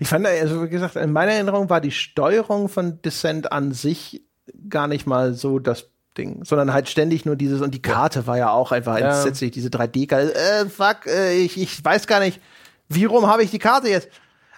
[0.00, 4.22] Ich fand, also wie gesagt, in meiner Erinnerung war die Steuerung von Descent an sich
[4.68, 8.36] gar nicht mal so das Ding, sondern halt ständig nur dieses und die Karte war
[8.36, 10.34] ja auch einfach entsetzlich, diese 3D-Karte.
[10.34, 12.40] Äh, fuck, äh, ich, ich weiß gar nicht,
[12.88, 14.08] wie rum habe ich die Karte jetzt?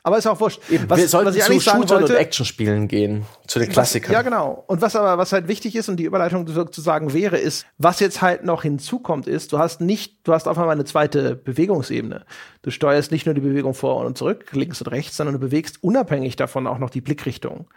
[0.05, 0.61] Aber ist auch wurscht.
[0.89, 4.13] Was, wir sollten was ich zu sagen wollte, und Actionspielen gehen, zu den Klassikern.
[4.13, 4.65] ja, genau.
[4.67, 8.21] Und was aber, was halt wichtig ist und die Überleitung sozusagen wäre, ist, was jetzt
[8.21, 12.25] halt noch hinzukommt, ist, du hast nicht, du hast auf einmal eine zweite Bewegungsebene.
[12.63, 15.85] Du steuerst nicht nur die Bewegung vor und zurück, links und rechts, sondern du bewegst
[15.85, 17.69] unabhängig davon auch noch die Blickrichtung.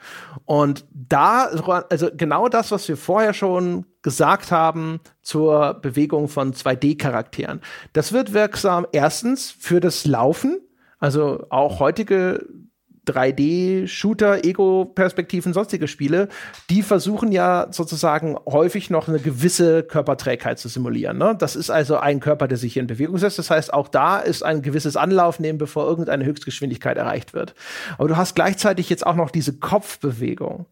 [0.46, 1.44] Und da,
[1.90, 7.62] also genau das, was wir vorher schon gesagt haben zur Bewegung von 2D-Charakteren.
[7.94, 10.60] Das wird wirksam erstens für das Laufen,
[11.06, 12.48] also auch heutige
[13.06, 16.30] 3D-Shooter, Ego-Perspektiven, sonstige Spiele,
[16.72, 21.20] die versuchen ja sozusagen häufig noch eine gewisse Körperträgheit zu simulieren.
[21.20, 21.36] Ne?
[21.38, 23.38] Das ist also ein Körper, der sich hier in Bewegung setzt.
[23.38, 27.54] Das heißt, auch da ist ein gewisses Anlauf nehmen, bevor irgendeine Höchstgeschwindigkeit erreicht wird.
[28.00, 30.66] Aber du hast gleichzeitig jetzt auch noch diese Kopfbewegung,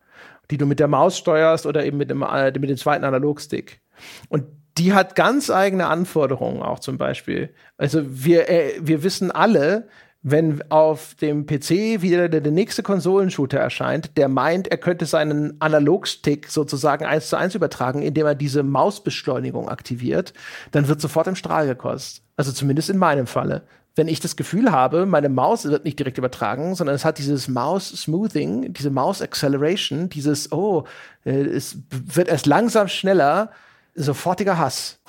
[0.49, 3.81] die du mit der Maus steuerst oder eben mit dem, äh, mit dem zweiten Analogstick.
[4.29, 4.45] Und
[4.77, 7.53] die hat ganz eigene Anforderungen auch zum Beispiel.
[7.77, 9.87] Also wir, äh, wir wissen alle,
[10.23, 16.47] wenn auf dem PC wieder der, nächste Konsolenshooter erscheint, der meint, er könnte seinen Analogstick
[16.47, 20.33] sozusagen eins zu eins übertragen, indem er diese Mausbeschleunigung aktiviert,
[20.71, 22.23] dann wird sofort im Strahl gekostet.
[22.37, 23.63] Also zumindest in meinem Falle.
[23.95, 27.49] Wenn ich das Gefühl habe, meine Maus wird nicht direkt übertragen, sondern es hat dieses
[27.49, 30.85] Maus Smoothing, diese Maus Acceleration, dieses, oh,
[31.25, 33.51] äh, es wird erst langsam schneller,
[33.95, 34.99] sofortiger Hass.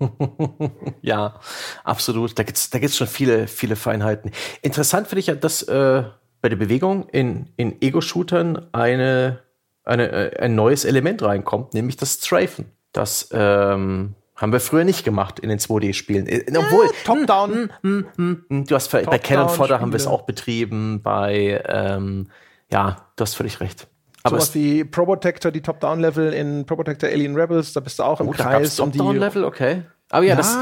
[1.02, 1.38] ja,
[1.84, 2.38] absolut.
[2.38, 4.30] Da gibt's, da gibt's schon viele, viele Feinheiten.
[4.62, 6.04] Interessant finde ich ja, dass äh,
[6.40, 9.40] bei der Bewegung in, in Ego-Shootern eine,
[9.84, 12.66] eine, äh, ein neues Element reinkommt, nämlich das Strafen.
[12.92, 16.26] Das ähm, haben wir früher nicht gemacht in den 2D-Spielen.
[16.26, 17.70] Äh, obwohl, Top-Down.
[17.82, 21.62] Hm, hm, hm, du hast Top bei Cannon Fodder haben wir es auch betrieben, bei
[21.66, 22.28] ähm,
[22.70, 23.86] ja, du hast völlig recht.
[24.26, 28.28] Aber Sowas wie Probotector, die Top-Down-Level in Probotector Alien Rebels, da bist du auch im
[28.28, 28.80] oh, Kreis.
[28.80, 29.82] Um Top-Down-Level, okay.
[30.08, 30.54] Aber ja, ja das.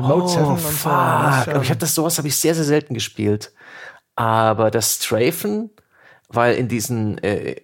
[0.00, 0.82] Mode oh, 7 und fuck.
[0.82, 0.90] so.
[0.90, 3.52] Aber ich habe das sowas habe ich sehr, sehr selten gespielt.
[4.16, 5.70] Aber das Strafen,
[6.28, 7.54] weil in diesen äh,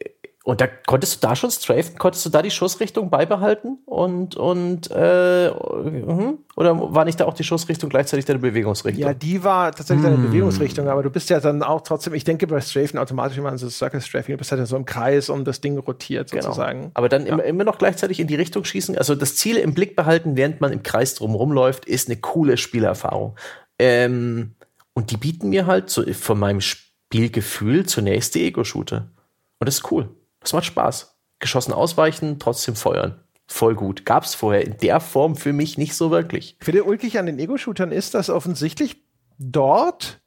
[0.50, 1.96] Und da konntest du da schon strafen?
[1.96, 3.78] Konntest du da die Schussrichtung beibehalten?
[3.86, 6.38] Und, und äh, mhm.
[6.56, 9.00] oder war nicht da auch die Schussrichtung gleichzeitig deine Bewegungsrichtung?
[9.00, 10.26] Ja, die war tatsächlich deine mm.
[10.26, 13.58] Bewegungsrichtung, aber du bist ja dann auch trotzdem, ich denke bei Strafen automatisch immer an
[13.58, 16.46] so Circle Strafing, du bist halt so im Kreis und das Ding rotiert genau.
[16.46, 16.90] sozusagen.
[16.94, 17.34] Aber dann ja.
[17.34, 18.98] immer, immer noch gleichzeitig in die Richtung schießen.
[18.98, 22.56] Also das Ziel im Blick behalten, während man im Kreis drum rumläuft, ist eine coole
[22.56, 23.36] Spielerfahrung.
[23.78, 24.56] Ähm,
[24.94, 29.12] und die bieten mir halt so von meinem Spielgefühl zunächst die Ego-Shooter.
[29.60, 30.08] Und das ist cool.
[30.40, 31.16] Das macht Spaß.
[31.38, 33.20] Geschossen ausweichen, trotzdem feuern.
[33.46, 34.06] Voll gut.
[34.06, 36.56] Gab es vorher in der Form für mich nicht so wirklich.
[36.60, 39.02] Für den ulkig an den Ego-Shootern ist, dass offensichtlich
[39.38, 40.20] dort,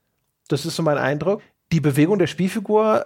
[0.50, 1.42] das ist so mein Eindruck,
[1.72, 3.06] die Bewegung der Spielfigur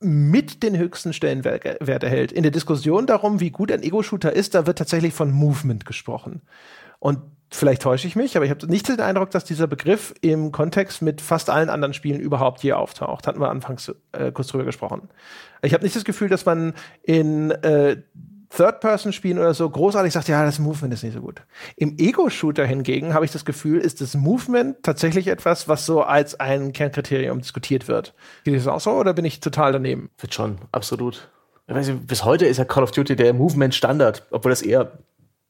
[0.00, 2.32] mit den höchsten Stellenwert erhält.
[2.32, 6.42] In der Diskussion darum, wie gut ein Ego-Shooter ist, da wird tatsächlich von Movement gesprochen.
[6.98, 7.20] Und
[7.50, 11.02] vielleicht täusche ich mich, aber ich habe nicht den Eindruck, dass dieser Begriff im Kontext
[11.02, 13.26] mit fast allen anderen Spielen überhaupt je auftaucht.
[13.26, 15.08] Hatten wir anfangs äh, kurz drüber gesprochen.
[15.62, 17.98] Ich habe nicht das Gefühl, dass man in äh,
[18.50, 21.42] Third-Person-Spielen oder so großartig sagt, ja, das Movement ist nicht so gut.
[21.76, 26.38] Im Ego-Shooter hingegen habe ich das Gefühl, ist das Movement tatsächlich etwas, was so als
[26.38, 28.14] ein Kernkriterium diskutiert wird.
[28.44, 30.10] Geht das auch so oder bin ich total daneben?
[30.18, 31.28] Wird schon, absolut.
[31.66, 34.98] Weiß, bis heute ist ja Call of Duty der Movement-Standard, obwohl das eher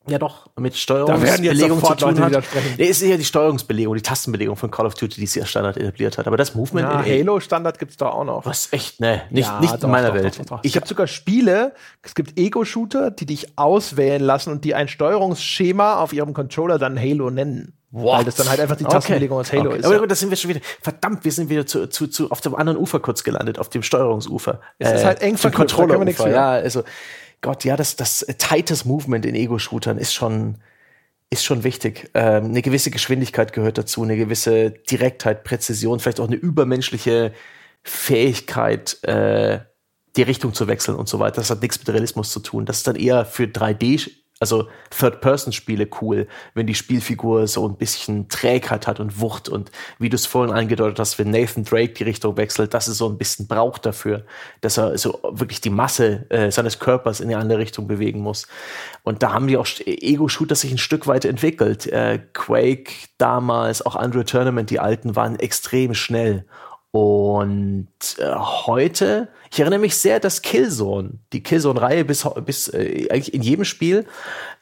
[0.08, 2.44] ja doch, mit Steuerungsbelegung zu tun hat.
[2.78, 6.18] Nee, ist eher die Steuerungsbelegung, die Tastenbelegung von Call of Duty, die sehr Standard etabliert
[6.18, 6.26] hat.
[6.26, 8.46] Aber das Movement ja, in Halo-Standard gibt's da auch noch.
[8.46, 10.40] Was echt, ne, nicht, ja, nicht doch, in meiner doch, Welt.
[10.50, 14.88] Doch, ich habe sogar Spiele, es gibt Ego-Shooter, die dich auswählen lassen und die ein
[14.88, 17.72] Steuerungsschema auf ihrem Controller dann Halo nennen.
[17.90, 18.18] What?
[18.18, 19.48] Weil das dann halt einfach die Tastenbelegung okay.
[19.48, 19.78] aus Halo okay.
[19.78, 19.84] ist.
[19.86, 20.06] Aber ja.
[20.06, 22.78] das sind wir schon wieder, verdammt, wir sind wieder zu, zu, zu auf dem anderen
[22.78, 24.60] Ufer kurz gelandet, auf dem Steuerungsufer.
[24.78, 26.82] Es äh, ist halt eng verknüpft, Controller-Ufer, ja, also
[27.40, 30.58] Gott, ja, das, das tightest Movement in Ego-Shootern ist schon,
[31.30, 32.10] ist schon wichtig.
[32.14, 37.32] Ähm, eine gewisse Geschwindigkeit gehört dazu, eine gewisse Direktheit, Präzision, vielleicht auch eine übermenschliche
[37.82, 39.60] Fähigkeit, äh,
[40.16, 41.36] die Richtung zu wechseln und so weiter.
[41.36, 42.64] Das hat nichts mit Realismus zu tun.
[42.64, 48.28] Das ist dann eher für 3D also Third-Person-Spiele cool, wenn die Spielfigur so ein bisschen
[48.28, 52.04] Trägheit hat und Wucht und wie du es vorhin angedeutet hast, wenn Nathan Drake die
[52.04, 54.26] Richtung wechselt, dass er so ein bisschen braucht dafür,
[54.60, 58.46] dass er so wirklich die Masse äh, seines Körpers in eine andere Richtung bewegen muss.
[59.04, 61.86] Und da haben die auch Ego-Shooter sich ein Stück weit entwickelt.
[61.86, 66.44] Äh, Quake damals, auch Unreal Tournament, die alten waren extrem schnell
[66.96, 73.34] und äh, heute, ich erinnere mich sehr, dass Killzone, die Killzone-Reihe bis, bis äh, eigentlich
[73.34, 74.06] in jedem Spiel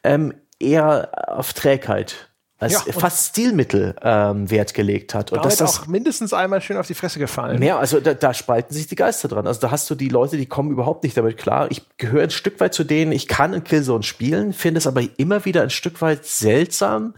[0.03, 2.27] ähm, eher auf Trägheit
[2.57, 5.31] als ja, fast Stilmittel ähm, Wert gelegt hat.
[5.31, 7.61] Und das auch mindestens einmal schön auf die Fresse gefallen.
[7.63, 9.47] Ja, also da, da spalten sich die Geister dran.
[9.47, 11.71] Also da hast du die Leute, die kommen überhaupt nicht damit klar.
[11.71, 15.03] Ich gehöre ein Stück weit zu denen, ich kann in Killzone spielen, finde es aber
[15.15, 17.13] immer wieder ein Stück weit seltsam,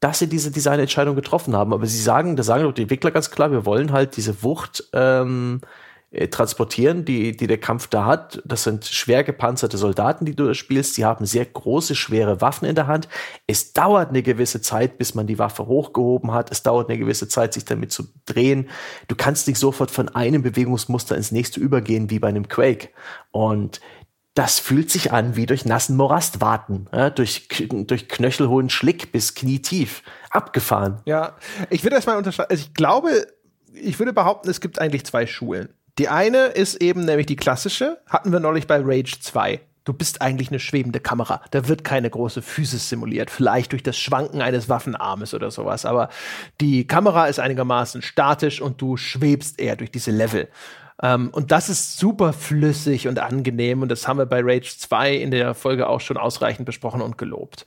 [0.00, 1.72] dass sie diese Designentscheidung getroffen haben.
[1.72, 4.84] Aber sie sagen, da sagen doch die Entwickler ganz klar, wir wollen halt diese Wucht
[4.94, 5.60] ähm,
[6.10, 8.42] äh, transportieren, die, die der Kampf da hat.
[8.44, 10.96] Das sind schwer gepanzerte Soldaten, die du da spielst.
[10.96, 13.08] Die haben sehr große, schwere Waffen in der Hand.
[13.46, 16.50] Es dauert eine gewisse Zeit, bis man die Waffe hochgehoben hat.
[16.50, 18.70] Es dauert eine gewisse Zeit, sich damit zu drehen.
[19.06, 22.88] Du kannst nicht sofort von einem Bewegungsmuster ins nächste übergehen, wie bei einem Quake.
[23.30, 23.80] Und
[24.34, 29.34] das fühlt sich an wie durch nassen Morast warten, ja, durch, durch knöchelhohen Schlick bis
[29.34, 30.02] knietief.
[30.30, 31.00] Abgefahren.
[31.04, 31.36] Ja,
[31.70, 32.50] ich würde erstmal unterscheiden.
[32.50, 33.26] Also ich glaube,
[33.74, 35.74] ich würde behaupten, es gibt eigentlich zwei Schulen.
[35.98, 39.60] Die eine ist eben nämlich die klassische, hatten wir neulich bei Rage 2.
[39.84, 41.40] Du bist eigentlich eine schwebende Kamera.
[41.50, 43.30] Da wird keine große Physis simuliert.
[43.30, 45.86] Vielleicht durch das Schwanken eines Waffenarmes oder sowas.
[45.86, 46.10] Aber
[46.60, 50.48] die Kamera ist einigermaßen statisch und du schwebst eher durch diese Level.
[51.02, 53.82] Ähm, und das ist super flüssig und angenehm.
[53.82, 57.18] Und das haben wir bei Rage 2 in der Folge auch schon ausreichend besprochen und
[57.18, 57.64] gelobt.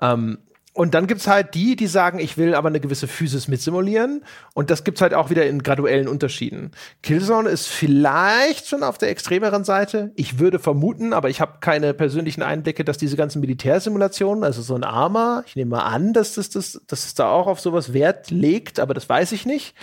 [0.00, 0.38] Ähm,
[0.74, 4.24] und dann gibt's halt die, die sagen, ich will aber eine gewisse Physis mitsimulieren.
[4.54, 6.70] Und das gibt's halt auch wieder in graduellen Unterschieden.
[7.02, 10.12] Killzone ist vielleicht schon auf der extremeren Seite.
[10.16, 14.74] Ich würde vermuten, aber ich habe keine persönlichen Einblicke, dass diese ganzen Militärsimulationen, also so
[14.74, 17.92] ein Arma, ich nehme mal an, dass das, das, dass es da auch auf sowas
[17.92, 19.74] Wert legt, aber das weiß ich nicht.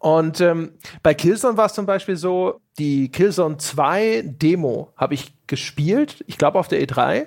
[0.00, 0.72] Und ähm,
[1.02, 6.38] bei Killzone war es zum Beispiel so, die Killzone 2 Demo habe ich gespielt, ich
[6.38, 7.26] glaube auf der E3.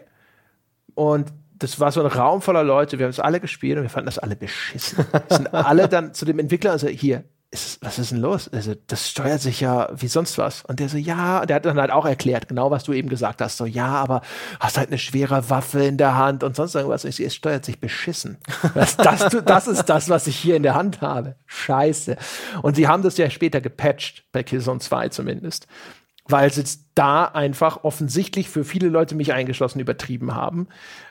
[0.93, 3.89] Und das war so ein Raum voller Leute, wir haben es alle gespielt und wir
[3.89, 5.05] fanden das alle beschissen.
[5.30, 8.49] sind alle dann zu dem Entwickler und so, hier, ist, was ist denn los?
[8.54, 10.64] Also, das steuert sich ja wie sonst was.
[10.64, 13.41] Und der so, ja, der hat dann halt auch erklärt, genau was du eben gesagt
[13.41, 13.58] hast.
[13.58, 14.22] So, ja, aber
[14.62, 17.04] hast halt eine schwere Waffe in der Hand und sonst irgendwas.
[17.04, 18.38] Ich so, es steuert sich beschissen.
[18.74, 21.36] Das, das, das ist das, was ich hier in der Hand habe.
[21.45, 22.16] Scheiße.
[22.62, 25.68] Und sie haben das ja später gepatcht, bei Killzone 2 zumindest.
[26.28, 30.67] Weil sie es da einfach offensichtlich für viele Leute, mich eingeschlossen, übertrieben haben.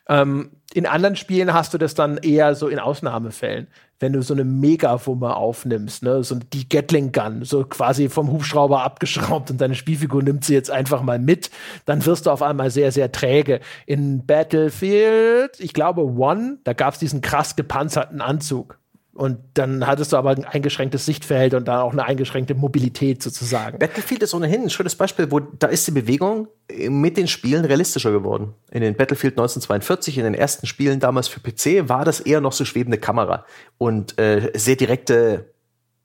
[0.09, 3.67] Ähm, in anderen Spielen hast du das dann eher so in Ausnahmefällen,
[3.99, 8.83] wenn du so eine Megawumme aufnimmst, ne, so die Gatling Gun, so quasi vom Hubschrauber
[8.83, 11.51] abgeschraubt und deine Spielfigur nimmt sie jetzt einfach mal mit,
[11.85, 13.61] dann wirst du auf einmal sehr, sehr träge.
[13.87, 18.80] In Battlefield, ich glaube One, da gab es diesen krass gepanzerten Anzug.
[19.13, 23.79] Und dann hattest du aber ein eingeschränktes Sichtfeld und da auch eine eingeschränkte Mobilität sozusagen.
[23.79, 26.47] Battlefield ist ohnehin ein schönes Beispiel, wo da ist die Bewegung
[26.89, 28.55] mit den Spielen realistischer geworden.
[28.71, 32.53] In den Battlefield 1942, in den ersten Spielen damals für PC, war das eher noch
[32.53, 33.45] so schwebende Kamera
[33.79, 35.51] und äh, sehr direkte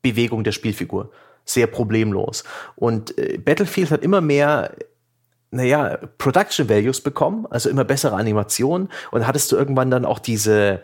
[0.02, 1.12] Bewegung der Spielfigur.
[1.46, 2.44] Sehr problemlos.
[2.76, 4.72] Und äh, Battlefield hat immer mehr
[5.52, 8.90] naja, Production Values bekommen, also immer bessere Animationen.
[9.12, 10.82] Und hattest du irgendwann dann auch diese,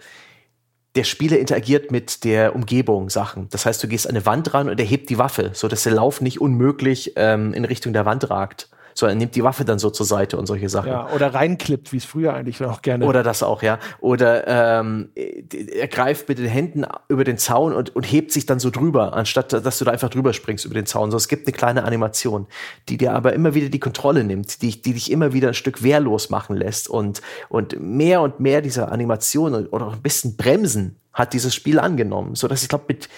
[0.96, 3.48] der Spieler interagiert mit der Umgebung Sachen.
[3.50, 5.84] Das heißt, du gehst an eine Wand ran und er hebt die Waffe, so dass
[5.84, 8.68] der Lauf nicht unmöglich ähm, in Richtung der Wand ragt
[9.02, 10.90] sondern nimmt die Waffe dann so zur Seite und solche Sachen.
[10.90, 13.06] Ja, oder reinklippt, wie es früher eigentlich auch gerne.
[13.06, 13.80] Oder das auch, ja.
[14.00, 18.60] Oder ähm, er greift mit den Händen über den Zaun und, und hebt sich dann
[18.60, 21.10] so drüber, anstatt dass du da einfach drüber springst über den Zaun.
[21.12, 22.46] So, es gibt eine kleine Animation,
[22.90, 25.82] die dir aber immer wieder die Kontrolle nimmt, die, die dich immer wieder ein Stück
[25.82, 30.98] wehrlos machen lässt und, und mehr und mehr dieser Animation oder auch ein bisschen Bremsen
[31.12, 33.10] hat dieses Spiel angenommen, so dass ich glaube mit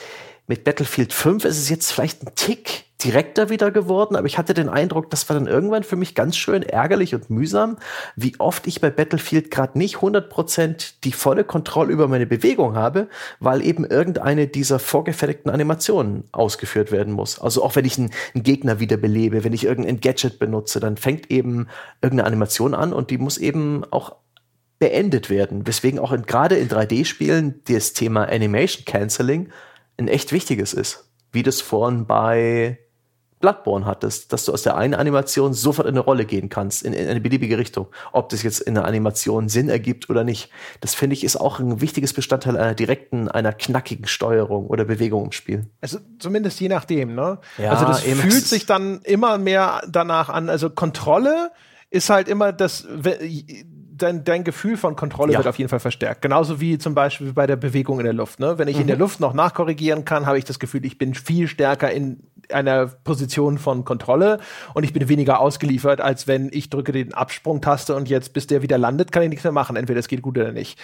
[0.45, 4.53] mit Battlefield 5 ist es jetzt vielleicht ein Tick direkter wieder geworden, aber ich hatte
[4.53, 7.77] den Eindruck, das war dann irgendwann für mich ganz schön ärgerlich und mühsam,
[8.15, 13.07] wie oft ich bei Battlefield gerade nicht 100% die volle Kontrolle über meine Bewegung habe,
[13.39, 17.39] weil eben irgendeine dieser vorgefertigten Animationen ausgeführt werden muss.
[17.39, 21.31] Also auch wenn ich einen, einen Gegner wiederbelebe, wenn ich irgendein Gadget benutze, dann fängt
[21.31, 21.67] eben
[22.01, 24.15] irgendeine Animation an und die muss eben auch
[24.79, 25.65] beendet werden.
[25.65, 29.49] Weswegen auch gerade in 3D-Spielen das Thema Animation Canceling
[29.97, 31.09] ein echt wichtiges ist.
[31.31, 32.79] Wie das vorhin bei
[33.43, 36.93] Bloodborne hattest, dass du aus der einen Animation sofort in eine Rolle gehen kannst, in,
[36.93, 37.87] in, eine beliebige Richtung.
[38.13, 40.49] Ob das jetzt in der Animation Sinn ergibt oder nicht.
[40.79, 45.25] Das finde ich ist auch ein wichtiges Bestandteil einer direkten, einer knackigen Steuerung oder Bewegung
[45.25, 45.65] im Spiel.
[45.81, 47.39] Also zumindest je nachdem, ne?
[47.57, 50.49] Ja, also das fühlt sich dann immer mehr danach an.
[50.49, 51.51] Also Kontrolle
[51.89, 52.87] ist halt immer das,
[54.03, 55.39] dein, dein Gefühl von Kontrolle ja.
[55.39, 56.21] wird auf jeden Fall verstärkt.
[56.21, 58.39] Genauso wie zum Beispiel bei der Bewegung in der Luft.
[58.39, 58.57] Ne?
[58.57, 58.81] Wenn ich mhm.
[58.81, 62.21] in der Luft noch nachkorrigieren kann, habe ich das Gefühl, ich bin viel stärker in
[62.51, 64.39] einer Position von Kontrolle
[64.73, 68.61] und ich bin weniger ausgeliefert, als wenn ich drücke den Absprungtaste und jetzt, bis der
[68.61, 69.75] wieder landet, kann ich nichts mehr machen.
[69.75, 70.77] Entweder es geht gut oder nicht.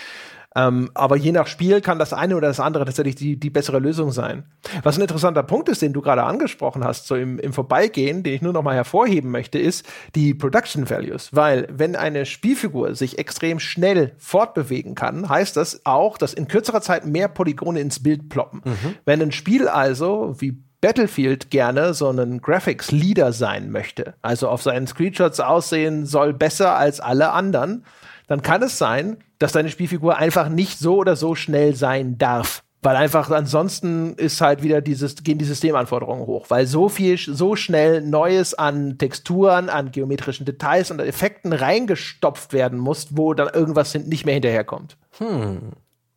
[0.55, 3.80] Ähm, aber je nach Spiel kann das eine oder das andere tatsächlich die, die bessere
[3.80, 4.45] Lösung sein.
[4.81, 8.34] Was ein interessanter Punkt ist, den du gerade angesprochen hast, so im, im Vorbeigehen, den
[8.34, 9.85] ich nur noch mal hervorheben möchte, ist
[10.15, 11.30] die Production Values.
[11.34, 16.81] Weil wenn eine Spielfigur sich extrem schnell fortbewegen kann, heißt das auch, dass in kürzerer
[16.81, 18.61] Zeit mehr Polygone ins Bild ploppen.
[18.65, 18.95] Mhm.
[19.05, 24.61] Wenn ein Spiel also, wie Battlefield gerne so einen Graphics Leader sein möchte, also auf
[24.61, 27.84] seinen Screenshots aussehen soll besser als alle anderen,
[28.30, 32.64] dann kann es sein, dass deine Spielfigur einfach nicht so oder so schnell sein darf.
[32.81, 37.57] Weil einfach ansonsten ist halt wieder dieses, gehen die Systemanforderungen hoch, weil so viel, so
[37.57, 43.93] schnell Neues an Texturen, an geometrischen Details und Effekten reingestopft werden muss, wo dann irgendwas
[43.95, 44.95] nicht mehr hinterherkommt.
[45.18, 45.73] Hm.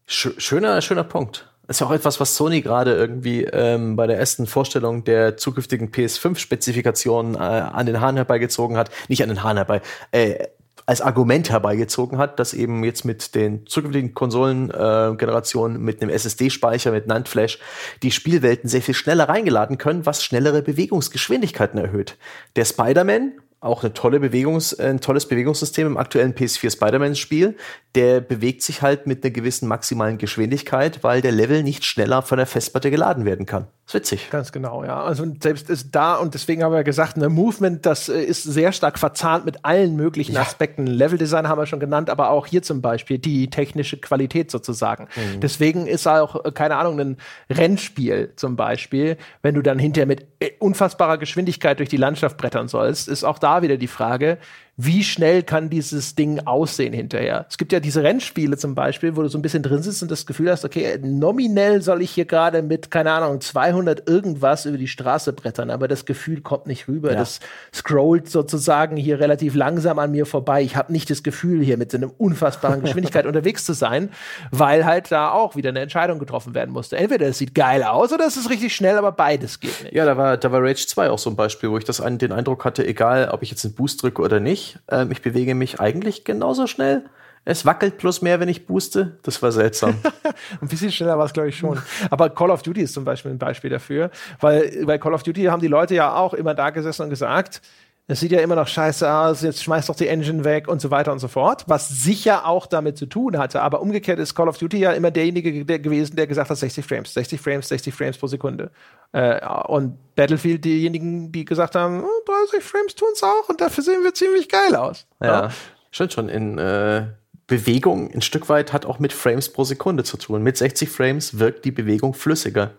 [0.07, 1.49] Schöner, schöner Punkt.
[1.67, 5.91] ist ja auch etwas, was Sony gerade irgendwie ähm, bei der ersten Vorstellung der zukünftigen
[5.91, 8.91] PS5-Spezifikationen äh, an den Haaren herbeigezogen hat.
[9.09, 9.81] Nicht an den Haaren herbei,
[10.13, 10.47] äh,
[10.87, 16.91] als Argument herbeigezogen hat, dass eben jetzt mit den zukünftigen Konsolengenerationen äh, mit einem SSD-Speicher,
[16.91, 17.59] mit NAND Flash,
[18.03, 22.17] die Spielwelten sehr viel schneller reingeladen können, was schnellere Bewegungsgeschwindigkeiten erhöht.
[22.57, 23.33] Der Spider-Man,
[23.63, 27.57] auch eine tolle Bewegungs, ein tolles Bewegungssystem im aktuellen PS4 Spider-Man-Spiel.
[27.95, 32.39] Der bewegt sich halt mit einer gewissen maximalen Geschwindigkeit, weil der Level nicht schneller von
[32.39, 33.69] der Festplatte geladen werden kann.
[33.93, 34.31] Ist witzig.
[34.31, 35.03] Ganz genau, ja.
[35.03, 38.73] Also selbst ist da, und deswegen haben wir gesagt, eine Movement, das äh, ist sehr
[38.73, 40.41] stark verzahnt mit allen möglichen ja.
[40.41, 40.87] Aspekten.
[40.87, 45.09] Leveldesign haben wir schon genannt, aber auch hier zum Beispiel die technische Qualität sozusagen.
[45.15, 45.41] Mhm.
[45.41, 47.17] Deswegen ist auch, äh, keine Ahnung, ein
[47.51, 52.69] Rennspiel zum Beispiel, wenn du dann hinterher mit äh, unfassbarer Geschwindigkeit durch die Landschaft brettern
[52.69, 54.39] sollst, ist auch da wieder die Frage,
[54.85, 57.47] wie schnell kann dieses Ding aussehen hinterher?
[57.49, 60.11] Es gibt ja diese Rennspiele zum Beispiel, wo du so ein bisschen drin sitzt und
[60.11, 64.79] das Gefühl hast, okay, nominell soll ich hier gerade mit, keine Ahnung, 200 irgendwas über
[64.79, 67.13] die Straße brettern, aber das Gefühl kommt nicht rüber.
[67.13, 67.19] Ja.
[67.19, 67.41] Das
[67.75, 70.63] scrollt sozusagen hier relativ langsam an mir vorbei.
[70.63, 74.11] Ich habe nicht das Gefühl, hier mit so einer unfassbaren Geschwindigkeit unterwegs zu sein,
[74.51, 76.97] weil halt da auch wieder eine Entscheidung getroffen werden musste.
[76.97, 79.95] Entweder es sieht geil aus oder es ist richtig schnell, aber beides geht nicht.
[79.95, 82.33] Ja, da war, da war Rage 2 auch so ein Beispiel, wo ich das den
[82.33, 85.81] Eindruck hatte, egal ob ich jetzt einen Boost drücke oder nicht, ähm, ich bewege mich
[85.81, 87.05] eigentlich genauso schnell.
[87.45, 89.19] Es wackelt plus mehr, wenn ich booste.
[89.25, 89.97] Das war seltsam.
[90.61, 91.81] ein bisschen schneller war es, glaube ich, schon.
[92.09, 95.45] Aber Call of Duty ist zum Beispiel ein Beispiel dafür, weil bei Call of Duty
[95.45, 97.61] haben die Leute ja auch immer da gesessen und gesagt,
[98.09, 100.91] es sieht ja immer noch scheiße aus, jetzt schmeißt doch die Engine weg und so
[100.91, 103.63] weiter und so fort, was sicher auch damit zu tun hatte.
[103.63, 106.85] Aber umgekehrt ist Call of Duty ja immer derjenige der gewesen, der gesagt hat, 60
[106.85, 108.73] Frames, 60 Frames, 60 Frames pro Sekunde.
[109.13, 114.03] Äh, und Battlefield diejenigen, die gesagt haben, oh, 30 Frames tun's auch und dafür sehen
[114.03, 115.07] wir ziemlich geil aus.
[115.21, 115.51] Ja, ja.
[115.93, 116.29] stimmt schon.
[116.29, 117.07] In äh,
[117.47, 120.43] Bewegung ein Stück weit hat auch mit Frames pro Sekunde zu tun.
[120.43, 122.73] Mit 60 Frames wirkt die Bewegung flüssiger,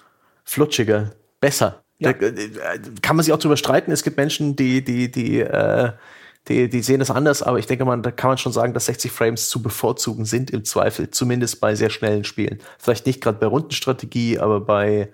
[0.44, 1.82] flutschiger, besser.
[2.03, 2.13] Ja.
[2.13, 3.91] Da, äh, kann man sich auch drüber streiten.
[3.91, 5.91] Es gibt Menschen, die, die, die, äh,
[6.47, 8.85] die, die sehen das anders, aber ich denke mal, da kann man schon sagen, dass
[8.88, 12.59] 60 Frames zu bevorzugen sind im Zweifel, zumindest bei sehr schnellen Spielen.
[12.77, 15.09] Vielleicht nicht gerade bei Rundenstrategie, aber bei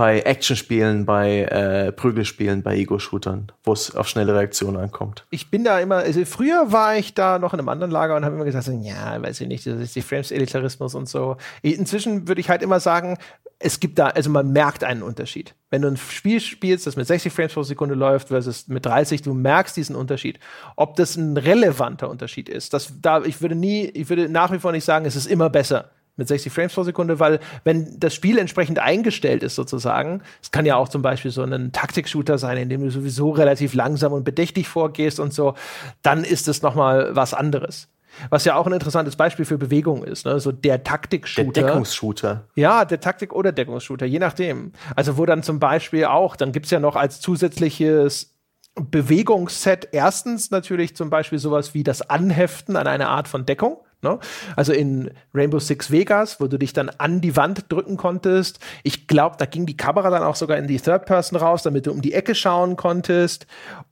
[0.00, 5.26] bei Actionspielen, bei äh, Prügelspielen, bei Ego-Shootern, wo es auf schnelle Reaktionen ankommt.
[5.28, 8.24] Ich bin da immer, also früher war ich da noch in einem anderen Lager und
[8.24, 11.36] habe immer gesagt, so, ja, weiß ich nicht, das ist die Frames-Elitarismus und so.
[11.60, 13.18] Inzwischen würde ich halt immer sagen,
[13.62, 15.54] es gibt da, also man merkt einen Unterschied.
[15.68, 19.20] Wenn du ein Spiel spielst, das mit 60 Frames pro Sekunde läuft versus mit 30,
[19.20, 20.40] du merkst diesen Unterschied.
[20.76, 24.58] Ob das ein relevanter Unterschied ist, das, da, ich würde nie, ich würde nach wie
[24.58, 28.14] vor nicht sagen, es ist immer besser mit 60 Frames pro Sekunde, weil wenn das
[28.14, 32.56] Spiel entsprechend eingestellt ist sozusagen, es kann ja auch zum Beispiel so ein Taktik-Shooter sein,
[32.56, 35.54] in dem du sowieso relativ langsam und bedächtig vorgehst und so,
[36.02, 37.88] dann ist es noch mal was anderes.
[38.28, 40.38] Was ja auch ein interessantes Beispiel für Bewegung ist, ne?
[40.40, 41.52] so der Taktik-Shooter.
[41.52, 42.48] Der Deckungsshooter.
[42.54, 44.72] Ja, der Taktik- oder Deckungsshooter, je nachdem.
[44.94, 48.36] Also wo dann zum Beispiel auch, dann gibt's ja noch als zusätzliches
[48.74, 53.78] Bewegungsset erstens natürlich zum Beispiel sowas wie das Anheften an eine Art von Deckung.
[54.02, 54.18] Ne?
[54.56, 58.58] Also in Rainbow Six Vegas, wo du dich dann an die Wand drücken konntest.
[58.82, 61.86] Ich glaube, da ging die Kamera dann auch sogar in die Third Person raus, damit
[61.86, 63.46] du um die Ecke schauen konntest.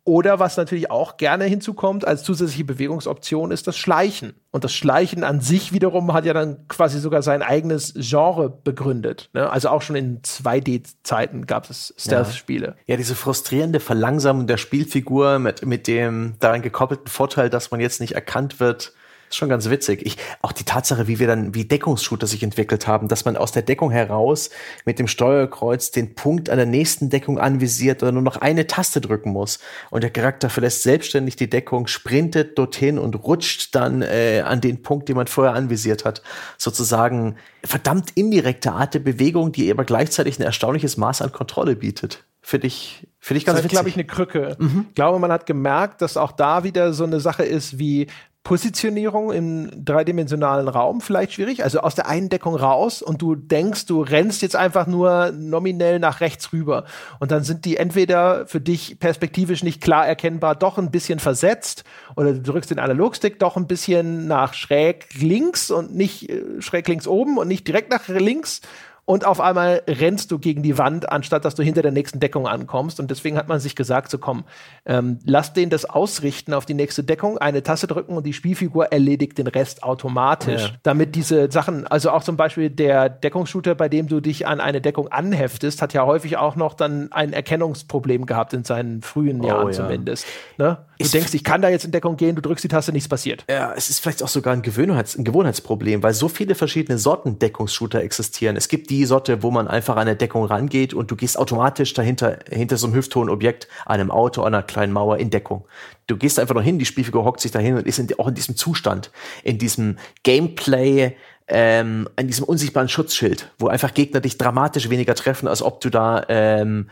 [0.05, 4.33] Oder was natürlich auch gerne hinzukommt als zusätzliche Bewegungsoption ist das Schleichen.
[4.51, 9.29] Und das Schleichen an sich wiederum hat ja dann quasi sogar sein eigenes Genre begründet.
[9.35, 9.51] Ne?
[9.51, 12.69] Also auch schon in 2D-Zeiten gab es Stealth-Spiele.
[12.69, 12.75] Ja.
[12.87, 18.01] ja, diese frustrierende Verlangsamung der Spielfigur mit, mit dem daran gekoppelten Vorteil, dass man jetzt
[18.01, 18.95] nicht erkannt wird,
[19.29, 20.05] ist schon ganz witzig.
[20.05, 23.53] Ich, auch die Tatsache, wie wir dann, wie Deckungsshooter sich entwickelt haben, dass man aus
[23.53, 24.51] der Deckung heraus
[24.85, 29.01] mit dem Steuerkreuz den Punkt an der nächsten Deckung anvisiert oder nur noch eine Taste
[29.01, 29.59] drücken muss.
[29.91, 34.83] Und der Charakter verlässt selbstständig die Deckung, sprintet dorthin und rutscht dann äh, an den
[34.83, 36.23] Punkt, den man vorher anvisiert hat.
[36.57, 42.25] Sozusagen verdammt indirekte Art der Bewegung, die aber gleichzeitig ein erstaunliches Maß an Kontrolle bietet.
[42.41, 44.57] Finde ich, finde ich ganz das ist, glaube ich, eine Krücke.
[44.59, 44.87] Mhm.
[44.89, 48.07] Ich glaube, man hat gemerkt, dass auch da wieder so eine Sache ist wie
[48.45, 54.01] Positionierung im dreidimensionalen Raum vielleicht schwierig, also aus der Eindeckung raus und du denkst, du
[54.01, 56.85] rennst jetzt einfach nur nominell nach rechts rüber.
[57.21, 61.85] Und dann sind die entweder für dich perspektivisch nicht klar erkennbar doch ein bisschen versetzt
[62.17, 66.89] oder du drückst den Analogstick doch ein bisschen nach schräg links und nicht äh, schräg
[66.89, 68.63] links oben und nicht direkt nach links
[69.09, 72.47] und auf einmal rennst du gegen die Wand, anstatt dass du hinter der nächsten Deckung
[72.47, 73.01] ankommst.
[73.01, 74.45] Und deswegen hat man sich gesagt, so komm,
[74.85, 78.93] ähm, lass den das ausrichten auf die nächste Deckung, eine Taste drücken und die Spielfigur
[78.93, 80.63] erledigt den Rest automatisch.
[80.63, 80.77] Ja.
[80.83, 84.83] Damit diese Sachen, also auch zum Beispiel der Deckungsshooter, bei dem du dich an eine
[84.83, 89.69] Deckung anheftest, hat ja häufig auch noch dann ein Erkennungsproblem gehabt in seinen frühen Jahren
[89.69, 89.75] oh, ja.
[89.75, 90.27] zumindest.
[90.59, 90.77] Ne?
[90.99, 93.09] Du ist denkst, ich kann da jetzt in Deckung gehen, du drückst die Taste, nichts
[93.09, 93.45] passiert.
[93.49, 97.39] Ja, es ist vielleicht auch sogar ein, Gewohnheits ein Gewohnheitsproblem, weil so viele verschiedene Sorten
[97.39, 98.57] Deckungsshooter existieren.
[98.57, 101.95] Es gibt die Sorte, wo man einfach an der Deckung rangeht und du gehst automatisch
[101.95, 105.67] dahinter, hinter so einem hüfthohen Objekt, einem Auto, einer kleinen Mauer in Deckung.
[106.09, 108.35] Du gehst einfach noch hin, die Spielfigur hockt sich dahin und ist in, auch in
[108.35, 109.13] diesem Zustand,
[109.45, 111.15] in diesem Gameplay,
[111.47, 115.91] ähm, an diesem unsichtbaren Schutzschild, wo einfach Gegner dich dramatisch weniger treffen, als ob du
[115.91, 116.91] da ähm,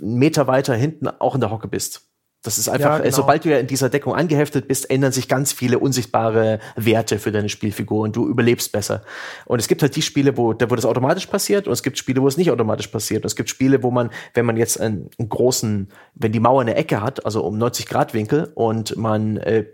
[0.00, 2.03] einen Meter weiter hinten auch in der Hocke bist.
[2.44, 3.16] Das ist einfach, ja, genau.
[3.16, 7.32] sobald du ja in dieser Deckung angeheftet bist, ändern sich ganz viele unsichtbare Werte für
[7.32, 9.02] deine Spielfigur und du überlebst besser.
[9.46, 12.20] Und es gibt halt die Spiele, wo, wo das automatisch passiert und es gibt Spiele,
[12.20, 13.24] wo es nicht automatisch passiert.
[13.24, 16.60] Und es gibt Spiele, wo man, wenn man jetzt einen, einen großen, wenn die Mauer
[16.60, 19.64] eine Ecke hat, also um 90 Grad Winkel und man äh,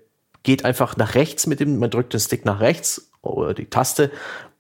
[0.45, 4.11] geht einfach nach rechts mit dem, man drückt den Stick nach rechts oder die Taste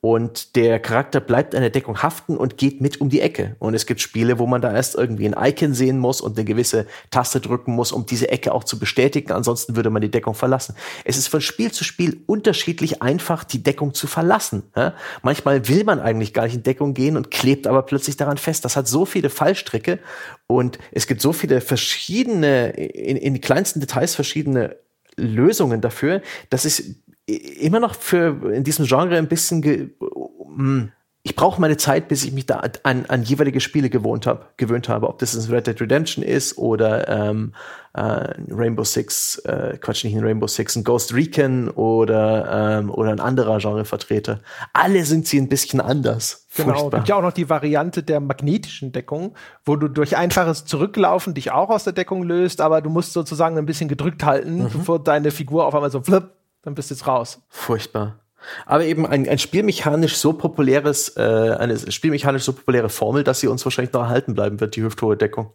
[0.03, 3.57] und der Charakter bleibt an der Deckung haften und geht mit um die Ecke.
[3.59, 6.47] Und es gibt Spiele, wo man da erst irgendwie ein Icon sehen muss und eine
[6.47, 9.31] gewisse Taste drücken muss, um diese Ecke auch zu bestätigen.
[9.33, 10.75] Ansonsten würde man die Deckung verlassen.
[11.05, 14.63] Es ist von Spiel zu Spiel unterschiedlich einfach, die Deckung zu verlassen.
[14.75, 14.95] Ja?
[15.21, 18.65] Manchmal will man eigentlich gar nicht in Deckung gehen und klebt aber plötzlich daran fest.
[18.65, 19.99] Das hat so viele Fallstricke
[20.47, 24.77] und es gibt so viele verschiedene, in, in kleinsten Details verschiedene
[25.17, 26.95] Lösungen dafür, dass es
[27.37, 29.91] immer noch für in diesem Genre ein bisschen ge,
[30.57, 30.93] hm,
[31.23, 34.89] ich brauche meine Zeit, bis ich mich da an, an jeweilige Spiele gewohnt hab, gewöhnt
[34.89, 35.07] habe.
[35.07, 37.53] Ob das ein Red Dead Redemption ist oder ähm,
[37.93, 38.01] äh,
[38.51, 43.21] Rainbow Six, äh, Quatsch, nicht ein Rainbow Six, ein Ghost Recon oder, ähm, oder ein
[43.21, 44.41] anderer Genrevertreter.
[44.73, 46.47] Alle sind sie ein bisschen anders.
[46.57, 47.01] Genau, Furchtbar.
[47.01, 49.35] gibt ja auch noch die Variante der magnetischen Deckung,
[49.67, 53.59] wo du durch einfaches Zurücklaufen dich auch aus der Deckung löst, aber du musst sozusagen
[53.59, 54.71] ein bisschen gedrückt halten, mhm.
[54.71, 56.31] bevor deine Figur auf einmal so flip,
[56.63, 57.41] dann bist du jetzt raus.
[57.49, 58.21] Furchtbar.
[58.67, 63.49] Aber eben ein, ein spielmechanisch so populäres, äh, eine spielmechanisch so populäre Formel, dass sie
[63.49, 65.53] uns wahrscheinlich noch erhalten bleiben wird, die hüfthohe Deckung.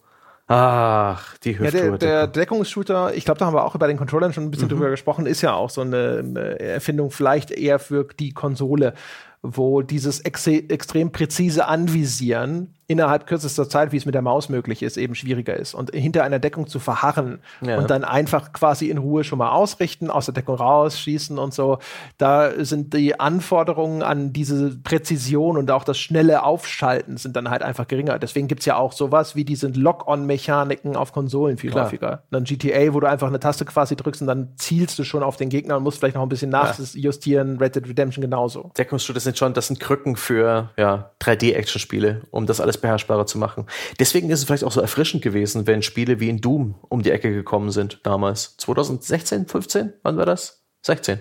[0.48, 3.98] Ach, die Hüfthohe ja, der, der Deckungsshooter, ich glaube, da haben wir auch bei den
[3.98, 4.73] Controllern schon ein bisschen mhm.
[4.73, 8.94] drüber gesprochen, ist ja auch so eine, eine Erfindung vielleicht eher für die Konsole,
[9.41, 14.84] wo dieses ex extrem präzise Anvisieren innerhalb kürzester Zeit, wie es mit der Maus möglich
[14.84, 15.74] ist, eben schwieriger ist.
[15.74, 17.78] Und hinter einer Deckung zu verharren ja.
[17.78, 21.53] und dann einfach quasi in Ruhe schon mal ausrichten, aus der Deckung raus, schießen und
[21.53, 21.80] so,
[22.18, 27.64] da sind die Anforderungen an diese Präzision und auch das schnelle Aufschalten sind dann halt
[27.64, 28.20] einfach geringer.
[28.20, 31.86] Deswegen gibt es ja auch sowas wie diese Lock-on-Mechaniken auf Konsolen viel Klar.
[31.86, 32.24] häufiger.
[32.30, 35.38] Dann GTA, wo du einfach eine Taste quasi drückst und dann zielst du schon auf
[35.38, 37.53] den Gegner und musst vielleicht noch ein bisschen nachjustieren.
[37.53, 37.60] Ja.
[37.60, 38.72] Red Dead Redemption genauso.
[38.78, 43.38] Deckungsschutz sind schon, das sind Krücken für ja, 3D-Action-Spiele, um das alles alles beherrschbarer zu
[43.38, 43.66] machen.
[44.00, 47.12] Deswegen ist es vielleicht auch so erfrischend gewesen, wenn Spiele wie in Doom um die
[47.12, 48.58] Ecke gekommen sind damals.
[48.58, 49.94] 2016, 15?
[50.04, 50.64] Wann war das?
[50.82, 51.20] 16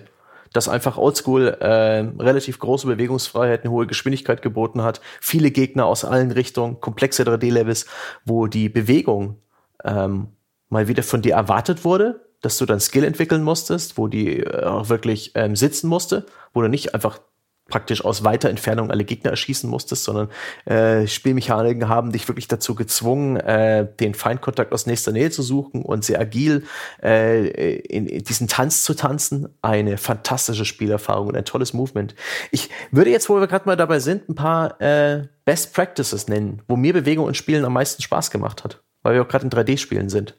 [0.53, 6.05] das einfach oldschool äh, relativ große Bewegungsfreiheit, eine hohe Geschwindigkeit geboten hat, viele Gegner aus
[6.05, 7.87] allen Richtungen, komplexe 3D-Levels,
[8.23, 9.41] wo die Bewegung
[9.83, 10.29] ähm,
[10.69, 14.63] mal wieder von dir erwartet wurde, dass du dann Skill entwickeln musstest, wo die äh,
[14.63, 17.19] auch wirklich ähm, sitzen musste, wo du nicht einfach
[17.67, 20.29] praktisch aus weiter Entfernung alle Gegner erschießen musstest, sondern
[20.65, 25.81] äh, Spielmechaniken haben dich wirklich dazu gezwungen, äh, den Feindkontakt aus nächster Nähe zu suchen
[25.81, 26.63] und sehr agil
[27.01, 29.49] äh, in, in diesen Tanz zu tanzen.
[29.63, 32.13] Eine fantastische Spielerfahrung und ein tolles Movement.
[32.51, 36.61] Ich würde jetzt, wo wir gerade mal dabei sind, ein paar äh, Best Practices nennen,
[36.67, 39.51] wo mir Bewegung und Spielen am meisten Spaß gemacht hat, weil wir auch gerade in
[39.51, 40.35] 3D-Spielen sind.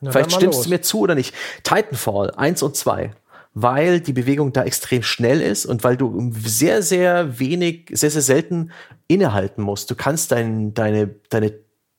[0.00, 1.34] Ja, Vielleicht stimmst du mir zu oder nicht.
[1.62, 3.10] Titanfall 1 und 2
[3.54, 8.22] weil die Bewegung da extrem schnell ist und weil du sehr, sehr wenig, sehr, sehr
[8.22, 8.70] selten
[9.08, 9.90] innehalten musst.
[9.90, 11.52] Du kannst dein, deine, deine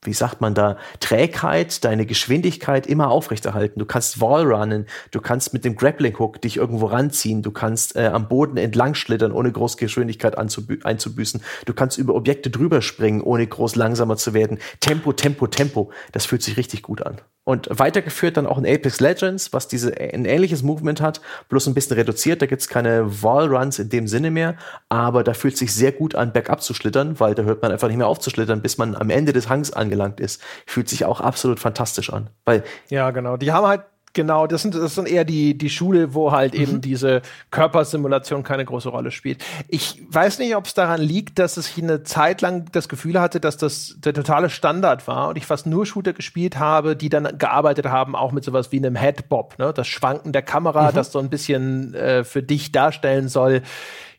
[0.03, 3.79] wie sagt man da, Trägheit, deine Geschwindigkeit immer aufrechterhalten.
[3.79, 8.07] Du kannst Wallrunnen, du kannst mit dem Grappling Hook dich irgendwo ranziehen, du kannst äh,
[8.07, 11.43] am Boden entlang schlittern, ohne groß Geschwindigkeit einzubüßen.
[11.65, 14.57] Du kannst über Objekte drüber springen, ohne groß langsamer zu werden.
[14.79, 15.91] Tempo, Tempo, Tempo.
[16.13, 17.21] Das fühlt sich richtig gut an.
[17.43, 21.73] Und weitergeführt dann auch in Apex Legends, was diese ein ähnliches Movement hat, bloß ein
[21.73, 22.41] bisschen reduziert.
[22.41, 24.55] Da gibt's keine Wallruns in dem Sinne mehr,
[24.89, 27.87] aber da fühlt sich sehr gut an, bergab zu schlittern, weil da hört man einfach
[27.87, 30.39] nicht mehr auf zu schlittern, bis man am Ende des Hangs angelangt ist.
[30.67, 32.29] Fühlt sich auch absolut fantastisch an.
[32.45, 33.37] Weil ja, genau.
[33.37, 33.81] Die haben halt
[34.13, 36.61] Genau, das sind, das sind eher die, die Schule, wo halt mhm.
[36.61, 39.43] eben diese Körpersimulation keine große Rolle spielt.
[39.69, 43.39] Ich weiß nicht, ob es daran liegt, dass ich eine Zeit lang das Gefühl hatte,
[43.39, 47.37] dass das der totale Standard war und ich fast nur Shooter gespielt habe, die dann
[47.37, 49.71] gearbeitet haben, auch mit sowas wie einem Headbob, ne?
[49.73, 50.95] das Schwanken der Kamera, mhm.
[50.95, 53.61] das so ein bisschen äh, für dich darstellen soll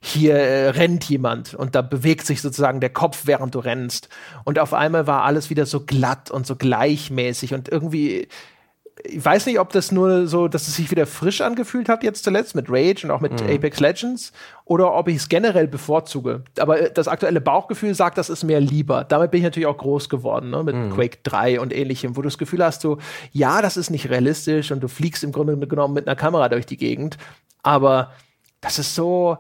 [0.04, 4.08] hier äh, rennt jemand und da bewegt sich sozusagen der Kopf, während du rennst.
[4.42, 8.26] Und auf einmal war alles wieder so glatt und so gleichmäßig und irgendwie
[9.04, 12.24] ich weiß nicht, ob das nur so, dass es sich wieder frisch angefühlt hat jetzt
[12.24, 13.50] zuletzt mit Rage und auch mit mhm.
[13.50, 14.32] Apex Legends
[14.64, 16.42] oder ob ich es generell bevorzuge.
[16.58, 19.04] Aber äh, das aktuelle Bauchgefühl sagt, das ist mir lieber.
[19.04, 20.62] Damit bin ich natürlich auch groß geworden, ne?
[20.62, 20.90] mit mhm.
[20.94, 22.98] Quake 3 und ähnlichem, wo du das Gefühl hast, so,
[23.32, 26.66] ja, das ist nicht realistisch und du fliegst im Grunde genommen mit einer Kamera durch
[26.66, 27.18] die Gegend,
[27.62, 28.12] aber
[28.60, 29.38] das ist so,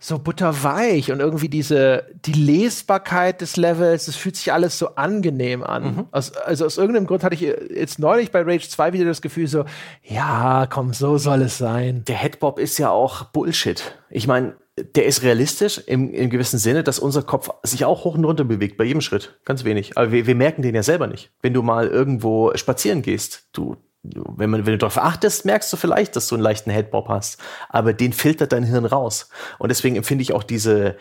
[0.00, 5.64] so butterweich und irgendwie diese, die Lesbarkeit des Levels, es fühlt sich alles so angenehm
[5.64, 5.82] an.
[5.82, 6.04] Mhm.
[6.12, 9.48] Aus, also aus irgendeinem Grund hatte ich jetzt neulich bei Rage 2 wieder das Gefühl
[9.48, 9.64] so,
[10.04, 12.04] ja, komm, so soll es sein.
[12.06, 13.98] Der Headbob ist ja auch Bullshit.
[14.08, 14.54] Ich meine,
[14.94, 18.44] der ist realistisch im, im gewissen Sinne, dass unser Kopf sich auch hoch und runter
[18.44, 19.38] bewegt bei jedem Schritt.
[19.44, 19.96] Ganz wenig.
[19.96, 21.32] Aber wir, wir merken den ja selber nicht.
[21.42, 23.76] Wenn du mal irgendwo spazieren gehst, du,
[24.14, 27.40] wenn, man, wenn du darauf achtest, merkst du vielleicht, dass du einen leichten Headbob hast.
[27.68, 29.28] Aber den filtert dein Hirn raus.
[29.58, 30.96] Und deswegen empfinde ich auch diese,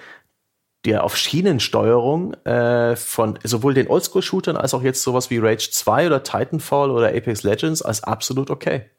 [0.85, 6.07] die auf Schienensteuerung äh, von sowohl den Oldschool-Shootern als auch jetzt sowas wie Rage 2
[6.07, 8.89] oder Titanfall oder Apex Legends als absolut okay.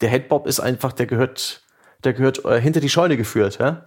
[0.00, 1.62] Der Headbob ist einfach, der gehört,
[2.04, 3.84] der gehört äh, hinter die Scheune geführt, ja?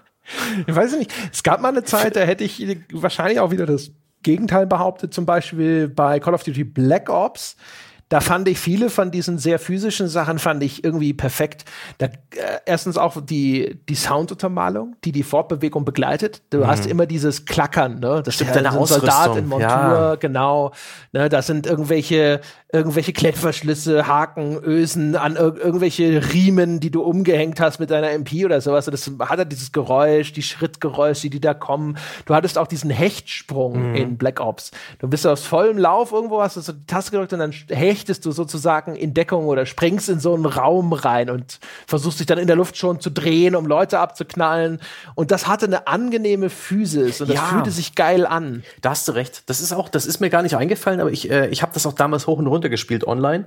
[0.66, 1.12] ich weiß nicht.
[1.32, 3.90] Es gab mal eine Zeit, da hätte ich wahrscheinlich auch wieder das
[4.22, 7.56] Gegenteil behauptet, zum Beispiel bei Call of Duty Black Ops
[8.08, 11.64] da fand ich viele von diesen sehr physischen Sachen fand ich irgendwie perfekt.
[11.98, 12.10] Da, äh,
[12.64, 16.42] erstens auch die, die Sounduntermalung, die die Fortbewegung begleitet.
[16.50, 16.66] Du mhm.
[16.66, 18.22] hast immer dieses Klackern, ne?
[18.24, 20.14] Das Stimmt, deine so Soldat in Montur, ja.
[20.14, 20.72] genau.
[21.12, 27.60] Ne, das sind irgendwelche irgendwelche Klettverschlüsse, Haken, Ösen, an ir irgendwelche Riemen, die du umgehängt
[27.60, 28.86] hast mit deiner MP oder sowas.
[28.86, 31.96] Und das hat halt dieses Geräusch, die Schrittgeräusche, die da kommen.
[32.26, 33.94] Du hattest auch diesen Hechtsprung mhm.
[33.94, 34.70] in Black Ops.
[34.98, 38.26] Du bist aus vollem Lauf irgendwo, hast du so die Taste gedrückt und dann hechtest
[38.26, 42.38] du sozusagen in Deckung oder springst in so einen Raum rein und versuchst dich dann
[42.38, 44.78] in der Luft schon zu drehen, um Leute abzuknallen.
[45.14, 47.44] Und das hatte eine angenehme Physis und das ja.
[47.44, 48.62] fühlte sich geil an.
[48.82, 49.44] Da hast du recht.
[49.46, 51.86] Das ist auch, das ist mir gar nicht eingefallen, aber ich, äh, ich habe das
[51.86, 53.46] auch damals hoch und runter runtergespielt online.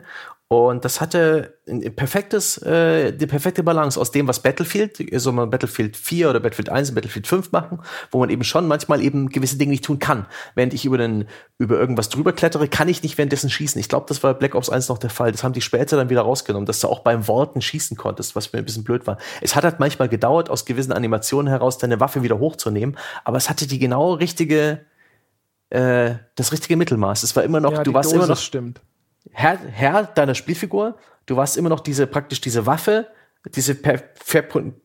[0.52, 5.50] Und das hatte ein perfektes, äh, die perfekte Balance aus dem, was Battlefield, soll man
[5.50, 7.80] Battlefield 4 oder Battlefield 1 und Battlefield 5 machen,
[8.12, 10.26] wo man eben schon manchmal eben gewisse Dinge nicht tun kann.
[10.54, 11.24] Während ich über, den,
[11.58, 13.80] über irgendwas drüber klettere, kann ich nicht währenddessen schießen.
[13.80, 15.32] Ich glaube, das war Black Ops 1 noch der Fall.
[15.32, 18.52] Das haben die später dann wieder rausgenommen, dass du auch beim Worten schießen konntest, was
[18.52, 19.20] mir ein bisschen blöd war.
[19.40, 23.50] Es hat halt manchmal gedauert, aus gewissen Animationen heraus deine Waffe wieder hochzunehmen, aber es
[23.50, 24.82] hatte die genau richtige,
[25.70, 27.24] äh, das richtige Mittelmaß.
[27.24, 28.82] Es war immer noch, ja, du warst Dosis immer noch, stimmt
[29.32, 30.98] Herr, Herr deiner Spielfigur.
[31.26, 33.08] Du warst immer noch diese praktisch diese Waffe,
[33.56, 34.44] diese per, per,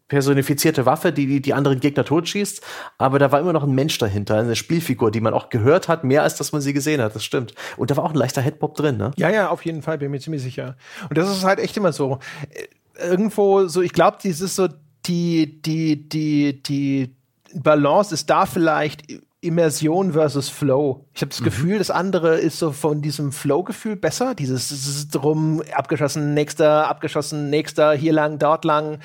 [0.09, 2.63] personifizierte Waffe, die, die die anderen Gegner totschießt,
[2.97, 6.05] aber da war immer noch ein Mensch dahinter, eine Spielfigur, die man auch gehört hat,
[6.05, 7.55] mehr als dass man sie gesehen hat, das stimmt.
[7.77, 9.11] Und da war auch ein leichter Headbob drin, ne?
[9.17, 10.77] Ja, ja, auf jeden Fall, bin mir ziemlich sicher.
[11.09, 12.19] Und das ist halt echt immer so.
[12.51, 14.69] Äh, irgendwo so, ich glaube, dieses so
[15.07, 17.15] die, die, die, die
[17.55, 19.03] Balance ist da vielleicht
[19.47, 21.07] Immersion versus Flow.
[21.15, 21.45] Ich habe das mhm.
[21.45, 24.35] Gefühl, das andere ist so von diesem Flow-Gefühl besser.
[24.35, 28.99] Dieses, drum, abgeschossen, nächster, abgeschossen, nächster, hier lang, dort lang.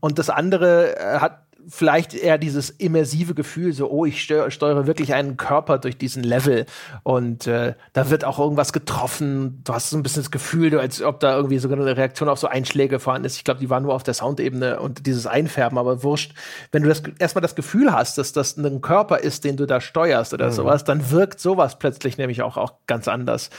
[0.00, 5.14] Und das andere äh, hat vielleicht eher dieses immersive Gefühl, so, oh, ich steuere wirklich
[5.14, 6.66] einen Körper durch diesen Level
[7.02, 9.60] und äh, da wird auch irgendwas getroffen.
[9.64, 12.38] Du hast so ein bisschen das Gefühl, als ob da irgendwie sogar eine Reaktion auf
[12.38, 13.36] so Einschläge vorhanden ist.
[13.36, 16.34] Ich glaube, die waren nur auf der Soundebene und dieses Einfärben, aber wurscht.
[16.72, 19.80] Wenn du das erstmal das Gefühl hast, dass das ein Körper ist, den du da
[19.80, 20.52] steuerst oder mhm.
[20.52, 23.50] sowas, dann wirkt sowas plötzlich nämlich auch, auch ganz anders.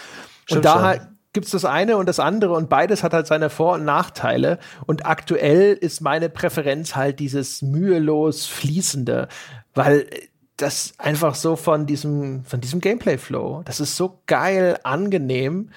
[0.45, 1.01] Stimmt und da halt
[1.35, 4.57] gibt es das eine und das andere und beides hat halt seine Vor- und Nachteile.
[4.87, 9.27] Und aktuell ist meine Präferenz halt dieses mühelos fließende,
[9.75, 10.07] weil
[10.57, 15.69] das einfach so von diesem, von diesem Gameplay-Flow, das ist so geil angenehm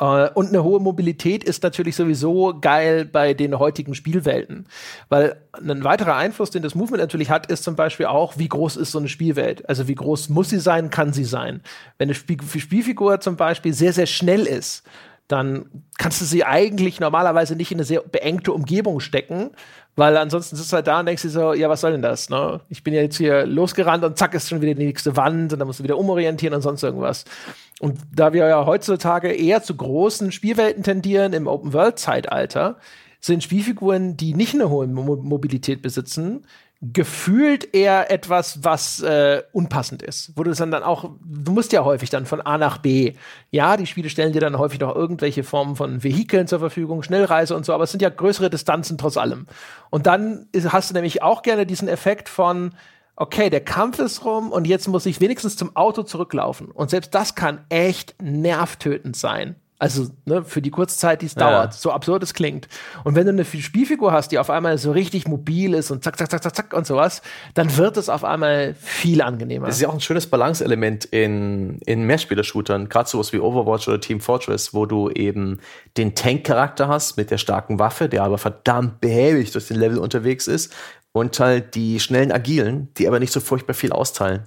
[0.00, 4.66] und eine hohe Mobilität ist natürlich sowieso geil bei den heutigen Spielwelten.
[5.10, 8.76] Weil ein weiterer Einfluss, den das Movement natürlich hat, ist zum Beispiel auch, wie groß
[8.76, 9.68] ist so eine Spielwelt?
[9.68, 11.60] Also wie groß muss sie sein, kann sie sein?
[11.98, 14.84] Wenn eine Spiel Spielfigur zum Beispiel sehr, sehr schnell ist,
[15.28, 15.66] dann
[15.98, 19.50] kannst du sie eigentlich normalerweise nicht in eine sehr beengte Umgebung stecken,
[19.96, 22.30] weil ansonsten sitzt du halt da und denkst dir so, ja, was soll denn das?
[22.30, 22.60] Ne?
[22.68, 25.66] Ich bin jetzt hier losgerannt und zack ist schon wieder die nächste Wand und dann
[25.68, 27.24] musst du wieder umorientieren und sonst irgendwas.
[27.80, 32.76] Und da wir ja heutzutage eher zu großen Spielwelten tendieren im Open-World-Zeitalter,
[33.20, 36.44] sind Spielfiguren, die nicht eine hohe Mo Mobilität besitzen,
[36.82, 40.32] gefühlt eher etwas, was äh, unpassend ist.
[40.36, 43.14] Wo du dann, dann auch, du musst ja häufig dann von A nach B.
[43.50, 47.56] Ja, die Spiele stellen dir dann häufig noch irgendwelche Formen von Vehikeln zur Verfügung, Schnellreise
[47.56, 49.46] und so, aber es sind ja größere Distanzen trotz allem.
[49.88, 52.72] Und dann ist, hast du nämlich auch gerne diesen Effekt von,
[53.20, 56.70] okay, der Kampf ist rum und jetzt muss ich wenigstens zum Auto zurücklaufen.
[56.70, 59.56] Und selbst das kann echt nervtötend sein.
[59.78, 61.50] Also ne, für die kurze Zeit, die es ja.
[61.50, 62.68] dauert, so absurd es klingt.
[63.02, 66.18] Und wenn du eine Spielfigur hast, die auf einmal so richtig mobil ist und zack,
[66.18, 67.22] zack, zack, zack, zack und sowas,
[67.54, 69.66] dann wird es auf einmal viel angenehmer.
[69.66, 74.00] Das ist ja auch ein schönes Balanceelement in, in Mehrspieler-Shootern, gerade sowas wie Overwatch oder
[74.00, 75.60] Team Fortress, wo du eben
[75.96, 80.46] den Tank-Charakter hast mit der starken Waffe, der aber verdammt behäbig durch den Level unterwegs
[80.46, 80.74] ist,
[81.12, 84.44] und halt die schnellen Agilen, die aber nicht so furchtbar viel austeilen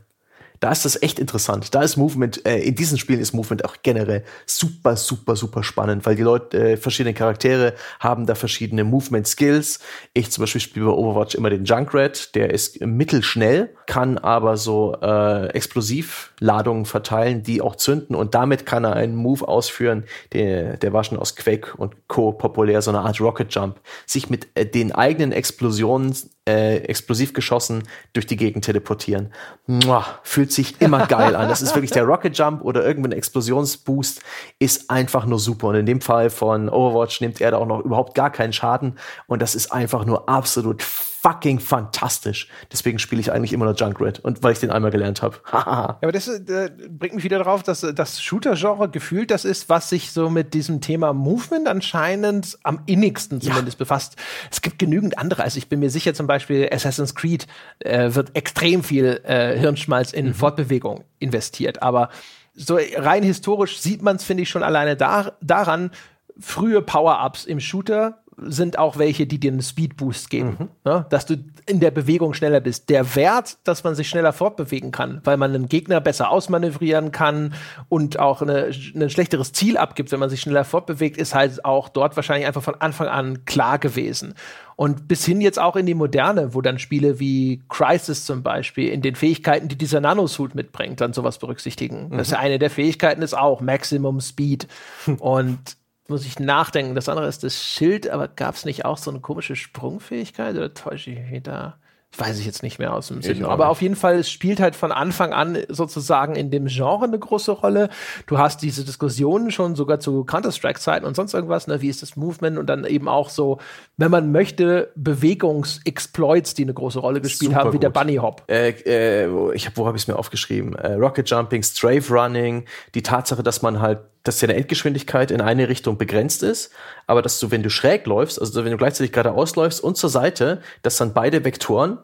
[0.64, 1.76] da ist das echt interessant.
[1.76, 6.06] Da ist Movement, äh, in diesen Spielen ist Movement auch generell super, super, super spannend,
[6.06, 9.80] weil die Leute, äh, verschiedene Charaktere haben da verschiedene Movement-Skills.
[10.14, 14.96] Ich zum Beispiel spiele bei Overwatch immer den Junkrat, der ist mittelschnell, kann aber so
[15.02, 20.94] äh, Explosivladungen verteilen, die auch zünden und damit kann er einen Move ausführen, der, der
[20.94, 22.32] war schon aus Quake und Co.
[22.32, 26.16] populär, so eine Art Rocket Jump, sich mit äh, den eigenen Explosionen
[26.48, 29.34] äh, explosiv geschossen durch die Gegend teleportieren.
[29.66, 31.48] Mua, fühlt sich immer geil an.
[31.48, 34.22] Das ist wirklich der Rocket Jump oder irgendein Explosionsboost
[34.60, 35.68] ist einfach nur super.
[35.68, 38.98] Und in dem Fall von Overwatch nimmt er da auch noch überhaupt gar keinen Schaden.
[39.28, 40.84] Und das ist einfach nur absolut
[41.24, 42.50] fucking fantastisch.
[42.72, 45.38] Deswegen spiele ich eigentlich immer nur Junkrat und weil ich den einmal gelernt habe.
[45.54, 49.90] ja, aber das äh, bringt mich wieder darauf, dass das Shooter-Genre gefühlt das ist, was
[49.90, 53.86] sich so mit diesem Thema Movement anscheinend am innigsten zumindest ja.
[53.86, 54.18] befasst.
[54.52, 55.44] Es gibt genügend andere.
[55.44, 57.48] Also ich bin mir sicher, zum Beispiel Assassin's Creed
[57.80, 60.34] äh, wird extrem viel äh, Hirnschmalz in mhm.
[60.34, 61.82] Fortbewegung investiert.
[61.82, 62.10] Aber
[62.54, 65.92] so rein historisch sieht man es, finde ich, schon alleine da, daran,
[66.38, 70.70] frühe Power-Ups im Shooter sind auch welche, die dir einen Speedboost geben, mhm.
[70.84, 71.06] ne?
[71.10, 71.36] dass du
[71.66, 72.90] in der Bewegung schneller bist.
[72.90, 77.54] Der Wert, dass man sich schneller fortbewegen kann, weil man einen Gegner besser ausmanövrieren kann
[77.90, 81.90] und auch eine, ein schlechteres Ziel abgibt, wenn man sich schneller fortbewegt, ist halt auch
[81.90, 84.34] dort wahrscheinlich einfach von Anfang an klar gewesen.
[84.76, 88.90] Und bis hin jetzt auch in die Moderne, wo dann Spiele wie Crisis zum Beispiel
[88.90, 92.10] in den Fähigkeiten, die dieser Nanosuit mitbringt, dann sowas berücksichtigen.
[92.10, 92.18] Mhm.
[92.18, 94.68] Das ist ja eine der Fähigkeiten, ist auch Maximum Speed.
[95.20, 95.78] Und
[96.08, 96.96] muss ich nachdenken.
[96.96, 100.74] Das andere ist das Schild, aber gab es nicht auch so eine komische Sprungfähigkeit oder
[100.74, 101.78] täusche ich mich da?
[102.18, 103.44] weiß ich jetzt nicht mehr aus dem Sinn.
[103.46, 107.18] Aber auf jeden Fall, es spielt halt von Anfang an sozusagen in dem Genre eine
[107.18, 107.90] große Rolle.
[108.28, 111.82] Du hast diese Diskussionen schon sogar zu Counter-Strike-Zeiten und sonst irgendwas, ne?
[111.82, 112.58] Wie ist das Movement?
[112.58, 113.60] Und dann eben auch so,
[113.98, 117.84] wenn man möchte, Bewegungsexploits, die eine große Rolle gespielt Super haben, wie gut.
[117.84, 118.44] der Bunny Hop.
[118.48, 120.76] Äh, äh, ich hab, wo habe ich es mir aufgeschrieben?
[120.76, 125.70] Äh, Rocket Jumping, Strafe Running, die Tatsache, dass man halt dass deine Endgeschwindigkeit in eine
[125.70, 126.72] Richtung begrenzt ist,
[127.08, 130.10] aber dass du, wenn du schräg läufst, also wenn du gleichzeitig geradeaus läufst und zur
[130.10, 132.00] Seite, dass dann beide Vektoren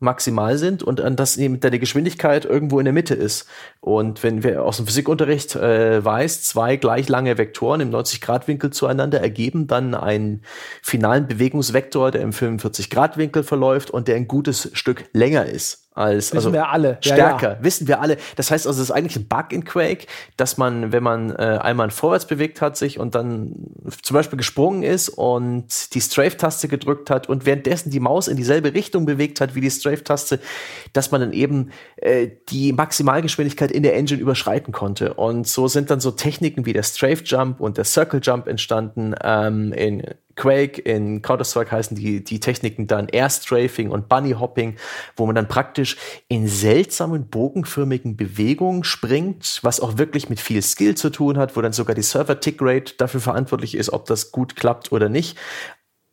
[0.00, 3.48] maximal sind und an dass eben deine Geschwindigkeit irgendwo in der Mitte ist.
[3.80, 9.20] Und wenn wir aus dem Physikunterricht äh, weiß, zwei gleich lange Vektoren im 90-Grad-Winkel zueinander
[9.20, 10.42] ergeben dann einen
[10.82, 16.36] finalen Bewegungsvektor, der im 45-Grad-Winkel verläuft und der ein gutes Stück länger ist als wissen
[16.36, 17.48] also wir alle stärker.
[17.48, 17.62] Ja, ja.
[17.62, 18.16] Wissen wir alle.
[18.36, 20.06] Das heißt also, es ist eigentlich ein Bug in Quake,
[20.36, 23.54] dass man, wenn man äh, einmal vorwärts bewegt hat sich und dann
[24.02, 28.74] zum Beispiel gesprungen ist und die Strafe-Taste gedrückt hat und währenddessen die Maus in dieselbe
[28.74, 30.38] Richtung bewegt hat wie die Strafe-Taste,
[30.92, 35.14] dass man dann eben äh, die Maximalgeschwindigkeit in der Engine überschreiten konnte.
[35.14, 40.02] Und so sind dann so Techniken wie der Strafe-Jump und der Circle-Jump entstanden ähm, in
[40.38, 44.76] Quake, in Counter-Strike heißen die, die Techniken dann Airstrafing und Bunny Hopping,
[45.16, 45.96] wo man dann praktisch
[46.28, 51.60] in seltsamen bogenförmigen Bewegungen springt, was auch wirklich mit viel Skill zu tun hat, wo
[51.60, 55.36] dann sogar die Server-Tick-Rate dafür verantwortlich ist, ob das gut klappt oder nicht.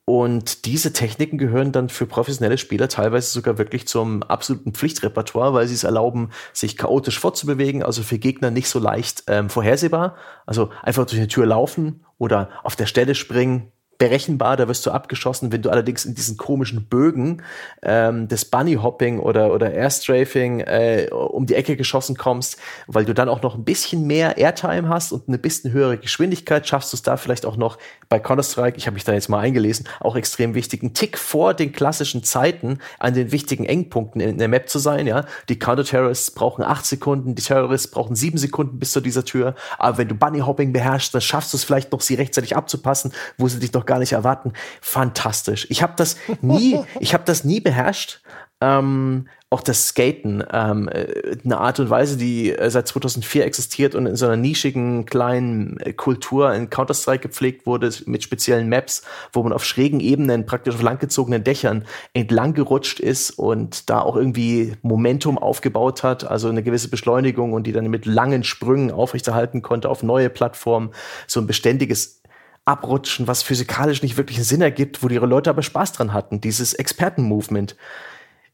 [0.07, 5.67] Und diese Techniken gehören dann für professionelle Spieler teilweise sogar wirklich zum absoluten Pflichtrepertoire, weil
[5.67, 10.15] sie es erlauben, sich chaotisch fortzubewegen, also für Gegner nicht so leicht ähm, vorhersehbar.
[10.45, 14.91] Also einfach durch eine Tür laufen oder auf der Stelle springen, berechenbar, da wirst du
[14.91, 15.51] abgeschossen.
[15.51, 17.41] Wenn du allerdings in diesen komischen Bögen
[17.81, 22.57] ähm, des Bunny-Hopping oder, oder Airstrafing äh, um die Ecke geschossen kommst,
[22.87, 26.67] weil du dann auch noch ein bisschen mehr Airtime hast und eine bisschen höhere Geschwindigkeit,
[26.67, 27.77] schaffst du es da vielleicht auch noch
[28.09, 31.53] bei Counter-Strike, ich habe mich da jetzt mal eingelesen, auch extrem wichtig, einen Tick vor
[31.53, 35.07] den klassischen Zeiten an den wichtigen Engpunkten in der Map zu sein.
[35.07, 39.55] Ja, Die Counter-Terrorists brauchen acht Sekunden, die Terrorists brauchen sieben Sekunden bis zu dieser Tür.
[39.77, 43.47] Aber wenn du Bunny-Hopping beherrschst, dann schaffst du es vielleicht noch, sie rechtzeitig abzupassen, wo
[43.47, 44.53] sie dich noch gar nicht erwarten.
[44.81, 45.67] Fantastisch.
[45.69, 48.21] Ich habe das nie, ich habe das nie beherrscht.
[48.61, 53.95] Ähm, auch das Skaten, ähm, äh, eine Art und Weise, die äh, seit 2004 existiert
[53.95, 59.03] und in so einer nischigen kleinen äh, Kultur in Counter-Strike gepflegt wurde, mit speziellen Maps,
[59.31, 64.15] wo man auf schrägen Ebenen, praktisch auf langgezogenen Dächern entlang gerutscht ist und da auch
[64.15, 69.61] irgendwie Momentum aufgebaut hat, also eine gewisse Beschleunigung und die dann mit langen Sprüngen aufrechterhalten
[69.61, 70.89] konnte auf neue Plattformen,
[71.27, 72.21] so ein beständiges
[72.65, 76.41] Abrutschen, was physikalisch nicht wirklich einen Sinn ergibt, wo die Leute aber Spaß dran hatten,
[76.41, 77.75] dieses Experten-Movement.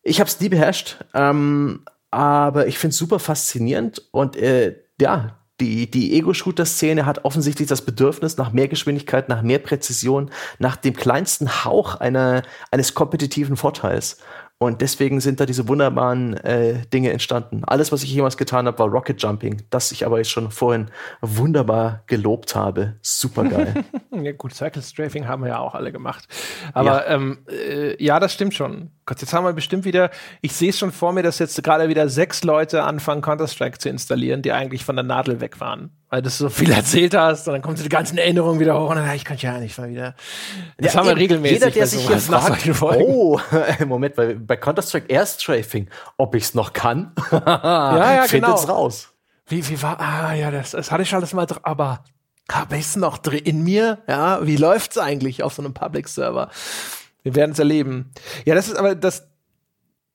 [0.03, 5.37] Ich habe es nie beherrscht, ähm, aber ich finde es super faszinierend und äh, ja,
[5.61, 10.95] die, die Ego-Shooter-Szene hat offensichtlich das Bedürfnis nach mehr Geschwindigkeit, nach mehr Präzision, nach dem
[10.95, 14.17] kleinsten Hauch einer, eines kompetitiven Vorteils.
[14.61, 17.63] Und deswegen sind da diese wunderbaren äh, Dinge entstanden.
[17.65, 20.91] Alles, was ich jemals getan habe, war Rocket Jumping, das ich aber jetzt schon vorhin
[21.19, 22.93] wunderbar gelobt habe.
[23.01, 23.83] Super geil.
[24.11, 26.27] ja, gut, Cycle Strafing haben wir ja auch alle gemacht.
[26.73, 28.91] Aber ja, ähm, äh, ja das stimmt schon.
[29.07, 30.11] Gott, jetzt haben wir bestimmt wieder,
[30.41, 33.89] ich sehe es schon vor mir, dass jetzt gerade wieder sechs Leute anfangen, Counter-Strike zu
[33.89, 37.53] installieren, die eigentlich von der Nadel weg waren weil du so viel erzählt hast und
[37.53, 40.13] dann kommen die ganzen Erinnerungen wieder hoch und dann, ich kann ja nicht mal wieder.
[40.77, 41.59] Das ja, haben wir regelmäßig.
[41.59, 43.39] Jeder, der sich hier fragt, oh,
[43.87, 48.73] Moment, bei, bei Counter-Strike Airstrafing, ob ich es noch kann, ja, ja, findet's genau.
[48.73, 49.09] raus.
[49.47, 52.03] Wie, wie war, ah, ja, das, das hatte ich alles mal, aber
[52.51, 53.99] habe ich es noch drin in mir?
[54.07, 56.49] Ja, wie läuft's eigentlich auf so einem Public-Server?
[57.23, 58.11] Wir werden es erleben.
[58.45, 59.27] Ja, das ist aber, das,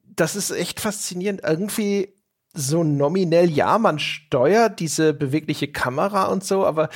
[0.04, 1.40] das ist echt faszinierend.
[1.42, 2.15] Irgendwie,
[2.56, 6.88] so nominell, ja, man steuert diese bewegliche Kamera und so, aber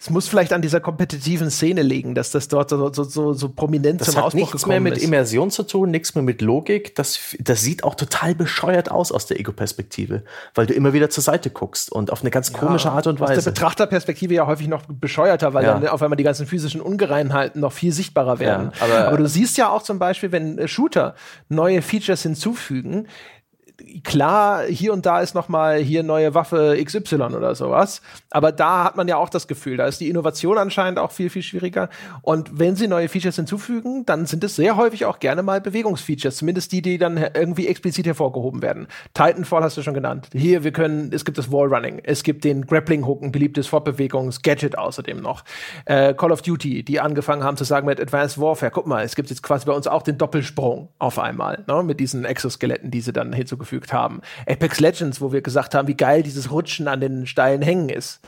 [0.00, 3.48] es muss vielleicht an dieser kompetitiven Szene liegen, dass das dort so, so, so, so
[3.48, 4.52] prominent das zum Ausbruch gekommen ist.
[4.52, 6.94] Das hat nichts mehr mit Immersion zu tun, nichts mehr mit Logik.
[6.94, 10.22] Das, das sieht auch total bescheuert aus aus der Ego-Perspektive,
[10.54, 13.18] weil du immer wieder zur Seite guckst und auf eine ganz komische ja, Art und
[13.18, 13.38] Weise.
[13.38, 15.74] Aus der Betrachterperspektive ja häufig noch bescheuerter, weil ja.
[15.74, 18.70] dann auf einmal die ganzen physischen Ungereinheiten noch viel sichtbarer werden.
[18.78, 21.16] Ja, aber, aber du siehst ja auch zum Beispiel, wenn Shooter
[21.48, 23.08] neue Features hinzufügen,
[24.02, 28.02] klar, hier und da ist noch mal hier neue Waffe XY oder sowas.
[28.30, 31.30] Aber da hat man ja auch das Gefühl, da ist die Innovation anscheinend auch viel,
[31.30, 31.88] viel schwieriger.
[32.22, 36.38] Und wenn sie neue Features hinzufügen, dann sind es sehr häufig auch gerne mal Bewegungsfeatures.
[36.38, 38.88] Zumindest die, die dann irgendwie explizit hervorgehoben werden.
[39.14, 40.28] Titanfall hast du schon genannt.
[40.32, 42.00] Hier, wir können, es gibt das Wallrunning.
[42.02, 45.44] Es gibt den Grappling Hook, ein beliebtes Fortbewegungs-Gadget außerdem noch.
[45.84, 49.14] Äh, Call of Duty, die angefangen haben zu sagen mit Advanced Warfare, guck mal, es
[49.14, 53.00] gibt jetzt quasi bei uns auch den Doppelsprung auf einmal, ne, mit diesen Exoskeletten, die
[53.00, 54.20] sie dann hinzugefügt haben.
[54.46, 58.20] Apex Legends, wo wir gesagt haben, wie geil dieses Rutschen an den steilen Hängen ist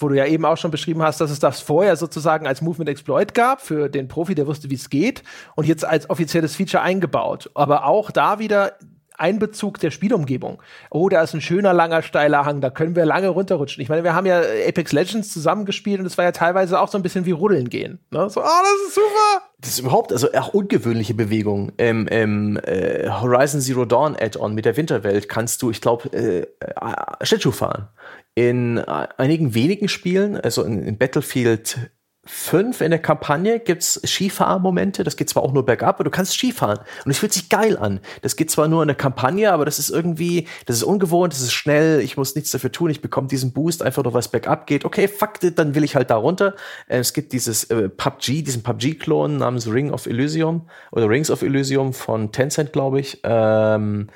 [0.00, 2.88] wo du ja eben auch schon beschrieben hast, dass es das vorher sozusagen als Movement
[2.88, 5.22] Exploit gab für den Profi, der wusste, wie es geht
[5.56, 7.50] und jetzt als offizielles Feature eingebaut.
[7.54, 8.76] Aber auch da wieder
[9.20, 10.62] Einbezug der Spielumgebung.
[10.90, 13.82] Oh, da ist ein schöner, langer, steiler Hang, da können wir lange runterrutschen.
[13.82, 16.98] Ich meine, wir haben ja Apex Legends zusammengespielt und es war ja teilweise auch so
[16.98, 18.00] ein bisschen wie Ruddeln gehen.
[18.10, 18.28] Ne?
[18.30, 19.50] So, oh, das ist super!
[19.60, 21.72] Das ist überhaupt, also auch ungewöhnliche Bewegung.
[21.76, 26.40] Im, im äh, Horizon Zero Dawn Add-on mit der Winterwelt kannst du, ich glaube, äh,
[26.40, 27.88] äh, Schlittschuh fahren.
[28.34, 31.90] In äh, einigen wenigen Spielen, also in, in Battlefield
[32.24, 35.04] fünf in der Kampagne gibt's Skifahrmomente.
[35.04, 36.78] Das geht zwar auch nur bergab, aber du kannst Skifahren.
[37.04, 38.00] Und es fühlt sich geil an.
[38.20, 41.40] Das geht zwar nur in der Kampagne, aber das ist irgendwie, das ist ungewohnt, das
[41.40, 42.00] ist schnell.
[42.00, 42.90] Ich muss nichts dafür tun.
[42.90, 44.84] Ich bekomme diesen Boost einfach nur, was bergab geht.
[44.84, 46.54] Okay, fuck it, dann will ich halt da runter.
[46.88, 51.42] Äh, es gibt dieses äh, PUBG, diesen PUBG-Klon namens Ring of Elysium oder Rings of
[51.42, 53.20] Elysium von Tencent, glaube ich.
[53.24, 54.08] Ähm,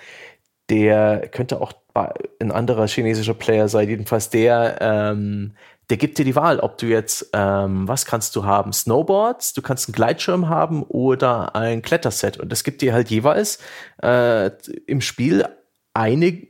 [0.68, 3.88] der könnte auch ein anderer chinesischer Player sein.
[3.88, 5.54] Jedenfalls der, ähm,
[5.90, 8.72] der gibt dir die Wahl, ob du jetzt, ähm, was kannst du haben?
[8.72, 12.38] Snowboards, du kannst einen Gleitschirm haben oder ein Kletterset.
[12.38, 13.58] Und das gibt dir halt jeweils
[14.02, 14.50] äh,
[14.86, 15.44] im Spiel
[15.94, 16.48] einige,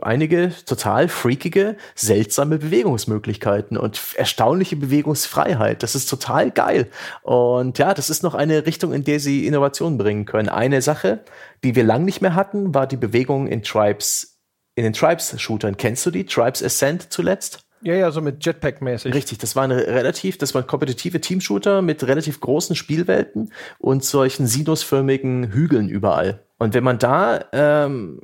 [0.00, 5.82] einige total freakige, seltsame Bewegungsmöglichkeiten und erstaunliche Bewegungsfreiheit.
[5.82, 6.88] Das ist total geil.
[7.22, 10.48] Und ja, das ist noch eine Richtung, in der sie Innovationen bringen können.
[10.48, 11.20] Eine Sache,
[11.62, 14.31] die wir lang nicht mehr hatten, war die Bewegung in Tribes,
[14.74, 15.76] in den Tribes-Shootern.
[15.76, 16.24] Kennst du die?
[16.24, 17.64] Tribes Ascent zuletzt?
[17.82, 19.12] Ja, ja, so mit Jetpack-mäßig.
[19.12, 24.46] Richtig, das war eine relativ, das waren kompetitive Teamshooter mit relativ großen Spielwelten und solchen
[24.46, 26.44] sinusförmigen Hügeln überall.
[26.58, 28.20] Und wenn man da ähm,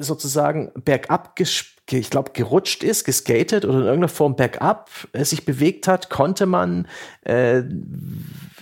[0.00, 5.86] sozusagen bergab, ich glaube, gerutscht ist, geskatet oder in irgendeiner Form bergab äh, sich bewegt
[5.86, 6.88] hat, konnte man,
[7.22, 7.62] äh,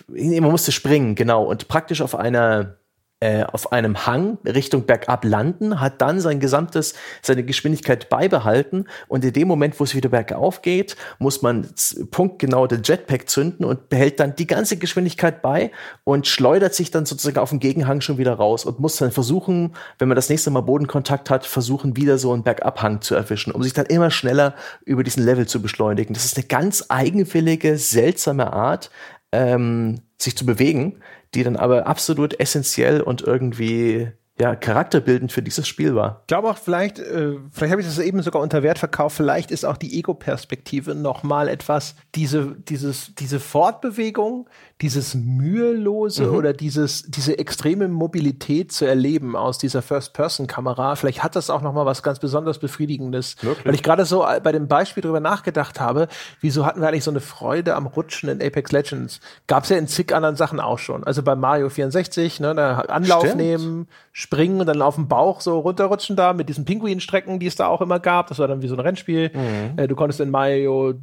[0.08, 2.76] man musste springen, genau, und praktisch auf einer
[3.22, 9.24] äh, auf einem Hang Richtung bergab landen, hat dann sein gesamtes, seine Geschwindigkeit beibehalten und
[9.24, 11.68] in dem Moment, wo es wieder bergauf geht, muss man
[12.10, 15.70] punktgenau den Jetpack zünden und behält dann die ganze Geschwindigkeit bei
[16.02, 19.76] und schleudert sich dann sozusagen auf dem Gegenhang schon wieder raus und muss dann versuchen,
[20.00, 23.62] wenn man das nächste Mal Bodenkontakt hat, versuchen wieder so einen Bergabhang zu erwischen, um
[23.62, 26.12] sich dann immer schneller über diesen Level zu beschleunigen.
[26.12, 28.90] Das ist eine ganz eigenwillige, seltsame Art,
[29.30, 31.00] ähm, sich zu bewegen,
[31.34, 36.20] die dann aber absolut essentiell und irgendwie ja, charakterbildend für dieses Spiel war.
[36.22, 39.50] Ich glaube auch vielleicht, äh, vielleicht habe ich das eben sogar unter Wert verkauft, vielleicht
[39.50, 44.48] ist auch die Ego-Perspektive nochmal etwas, diese, dieses, diese Fortbewegung,
[44.80, 46.34] dieses mühelose mhm.
[46.34, 51.74] oder dieses, diese extreme Mobilität zu erleben aus dieser First-Person-Kamera, vielleicht hat das auch noch
[51.74, 53.36] mal was ganz besonders Befriedigendes.
[53.42, 53.66] Wirklich?
[53.66, 56.08] Weil ich gerade so bei dem Beispiel drüber nachgedacht habe,
[56.40, 59.20] wieso hatten wir eigentlich so eine Freude am Rutschen in Apex Legends?
[59.46, 61.04] Gab es ja in zig anderen Sachen auch schon.
[61.04, 63.36] Also bei Mario 64, ne, da Anlauf Stimmt.
[63.36, 63.88] nehmen,
[64.22, 67.66] springen und dann auf dem Bauch so runterrutschen da mit diesen Pinguinstrecken, die es da
[67.66, 68.28] auch immer gab.
[68.28, 69.30] Das war dann wie so ein Rennspiel.
[69.34, 69.78] Mhm.
[69.78, 70.94] Äh, du konntest in Mario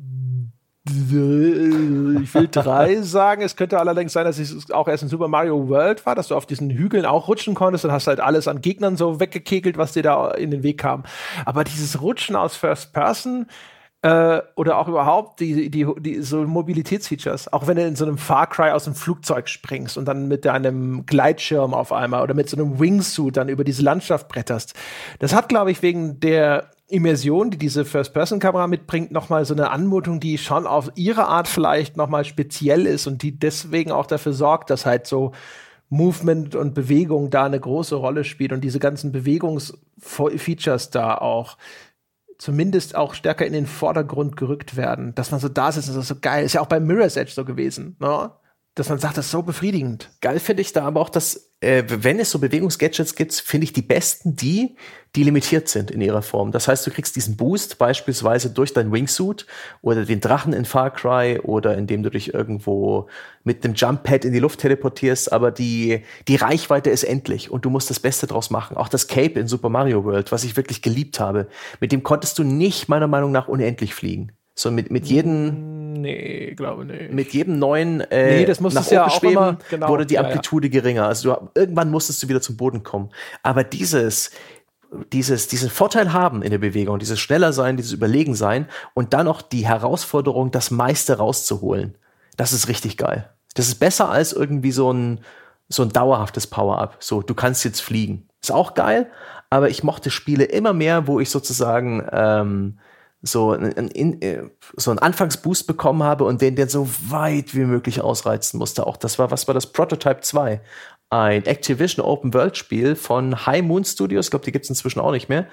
[0.90, 3.42] ich will drei sagen.
[3.42, 6.36] Es könnte allerdings sein, dass es auch erst in Super Mario World war, dass du
[6.36, 9.92] auf diesen Hügeln auch rutschen konntest und hast halt alles an Gegnern so weggekekelt, was
[9.92, 11.04] dir da in den Weg kam.
[11.46, 13.46] Aber dieses Rutschen aus First Person,
[14.02, 17.52] äh, oder auch überhaupt die, die, die so Mobilitätsfeatures.
[17.52, 20.46] Auch wenn du in so einem Far Cry aus dem Flugzeug springst und dann mit
[20.46, 24.74] deinem Gleitschirm auf einmal oder mit so einem Wingsuit dann über diese Landschaft bretterst.
[25.20, 30.20] Das hat, glaube ich, wegen der Immersion, die diese First-Person-Kamera mitbringt, nochmal so eine Anmutung,
[30.20, 34.70] die schon auf ihre Art vielleicht nochmal speziell ist und die deswegen auch dafür sorgt,
[34.70, 35.34] dass halt so
[35.90, 41.58] Movement und Bewegung da eine große Rolle spielt und diese ganzen Bewegungsfeatures da auch
[42.40, 46.06] zumindest auch stärker in den Vordergrund gerückt werden, dass man so da sitzt und das
[46.06, 46.46] ist so geil.
[46.46, 48.32] Ist ja auch bei Mirror's Edge so gewesen, ne?
[48.80, 50.10] Dass man sagt, das ist so befriedigend.
[50.22, 53.74] Geil finde ich da aber auch, dass äh, wenn es so Bewegungsgadgets gibt, finde ich
[53.74, 54.78] die besten die,
[55.18, 56.54] die limitiert sind in ihrer Form.
[56.54, 59.48] Das heißt, du kriegst diesen Boost beispielsweise durch dein Wingsuit
[59.82, 63.10] oder den Drachen in Far Cry oder indem du dich irgendwo
[63.44, 67.66] mit dem Jump Pad in die Luft teleportierst, aber die, die Reichweite ist endlich und
[67.66, 68.78] du musst das Beste draus machen.
[68.78, 71.50] Auch das Cape in Super Mario World, was ich wirklich geliebt habe,
[71.82, 74.32] mit dem konntest du nicht meiner Meinung nach unendlich fliegen.
[74.60, 77.12] So mit, mit jedem Nee, glaube nicht.
[77.12, 80.68] Mit jedem neuen äh, nee, das nach oben ja schweben, immer, genau, wurde die Amplitude
[80.68, 80.72] ja.
[80.72, 81.08] geringer.
[81.08, 83.10] Also du, irgendwann musstest du wieder zum Boden kommen.
[83.44, 84.32] Aber dieses
[85.14, 89.26] dieses, diesen Vorteil haben in der Bewegung, dieses schneller sein, dieses überlegen sein und dann
[89.26, 91.96] noch die Herausforderung, das meiste rauszuholen.
[92.38, 93.30] Das ist richtig geil.
[93.54, 95.20] Das ist besser als irgendwie so ein,
[95.68, 96.98] so ein dauerhaftes Power-Up.
[97.00, 98.28] So, du kannst jetzt fliegen.
[98.42, 99.12] Ist auch geil,
[99.50, 102.80] aber ich mochte Spiele immer mehr, wo ich sozusagen ähm,
[103.22, 104.44] so, ein, ein, äh,
[104.76, 108.88] so einen Anfangsboost bekommen habe und den der so weit wie möglich ausreizen musste.
[108.88, 109.68] Auch das war, was war das?
[109.68, 110.62] Prototype 2.
[111.10, 114.28] Ein Activision Open World Spiel von High Moon Studios.
[114.28, 115.48] Ich glaube, die gibt es inzwischen auch nicht mehr.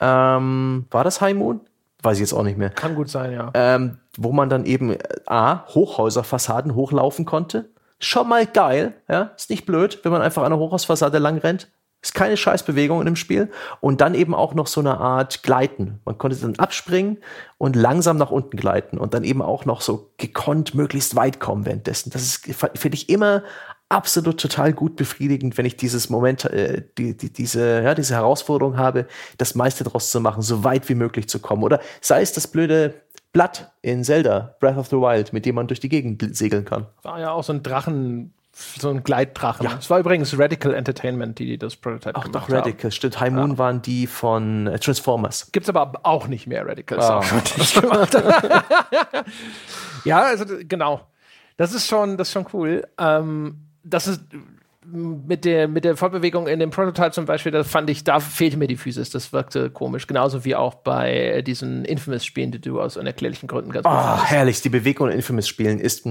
[0.00, 1.60] Ähm, war das High Moon?
[2.02, 2.70] Weiß ich jetzt auch nicht mehr.
[2.70, 3.50] Kann gut sein, ja.
[3.54, 7.70] Ähm, wo man dann eben äh, A, Hochhäuserfassaden hochlaufen konnte.
[8.00, 9.30] Schon mal geil, ja.
[9.36, 11.70] Ist nicht blöd, wenn man einfach an einer Hochhausfassade lang rennt.
[12.02, 13.50] Ist keine Scheißbewegung in dem Spiel.
[13.80, 16.00] Und dann eben auch noch so eine Art Gleiten.
[16.04, 17.18] Man konnte dann abspringen
[17.58, 21.64] und langsam nach unten gleiten und dann eben auch noch so gekonnt möglichst weit kommen
[21.64, 22.10] währenddessen.
[22.10, 23.44] Das ist, finde ich, immer
[23.88, 28.78] absolut total gut befriedigend, wenn ich dieses Moment, äh, die, die, diese, ja, diese Herausforderung
[28.78, 29.06] habe,
[29.38, 31.62] das meiste draus zu machen, so weit wie möglich zu kommen.
[31.62, 32.94] Oder sei es das blöde
[33.32, 36.86] Blatt in Zelda, Breath of the Wild, mit dem man durch die Gegend segeln kann.
[37.02, 39.64] War ja auch so ein Drachen, so ein Gleitdrachen.
[39.64, 39.74] Ja.
[39.74, 42.90] Das war übrigens Radical Entertainment, die, die das Prototype Ach, gemacht doch, Radical, haben.
[42.90, 43.20] stimmt.
[43.20, 43.58] High Moon ja.
[43.58, 45.50] waren die von äh, Transformers.
[45.52, 47.02] Gibt's aber auch nicht mehr Radicals.
[47.82, 47.98] Oh.
[50.04, 51.00] ja, also genau.
[51.56, 52.86] Das ist schon, das ist schon cool.
[52.98, 54.22] Ähm, das ist
[54.84, 58.56] mit der, mit der Fortbewegung in dem Prototype zum Beispiel, da fand ich, da fehlte
[58.56, 60.06] mir die Physis, das wirkte komisch.
[60.06, 64.68] Genauso wie auch bei diesen Infamous-Spielen, die du aus unerklärlichen Gründen ganz Oh, herrlich, die
[64.68, 66.06] Bewegung in Infamous-Spielen ist,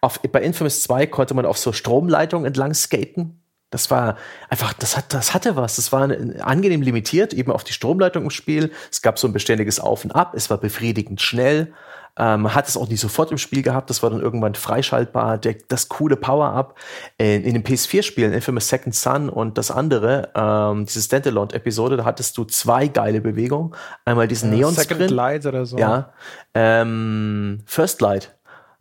[0.00, 3.42] auf, bei Infamous 2 konnte man auf so Stromleitungen entlang skaten.
[3.70, 4.16] Das war
[4.48, 5.76] einfach, das, hat, das hatte was.
[5.76, 6.08] Das war
[6.40, 8.70] angenehm limitiert, eben auf die Stromleitung im Spiel.
[8.90, 10.32] Es gab so ein beständiges Auf und Ab.
[10.34, 11.74] Es war befriedigend schnell.
[12.18, 15.38] Ähm, hat es auch nicht sofort im Spiel gehabt, das war dann irgendwann freischaltbar.
[15.38, 16.74] Der, das coole Power-Up
[17.16, 22.36] in, in den PS4-Spielen, Infamous Second Son und das andere, ähm, diese Standalone-Episode, da hattest
[22.36, 23.74] du zwei geile Bewegungen.
[24.04, 24.88] Einmal diesen ja, Neon-Sprint.
[24.88, 25.78] Second Light oder so.
[25.78, 26.12] Ja.
[26.54, 28.34] Ähm, First Light.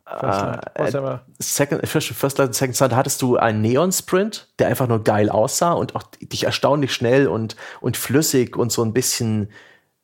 [0.08, 0.96] First Light.
[0.96, 4.88] Äh, Second, First, First Light und Second Son, da hattest du einen Neon-Sprint, der einfach
[4.88, 9.50] nur geil aussah und auch dich erstaunlich schnell und, und flüssig und so ein bisschen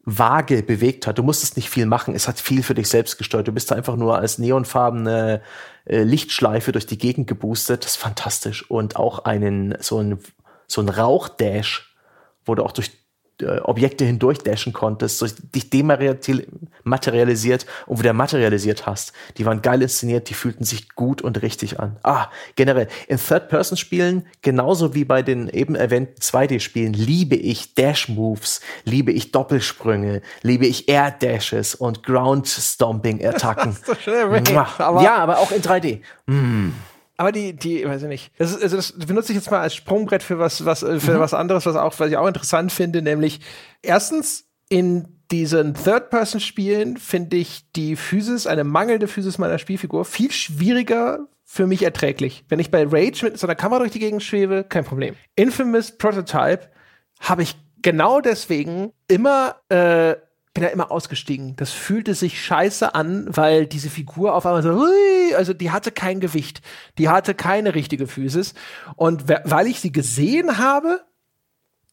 [0.05, 1.17] vage bewegt hat.
[1.17, 3.47] Du musstest nicht viel machen, es hat viel für dich selbst gesteuert.
[3.47, 5.41] Du bist einfach nur als neonfarbene
[5.85, 7.85] äh, Lichtschleife durch die Gegend geboostet.
[7.85, 8.69] Das ist fantastisch.
[8.69, 10.19] Und auch einen, so ein,
[10.67, 11.95] so ein Rauchdash,
[12.45, 12.91] wo du auch durch
[13.43, 19.13] äh, Objekte hindurch dashen konntest, so dich dematerialisiert und wieder materialisiert hast.
[19.37, 21.97] Die waren geil inszeniert, die fühlten sich gut und richtig an.
[22.03, 29.11] Ah, generell, in Third-Person-Spielen, genauso wie bei den eben erwähnten 2D-Spielen, liebe ich Dash-Moves, liebe
[29.11, 33.77] ich Doppelsprünge, liebe ich Air-Dashes und Ground-Stomping-Attacken.
[35.03, 36.01] ja, aber auch in 3D.
[36.27, 36.69] Mm.
[37.17, 38.31] Aber die, die, weiß ich nicht.
[38.37, 41.19] Das, also das benutze ich jetzt mal als Sprungbrett für was, was, äh, für mhm.
[41.19, 43.39] was anderes, was auch, was ich auch interessant finde, nämlich
[43.81, 51.27] erstens in diesen Third-Person-Spielen finde ich die Physis, eine mangelnde Physis meiner Spielfigur viel schwieriger
[51.43, 52.45] für mich erträglich.
[52.49, 55.15] Wenn ich bei Rage mit so einer Kamera durch die Gegend schwebe, kein Problem.
[55.35, 56.69] Infamous Prototype
[57.19, 60.15] habe ich genau deswegen immer äh,
[60.53, 61.55] bin da immer ausgestiegen.
[61.55, 65.91] Das fühlte sich scheiße an, weil diese Figur auf einmal so, hui, also die hatte
[65.91, 66.61] kein Gewicht,
[66.97, 68.53] die hatte keine richtige Physis.
[68.95, 71.01] Und weil ich sie gesehen habe,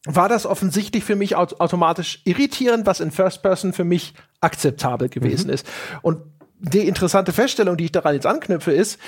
[0.05, 5.47] war das offensichtlich für mich automatisch irritierend, was in First Person für mich akzeptabel gewesen
[5.47, 5.53] mhm.
[5.53, 5.67] ist.
[6.01, 6.21] Und
[6.59, 8.99] die interessante Feststellung, die ich daran jetzt anknüpfe, ist,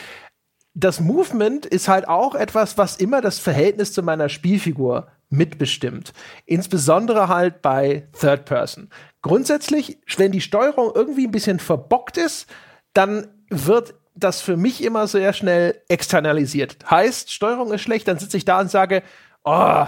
[0.76, 6.14] das Movement ist halt auch etwas, was immer das Verhältnis zu meiner Spielfigur mitbestimmt.
[6.46, 8.90] Insbesondere halt bei Third Person.
[9.24, 12.46] Grundsätzlich, wenn die Steuerung irgendwie ein bisschen verbockt ist,
[12.94, 16.78] dann wird das für mich immer sehr schnell externalisiert.
[16.90, 19.02] Heißt, Steuerung ist schlecht, dann sitze ich da und sage,
[19.44, 19.86] oh,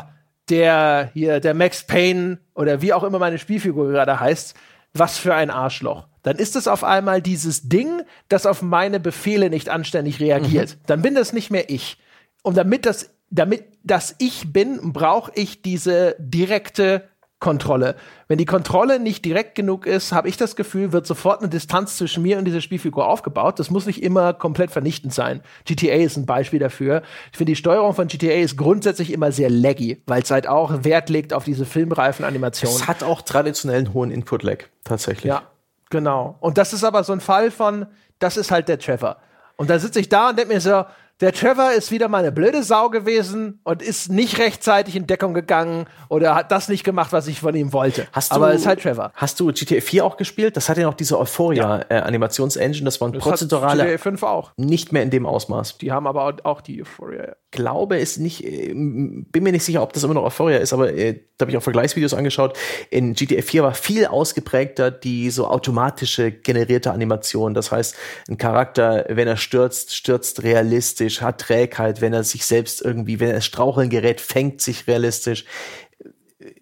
[0.50, 4.56] der hier, der Max Payne oder wie auch immer meine Spielfigur gerade heißt,
[4.94, 6.08] was für ein Arschloch.
[6.24, 10.70] Dann ist es auf einmal dieses Ding, das auf meine Befehle nicht anständig reagiert.
[10.70, 10.80] Mhm.
[10.88, 11.98] Dann bin das nicht mehr ich.
[12.42, 17.10] Und damit das damit das ich bin, brauche ich diese direkte
[17.46, 17.96] Kontrolle.
[18.28, 21.96] Wenn die Kontrolle nicht direkt genug ist, habe ich das Gefühl, wird sofort eine Distanz
[21.96, 23.60] zwischen mir und dieser Spielfigur aufgebaut.
[23.60, 25.42] Das muss nicht immer komplett vernichtend sein.
[25.66, 27.04] GTA ist ein Beispiel dafür.
[27.32, 30.84] Ich finde, die Steuerung von GTA ist grundsätzlich immer sehr laggy, weil es halt auch
[30.84, 32.78] Wert legt auf diese filmreifen Animationen.
[32.78, 35.26] Es hat auch traditionellen hohen Input-Lag, tatsächlich.
[35.26, 35.44] Ja,
[35.92, 36.38] genau.
[36.40, 37.86] Und das ist aber so ein Fall von,
[38.18, 39.18] das ist halt der Trevor.
[39.56, 40.84] Und da sitze ich da und denke mir so,
[41.22, 45.34] der Trevor ist wieder mal eine blöde Sau gewesen und ist nicht rechtzeitig in Deckung
[45.34, 48.08] gegangen oder hat das nicht gemacht, was ich von ihm wollte.
[48.12, 49.12] Hast du, Aber ist halt Trevor.
[49.16, 50.58] Hast du GTA 4 auch gespielt?
[50.58, 52.84] Das hat ja noch diese Euphoria-Animationsengine.
[52.86, 54.52] das war ein Das prozedurale, GTA 5 auch.
[54.58, 55.78] nicht mehr in dem Ausmaß.
[55.78, 57.36] Die haben aber auch die Euphoria.
[57.52, 60.94] glaube, ist nicht, äh, bin mir nicht sicher, ob das immer noch Euphoria ist, aber
[60.94, 62.58] äh, da habe ich auch Vergleichsvideos angeschaut.
[62.90, 67.54] In GTA 4 war viel ausgeprägter die so automatische generierte Animation.
[67.54, 67.96] Das heißt,
[68.30, 73.32] ein Charakter, wenn er stürzt, stürzt realistisch, hat Trägheit, wenn er sich selbst irgendwie, wenn
[73.32, 75.46] er straucheln gerät, fängt sich realistisch,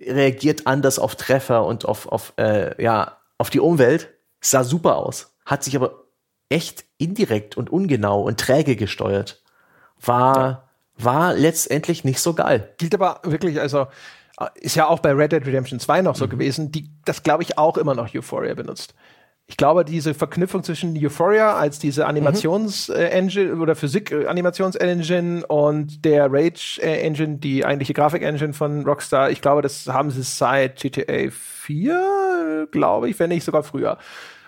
[0.01, 4.09] reagiert anders auf Treffer und auf, auf, äh, ja, auf die Umwelt.
[4.41, 6.03] Sah super aus, hat sich aber
[6.49, 9.41] echt indirekt und ungenau und träge gesteuert.
[9.99, 12.73] War, war letztendlich nicht so geil.
[12.77, 13.87] Gilt aber wirklich, also
[14.39, 17.43] äh, ist ja auch bei Red Dead Redemption 2 noch so gewesen, die das glaube
[17.43, 18.93] ich auch immer noch Euphoria benutzt.
[19.45, 27.65] Ich glaube, diese Verknüpfung zwischen Euphoria als diese Animations-Engine oder Physik-Animations-Engine und der Rage-Engine, die
[27.65, 33.29] eigentliche Grafik-Engine von Rockstar, ich glaube, das haben sie seit GTA 4, glaube ich, wenn
[33.29, 33.97] nicht sogar früher.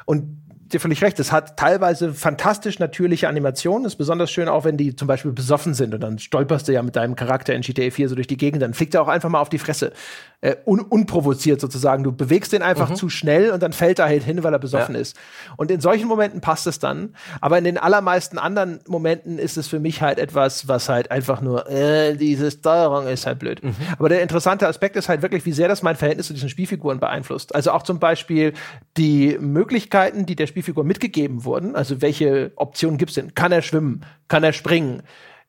[0.05, 0.45] Und
[0.76, 3.85] dir völlig recht, es hat teilweise fantastisch natürliche Animationen.
[3.85, 6.81] Ist besonders schön, auch wenn die zum Beispiel besoffen sind und dann stolperst du ja
[6.81, 9.30] mit deinem Charakter in GTA 4 so durch die Gegend, dann fliegt er auch einfach
[9.30, 9.93] mal auf die Fresse.
[10.41, 12.03] Äh, un unprovoziert sozusagen.
[12.03, 14.94] Du bewegst den einfach zu schnell und dann fällt er halt hin, weil er besoffen
[14.94, 15.02] Ja.
[15.02, 15.16] ist.
[15.57, 17.16] Und in solchen Momenten passt es dann.
[17.41, 21.41] Aber in den allermeisten anderen Momenten ist es für mich halt etwas, was halt einfach
[21.41, 23.62] nur, äh, diese Steuerung ist halt blöd.
[23.98, 26.99] Aber der interessante Aspekt ist halt wirklich, wie sehr das mein Verhältnis zu diesen Spielfiguren
[26.99, 27.56] beeinflusst.
[27.56, 28.53] Also auch zum Beispiel
[28.98, 31.76] die Möglichkeiten, die der Spielfigur mitgegeben wurden.
[31.76, 33.34] Also welche Optionen gibt es denn?
[33.36, 34.02] Kann er schwimmen?
[34.28, 35.02] Kann er springen?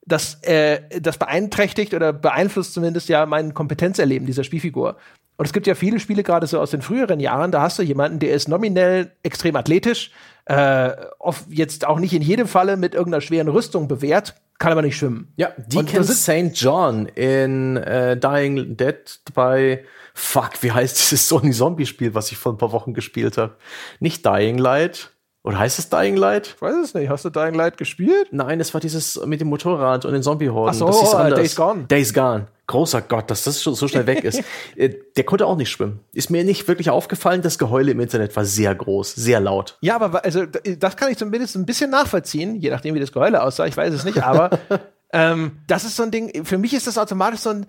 [0.07, 4.97] Das, äh, das beeinträchtigt oder beeinflusst zumindest ja mein Kompetenzerleben dieser Spielfigur.
[5.37, 7.83] Und es gibt ja viele Spiele, gerade so aus den früheren Jahren, da hast du
[7.83, 10.11] jemanden, der ist nominell extrem athletisch,
[10.47, 14.81] äh, oft jetzt auch nicht in jedem Falle mit irgendeiner schweren Rüstung bewährt, kann aber
[14.83, 15.33] nicht schwimmen.
[15.37, 16.53] Ja, Deacon St.
[16.55, 19.85] John in äh, Dying Dead bei
[20.15, 23.57] Fuck, wie heißt dieses Sony Zombie Spiel, was ich vor ein paar Wochen gespielt habe?
[24.01, 25.11] Nicht Dying Light
[25.47, 26.55] oder heißt es Dying Light?
[26.57, 27.09] Ich weiß es nicht.
[27.09, 28.27] Hast du Dying Light gespielt?
[28.33, 30.71] Nein, es war dieses mit dem Motorrad und den Zombie-Horden.
[30.75, 31.39] Ach so, das ist äh, anders.
[31.39, 31.85] Days Gone.
[31.85, 32.47] Days Gone.
[32.67, 34.43] Großer Gott, dass das so schnell weg ist.
[34.77, 36.01] Äh, Der konnte auch nicht schwimmen.
[36.13, 37.43] Ist mir nicht wirklich aufgefallen.
[37.43, 39.79] Das Geheule im Internet war sehr groß, sehr laut.
[39.83, 43.41] Ja, aber also das kann ich zumindest ein bisschen nachvollziehen, je nachdem, wie das Geheule
[43.41, 43.67] aussah.
[43.67, 44.51] Ich weiß es nicht, aber
[45.13, 46.45] ähm, das ist so ein Ding.
[46.45, 47.67] Für mich ist das automatisch so ein,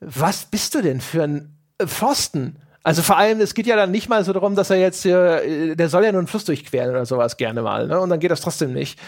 [0.00, 2.56] was bist du denn für ein äh, Pfosten?
[2.82, 5.42] Also vor allem, es geht ja dann nicht mal so darum, dass er jetzt hier,
[5.44, 8.00] äh, der soll ja nur einen Fluss durchqueren oder sowas gerne mal, ne?
[8.00, 8.98] Und dann geht das trotzdem nicht.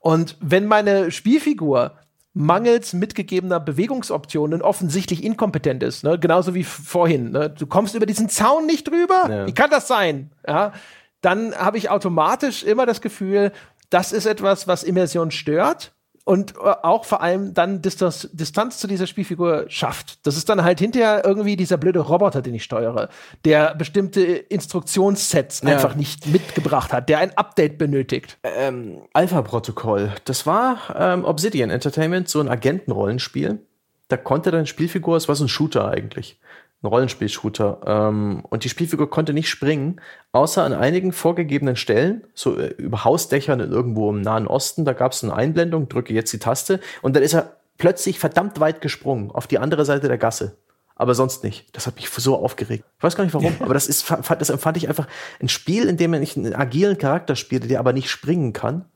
[0.00, 1.92] Und wenn meine Spielfigur
[2.32, 6.18] mangels mitgegebener Bewegungsoptionen offensichtlich inkompetent ist, ne?
[6.18, 7.32] genauso wie vorhin.
[7.32, 7.50] Ne?
[7.50, 9.28] Du kommst über diesen Zaun nicht drüber.
[9.28, 9.46] Ja.
[9.46, 10.30] Wie kann das sein?
[10.46, 10.72] Ja?
[11.20, 13.52] Dann habe ich automatisch immer das Gefühl,
[13.90, 15.92] das ist etwas, was Immersion stört
[16.30, 20.24] und äh, auch vor allem dann Distanz, Distanz zu dieser Spielfigur schafft.
[20.24, 23.08] Das ist dann halt hinterher irgendwie dieser blöde Roboter, den ich steuere,
[23.44, 25.70] der bestimmte Instruktionssets Ja.
[25.70, 28.38] einfach nicht mitgebracht hat, der ein Update benötigt.
[28.44, 30.12] ähm, Alpha-Protokoll.
[30.24, 33.58] Das war ähm, Obsidian Entertainment, so ein Agentenrollenspiel.
[34.06, 36.38] Da konnte deine Spielfigur, es war so ein Shooter eigentlich,
[36.82, 37.80] ein Rollenspiel-Shooter.
[37.86, 40.00] Ähm, und die Spielfigur konnte nicht springen,
[40.32, 44.84] außer an einigen vorgegebenen Stellen, so äh, über Hausdächern irgendwo im Nahen Osten.
[44.84, 48.60] Da gab es eine Einblendung, drücke jetzt die Taste und dann ist er plötzlich verdammt
[48.60, 50.56] weit gesprungen auf die andere Seite der Gasse.
[50.96, 51.74] Aber sonst nicht.
[51.74, 52.84] Das hat mich so aufgeregt.
[52.98, 55.06] Ich weiß gar nicht warum, aber das ist, das empfand ich einfach
[55.40, 58.86] ein Spiel, in dem ich einen agilen Charakter spiele, der aber nicht springen kann.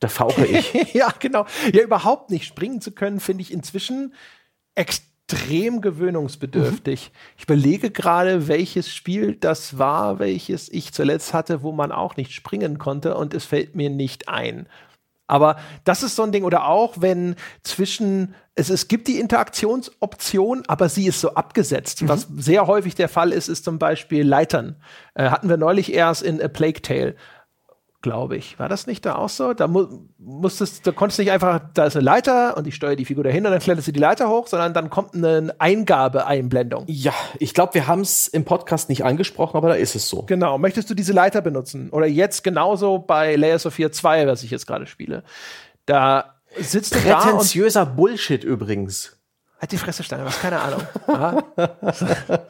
[0.00, 0.72] Da fauche ich.
[0.94, 1.46] ja, genau.
[1.72, 4.14] Ja, überhaupt nicht springen zu können, finde ich inzwischen
[4.74, 5.11] extrem
[5.80, 7.12] gewöhnungsbedürftig.
[7.36, 12.32] Ich überlege gerade, welches Spiel das war, welches ich zuletzt hatte, wo man auch nicht
[12.32, 14.66] springen konnte und es fällt mir nicht ein.
[15.26, 20.62] Aber das ist so ein Ding, oder auch wenn zwischen, es, es gibt die Interaktionsoption,
[20.66, 22.06] aber sie ist so abgesetzt.
[22.06, 24.76] Was sehr häufig der Fall ist, ist zum Beispiel Leitern.
[25.14, 27.14] Äh, hatten wir neulich erst in A Plague Tale
[28.02, 28.58] glaube ich.
[28.58, 29.54] War das nicht da auch so?
[29.54, 29.86] Da mu
[30.18, 33.24] musstest, da konntest du nicht einfach, da ist eine Leiter und ich steuere die Figur
[33.24, 36.84] dahin und dann kletterst du die Leiter hoch, sondern dann kommt eine Eingabe-Einblendung.
[36.88, 40.22] Ja, ich glaube, wir haben es im Podcast nicht angesprochen, aber da ist es so.
[40.22, 40.58] Genau.
[40.58, 41.90] Möchtest du diese Leiter benutzen?
[41.90, 45.22] Oder jetzt genauso bei Layers of Fear 2, was ich jetzt gerade spiele.
[45.86, 49.16] Da sitzt du da und Prätentiöser Bullshit übrigens.
[49.60, 50.82] Halt die Fresse, Steiner, was keine Ahnung.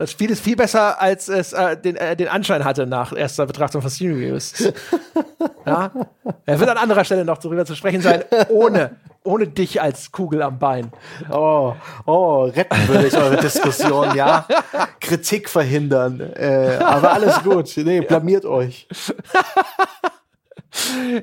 [0.00, 3.44] Das Spiel ist viel besser, als es äh, den, äh, den Anschein hatte nach erster
[3.44, 4.72] Betrachtung von Steam Reviews.
[5.66, 5.90] ja?
[6.46, 10.40] Er wird an anderer Stelle noch darüber zu sprechen sein, ohne, ohne dich als Kugel
[10.40, 10.90] am Bein.
[11.30, 11.74] Oh,
[12.06, 14.46] oh, retten würde ich eure Diskussion, ja.
[15.00, 16.18] Kritik verhindern.
[16.34, 17.70] Äh, aber alles gut.
[17.76, 18.88] Nee, blamiert euch.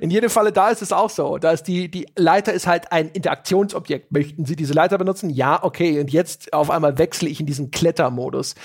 [0.02, 1.38] In jedem Falle, da ist es auch so.
[1.38, 4.12] Da ist die, die Leiter ist halt ein Interaktionsobjekt.
[4.12, 5.30] Möchten Sie diese Leiter benutzen?
[5.30, 6.00] Ja, okay.
[6.00, 8.56] Und jetzt auf einmal wechsle ich in diesen Klettermodus.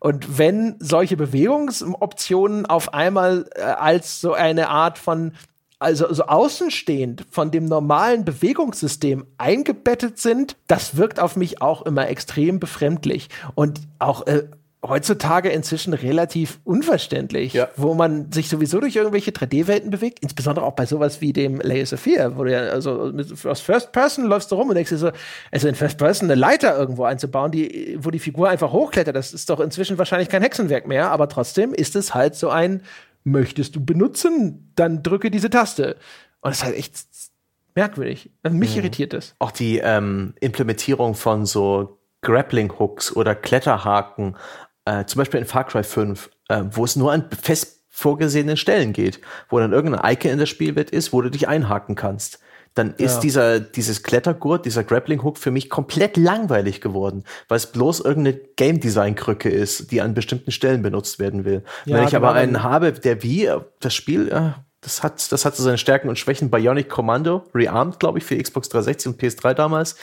[0.00, 5.32] Und wenn solche Bewegungsoptionen auf einmal äh, als so eine Art von
[5.78, 12.08] also so außenstehend von dem normalen Bewegungssystem eingebettet sind, das wirkt auf mich auch immer
[12.08, 14.44] extrem befremdlich und auch äh,
[14.88, 17.68] heutzutage inzwischen relativ unverständlich, ja.
[17.76, 21.86] wo man sich sowieso durch irgendwelche 3D-Welten bewegt, insbesondere auch bei sowas wie dem Layer
[21.86, 24.98] 4, wo du ja, also mit, aus First Person läufst du rum und denkst dir
[24.98, 25.10] so,
[25.50, 29.32] also in First Person eine Leiter irgendwo einzubauen, die, wo die Figur einfach hochklettert, das
[29.32, 32.82] ist doch inzwischen wahrscheinlich kein Hexenwerk mehr, aber trotzdem ist es halt so ein,
[33.24, 35.96] möchtest du benutzen, dann drücke diese Taste.
[36.40, 36.94] Und das ist halt echt
[37.74, 38.30] merkwürdig.
[38.42, 38.82] Also mich mhm.
[38.82, 39.34] irritiert das.
[39.38, 44.36] Auch die ähm, Implementierung von so Grappling-Hooks oder Kletterhaken
[44.84, 48.92] äh, zum Beispiel in Far Cry 5, äh, wo es nur an fest vorgesehenen Stellen
[48.92, 52.40] geht, wo dann irgendein Icon in der Spielwelt ist, wo du dich einhaken kannst.
[52.74, 53.20] Dann ist ja.
[53.20, 58.36] dieser, dieses Klettergurt, dieser Grappling Hook für mich komplett langweilig geworden, weil es bloß irgendeine
[58.56, 61.62] Game Design Krücke ist, die an bestimmten Stellen benutzt werden will.
[61.84, 62.40] Ja, Wenn ich aber genau.
[62.40, 63.48] einen habe, der wie
[63.78, 66.50] das Spiel, das hat, das hat so seine Stärken und Schwächen.
[66.50, 69.94] Bionic Commando, Rearmed, glaube ich, für Xbox 360 und PS3 damals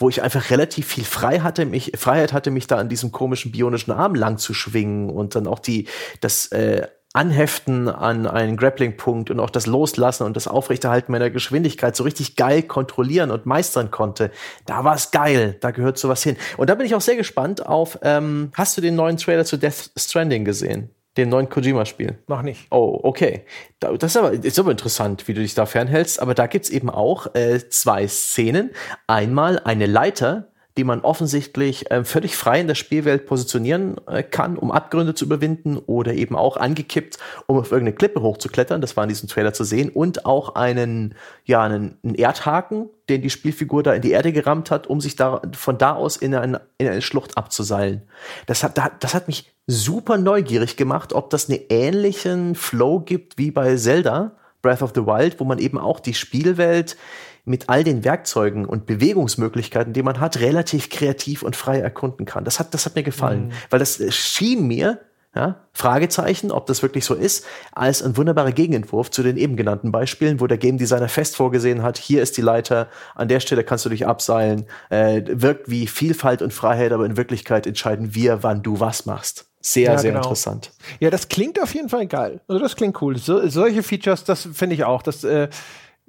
[0.00, 3.52] wo ich einfach relativ viel frei hatte, mich, Freiheit hatte, mich da an diesem komischen
[3.52, 5.86] bionischen Arm lang zu schwingen und dann auch die,
[6.20, 11.96] das äh, Anheften an einen Grappling-Punkt und auch das Loslassen und das Aufrechterhalten meiner Geschwindigkeit
[11.96, 14.30] so richtig geil kontrollieren und meistern konnte.
[14.64, 16.36] Da war es geil, da gehört sowas hin.
[16.56, 19.56] Und da bin ich auch sehr gespannt auf, ähm, hast du den neuen Trailer zu
[19.56, 20.90] Death Stranding gesehen?
[21.20, 22.16] Den neuen Kojima-Spiel?
[22.28, 22.66] Noch nicht.
[22.70, 23.44] Oh, okay.
[23.78, 26.22] Das ist aber, ist aber interessant, wie du dich da fernhältst.
[26.22, 28.70] Aber da gibt's eben auch äh, zwei Szenen.
[29.06, 30.48] Einmal eine Leiter,
[30.78, 35.26] die man offensichtlich äh, völlig frei in der Spielwelt positionieren äh, kann, um Abgründe zu
[35.26, 38.80] überwinden oder eben auch angekippt, um auf irgendeine Klippe hochzuklettern.
[38.80, 39.90] Das war in diesem Trailer zu sehen.
[39.90, 44.70] Und auch einen, ja, einen, einen Erdhaken, den die Spielfigur da in die Erde gerammt
[44.70, 48.08] hat, um sich da, von da aus in eine, in eine Schlucht abzuseilen.
[48.46, 53.50] Das hat, das hat mich super neugierig gemacht, ob das einen ähnlichen Flow gibt wie
[53.50, 54.32] bei Zelda,
[54.62, 56.96] Breath of the Wild, wo man eben auch die Spielwelt
[57.44, 62.44] mit all den Werkzeugen und Bewegungsmöglichkeiten, die man hat, relativ kreativ und frei erkunden kann.
[62.44, 63.52] Das hat, das hat mir gefallen, mhm.
[63.70, 65.00] weil das schien mir,
[65.34, 69.92] ja, Fragezeichen, ob das wirklich so ist, als ein wunderbarer Gegenentwurf zu den eben genannten
[69.92, 73.62] Beispielen, wo der Game Designer fest vorgesehen hat, hier ist die Leiter, an der Stelle
[73.62, 78.42] kannst du dich abseilen, äh, wirkt wie Vielfalt und Freiheit, aber in Wirklichkeit entscheiden wir,
[78.42, 79.49] wann du was machst.
[79.60, 80.22] Sehr, ja, sehr genau.
[80.22, 80.72] interessant.
[81.00, 82.40] Ja, das klingt auf jeden Fall geil.
[82.48, 83.18] Also das klingt cool.
[83.18, 85.02] So, solche Features, das finde ich auch.
[85.02, 85.48] Das äh,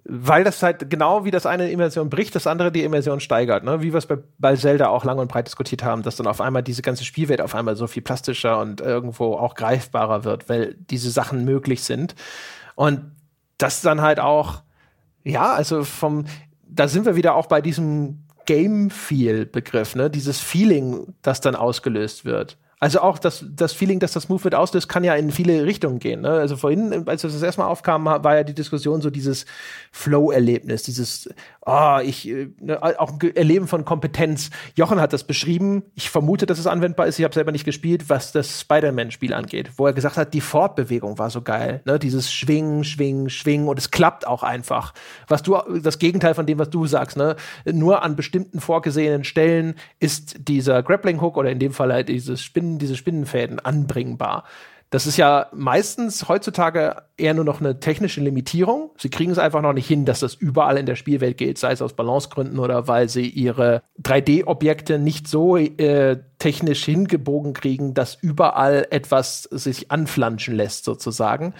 [0.04, 3.82] weil das halt genau wie das eine Immersion bricht, das andere die Immersion steigert, ne?
[3.82, 6.42] Wie wir es bei, bei Zelda auch lang und breit diskutiert haben, dass dann auf
[6.42, 10.76] einmal diese ganze Spielwelt auf einmal so viel plastischer und irgendwo auch greifbarer wird, weil
[10.90, 12.16] diese Sachen möglich sind.
[12.76, 13.12] Und
[13.58, 14.64] das dann halt auch,
[15.24, 16.26] ja, also vom,
[16.68, 20.10] da sind wir wieder auch bei diesem Game-Feel-Begriff, ne?
[20.10, 22.58] Dieses Feeling, das dann ausgelöst wird.
[22.84, 26.22] Also auch das, das Feeling, dass das Movement auslöst, kann ja in viele Richtungen gehen.
[26.22, 26.32] Ne?
[26.32, 29.46] Also vorhin, als das erstmal aufkam, war ja die Diskussion so dieses
[29.92, 31.30] Flow-Erlebnis, dieses,
[31.64, 34.50] oh, ich, äh, ne, auch Erleben von Kompetenz.
[34.76, 35.84] Jochen hat das beschrieben.
[35.94, 37.20] Ich vermute, dass es anwendbar ist.
[37.20, 41.20] Ich habe selber nicht gespielt, was das Spider-Man-Spiel angeht, wo er gesagt hat, die Fortbewegung
[41.20, 41.82] war so geil.
[41.86, 42.00] Ne?
[42.00, 44.96] Dieses Schwingen, Schwingen, Schwingen und es klappt auch einfach.
[45.28, 47.36] Was du, das Gegenteil von dem, was du sagst, ne?
[47.72, 52.71] Nur an bestimmten vorgesehenen Stellen ist dieser Grappling-Hook oder in dem Fall halt dieses Spinnen,
[52.80, 54.46] diese Spinnenfäden anbringbar.
[54.92, 58.92] Das ist ja meistens heutzutage eher nur noch eine technische Limitierung.
[58.98, 61.72] Sie kriegen es einfach noch nicht hin, dass das überall in der Spielwelt geht, sei
[61.72, 68.16] es aus Balancegründen oder weil sie ihre 3D-Objekte nicht so äh, technisch hingebogen kriegen, dass
[68.16, 71.54] überall etwas sich anflanschen lässt, sozusagen.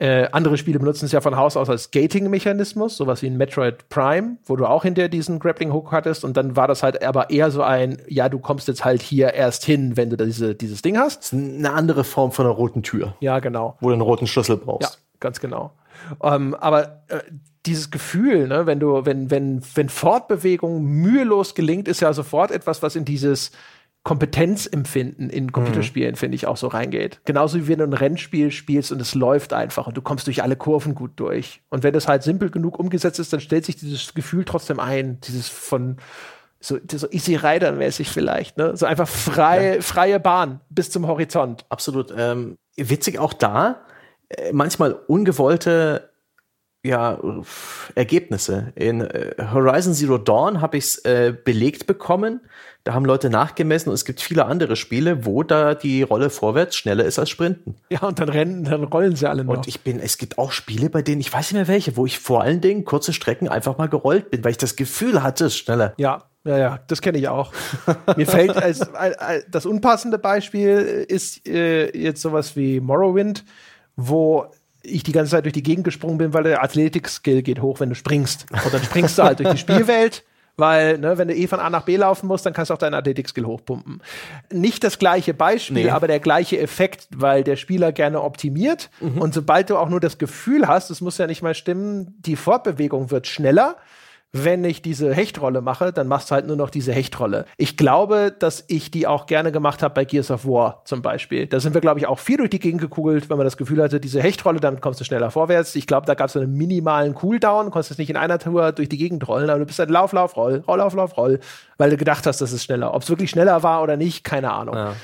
[0.00, 3.90] Äh, andere Spiele benutzen es ja von Haus aus als Gating-Mechanismus, sowas wie ein Metroid
[3.90, 7.50] Prime, wo du auch hinter diesen Grappling-Hook hattest und dann war das halt aber eher
[7.50, 10.96] so ein, ja, du kommst jetzt halt hier erst hin, wenn du diese, dieses Ding
[10.96, 11.18] hast.
[11.18, 13.14] Das ist eine andere Form von einer roten Tür.
[13.20, 13.76] Ja, genau.
[13.80, 14.94] Wo du einen roten Schlüssel brauchst.
[14.94, 15.72] Ja, ganz genau.
[16.22, 17.20] Ähm, aber äh,
[17.66, 22.82] dieses Gefühl, ne, wenn du, wenn, wenn, wenn Fortbewegung mühelos gelingt, ist ja sofort etwas,
[22.82, 23.50] was in dieses
[24.02, 26.16] Kompetenzempfinden in Computerspielen, mhm.
[26.16, 27.20] finde ich, auch so reingeht.
[27.26, 30.42] Genauso wie wenn du ein Rennspiel spielst und es läuft einfach und du kommst durch
[30.42, 31.60] alle Kurven gut durch.
[31.68, 35.20] Und wenn es halt simpel genug umgesetzt ist, dann stellt sich dieses Gefühl trotzdem ein,
[35.20, 35.98] dieses von
[36.60, 38.76] so, so Easy Rider mäßig vielleicht, ne?
[38.76, 39.82] So einfach frei, ja.
[39.82, 41.64] freie Bahn bis zum Horizont.
[41.68, 42.12] Absolut.
[42.16, 43.82] Ähm, witzig auch da,
[44.28, 46.09] äh, manchmal ungewollte
[46.82, 47.18] ja,
[47.94, 48.72] Ergebnisse.
[48.74, 52.40] In äh, Horizon Zero Dawn habe ich es äh, belegt bekommen.
[52.84, 56.76] Da haben Leute nachgemessen und es gibt viele andere Spiele, wo da die Rolle vorwärts
[56.76, 57.76] schneller ist als Sprinten.
[57.90, 59.58] Ja, und dann rennen, dann rollen sie alle noch.
[59.58, 62.06] Und ich bin, es gibt auch Spiele, bei denen ich weiß nicht mehr welche, wo
[62.06, 65.46] ich vor allen Dingen kurze Strecken einfach mal gerollt bin, weil ich das Gefühl hatte,
[65.46, 65.92] es schneller.
[65.98, 67.52] Ja, ja, ja, das kenne ich auch.
[68.16, 73.44] Mir fällt als, als, das unpassende Beispiel ist äh, jetzt sowas wie Morrowind,
[73.96, 74.46] wo
[74.82, 77.90] ich die ganze Zeit durch die Gegend gesprungen bin, weil der Athletik-Skill geht hoch, wenn
[77.90, 78.46] du springst.
[78.64, 80.24] Und dann springst du halt durch die Spielwelt.
[80.56, 82.78] Weil, ne, wenn du eh von A nach B laufen musst, dann kannst du auch
[82.78, 84.02] deinen Athletik-Skill hochpumpen.
[84.52, 85.90] Nicht das gleiche Beispiel, nee.
[85.90, 88.90] aber der gleiche Effekt, weil der Spieler gerne optimiert.
[89.00, 89.22] Mhm.
[89.22, 92.36] Und sobald du auch nur das Gefühl hast, es muss ja nicht mal stimmen, die
[92.36, 93.76] Fortbewegung wird schneller,
[94.32, 97.46] wenn ich diese Hechtrolle mache, dann machst du halt nur noch diese Hechtrolle.
[97.56, 101.46] Ich glaube, dass ich die auch gerne gemacht habe bei Gears of War zum Beispiel.
[101.46, 103.82] Da sind wir, glaube ich, auch viel durch die Gegend gekugelt, wenn man das Gefühl
[103.82, 105.74] hatte, diese Hechtrolle, damit kommst du schneller vorwärts.
[105.74, 108.98] Ich glaube, da gab es einen minimalen Cooldown, konntest nicht in einer Tour durch die
[108.98, 111.40] Gegend rollen, aber du bist halt Lauf, Lauf, Roll, Roll, Lauf, Lauf, Roll,
[111.78, 112.94] weil du gedacht hast, das ist schneller.
[112.94, 114.76] Ob es wirklich schneller war oder nicht, keine Ahnung.
[114.76, 114.94] Ja.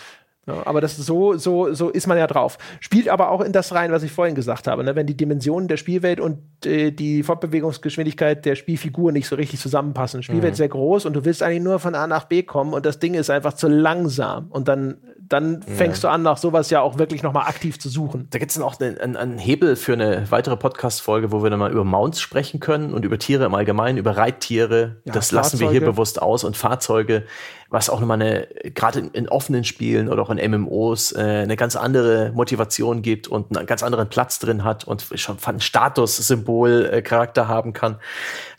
[0.46, 2.56] Ja, aber das so, so, so ist man ja drauf.
[2.78, 4.84] Spielt aber auch in das rein, was ich vorhin gesagt habe.
[4.84, 4.94] Ne?
[4.94, 10.22] Wenn die Dimensionen der Spielwelt und äh, die Fortbewegungsgeschwindigkeit der Spielfigur nicht so richtig zusammenpassen.
[10.22, 10.56] Spielwelt mhm.
[10.56, 13.14] sehr groß und du willst eigentlich nur von A nach B kommen und das Ding
[13.14, 14.46] ist einfach zu langsam.
[14.50, 14.98] Und dann
[15.28, 16.10] dann fängst ja.
[16.10, 18.28] du an, nach sowas ja auch wirklich nochmal aktiv zu suchen.
[18.30, 21.58] Da gibt es dann auch einen, einen, Hebel für eine weitere Podcast-Folge, wo wir dann
[21.58, 24.96] mal über Mounts sprechen können und über Tiere im Allgemeinen, über Reittiere.
[25.04, 25.36] Ja, das Fahrzeuge.
[25.36, 27.24] lassen wir hier bewusst aus und Fahrzeuge,
[27.70, 31.56] was auch nochmal eine, gerade in, in, offenen Spielen oder auch in MMOs, äh, eine
[31.56, 37.42] ganz andere Motivation gibt und einen ganz anderen Platz drin hat und schon ein Statussymbol-Charakter
[37.42, 37.96] äh, haben kann.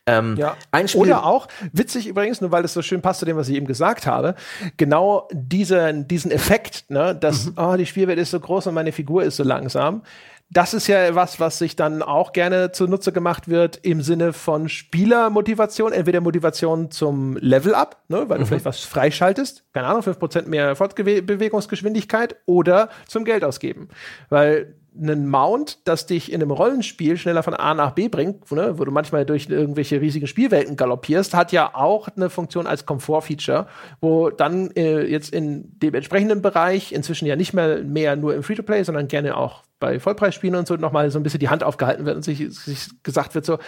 [0.07, 0.55] Ähm, ja.
[0.71, 3.49] ein Spiel Oder auch, witzig übrigens, nur weil es so schön passt zu dem, was
[3.49, 4.35] ich eben gesagt habe,
[4.77, 7.53] genau diese, diesen Effekt, ne, dass, mhm.
[7.57, 10.01] oh, die Spielwelt ist so groß und meine Figur ist so langsam.
[10.49, 14.69] Das ist ja was, was sich dann auch gerne zunutze gemacht wird im Sinne von
[14.69, 18.43] Spielermotivation, entweder Motivation zum Level-Up, ne, weil mhm.
[18.43, 23.89] du vielleicht was freischaltest, keine Ahnung, 5% mehr Fortbewegungsgeschwindigkeit oder zum Geld ausgeben.
[24.29, 28.77] Weil einen Mount, das dich in einem Rollenspiel schneller von A nach B bringt, ne,
[28.77, 33.67] wo du manchmal durch irgendwelche riesigen Spielwelten galoppierst, hat ja auch eine Funktion als Komfortfeature,
[34.01, 38.43] wo dann äh, jetzt in dem entsprechenden Bereich inzwischen ja nicht mehr, mehr nur im
[38.43, 42.05] Free-to-Play, sondern gerne auch bei Vollpreisspielen und so nochmal so ein bisschen die Hand aufgehalten
[42.05, 43.59] wird und sich, sich gesagt wird so,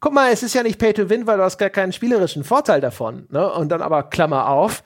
[0.00, 2.44] guck mal, es ist ja nicht Pay to Win, weil du hast gar keinen spielerischen
[2.44, 3.26] Vorteil davon.
[3.30, 3.50] Ne?
[3.52, 4.82] Und dann aber Klammer auf,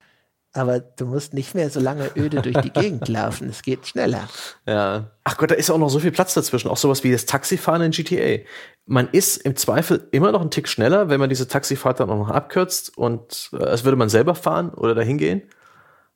[0.54, 3.48] aber du musst nicht mehr so lange öde durch die Gegend laufen.
[3.48, 4.28] Es geht schneller.
[4.66, 5.10] Ja.
[5.24, 6.68] Ach Gott, da ist auch noch so viel Platz dazwischen.
[6.68, 8.44] Auch sowas wie das Taxifahren in GTA.
[8.86, 12.18] Man ist im Zweifel immer noch einen Tick schneller, wenn man diese Taxifahrt dann auch
[12.18, 15.42] noch abkürzt und äh, als würde man selber fahren oder dahin gehen.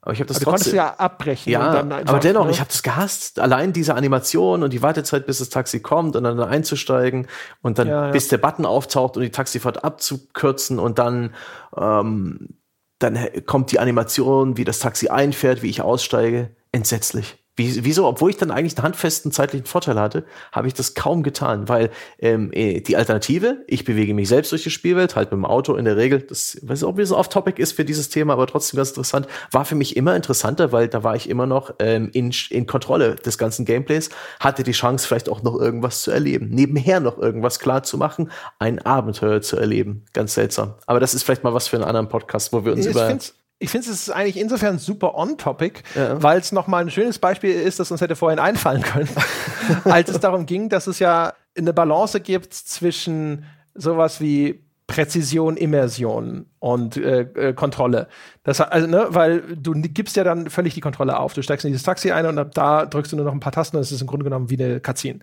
[0.02, 0.70] Aber ich habe das aber trotzdem.
[0.70, 1.50] Du ja abbrechen.
[1.52, 2.52] Ja, einfach, aber dennoch, ne?
[2.52, 3.40] ich habe das gehasst.
[3.40, 7.26] Allein diese Animation und die Wartezeit, bis das Taxi kommt und dann einzusteigen
[7.62, 8.10] und dann ja, ja.
[8.12, 11.34] bis der Button auftaucht und die Taxifahrt abzukürzen und dann
[11.76, 12.58] ähm,
[12.98, 16.54] dann kommt die Animation, wie das Taxi einfährt, wie ich aussteige.
[16.72, 17.36] Entsetzlich.
[17.58, 21.24] Wie, wieso, obwohl ich dann eigentlich einen handfesten zeitlichen Vorteil hatte, habe ich das kaum
[21.24, 21.90] getan, weil
[22.20, 25.74] ähm, eh, die Alternative, ich bewege mich selbst durch die Spielwelt, halt mit dem Auto
[25.74, 28.76] in der Regel, das weiß auch, wie so off-topic ist für dieses Thema, aber trotzdem
[28.76, 32.32] ganz interessant, war für mich immer interessanter, weil da war ich immer noch ähm, in,
[32.50, 37.00] in Kontrolle des ganzen Gameplays, hatte die Chance, vielleicht auch noch irgendwas zu erleben, nebenher
[37.00, 38.30] noch irgendwas klar zu machen,
[38.60, 40.04] ein Abenteuer zu erleben.
[40.12, 40.74] Ganz seltsam.
[40.86, 43.18] Aber das ist vielleicht mal was für einen anderen Podcast, wo wir uns ich über
[43.60, 46.22] ich finde es ist eigentlich insofern super on-topic, ja.
[46.22, 49.08] weil es nochmal ein schönes Beispiel ist, das uns hätte vorhin einfallen können,
[49.84, 53.44] als es darum ging, dass es ja eine Balance gibt zwischen
[53.74, 58.08] sowas wie Präzision, Immersion und äh, äh, Kontrolle.
[58.42, 61.34] Das, also, ne, weil du gibst ja dann völlig die Kontrolle auf.
[61.34, 63.52] Du steigst in dieses Taxi ein und ab da drückst du nur noch ein paar
[63.52, 65.18] Tasten und es ist im Grunde genommen wie eine Cutscene.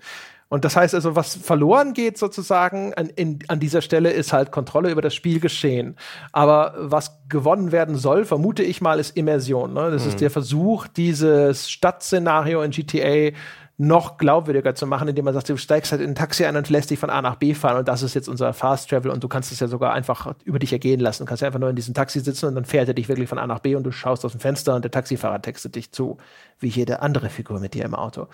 [0.47, 4.51] Und das heißt also, was verloren geht sozusagen an, in, an dieser Stelle ist halt
[4.51, 5.95] Kontrolle über das Spielgeschehen.
[6.31, 9.73] Aber was gewonnen werden soll, vermute ich mal, ist Immersion.
[9.73, 9.89] Ne?
[9.91, 10.09] Das mhm.
[10.09, 13.31] ist der Versuch, dieses Stadtszenario in GTA
[13.77, 16.69] noch glaubwürdiger zu machen, indem man sagt, du steigst halt in ein Taxi ein und
[16.69, 19.21] lässt dich von A nach B fahren und das ist jetzt unser Fast Travel und
[19.21, 21.23] du kannst es ja sogar einfach über dich ergehen lassen.
[21.23, 23.27] Du kannst ja einfach nur in diesem Taxi sitzen und dann fährt er dich wirklich
[23.27, 25.91] von A nach B und du schaust aus dem Fenster und der Taxifahrer textet dich
[25.91, 26.17] zu,
[26.59, 28.27] wie jede andere Figur mit dir im Auto.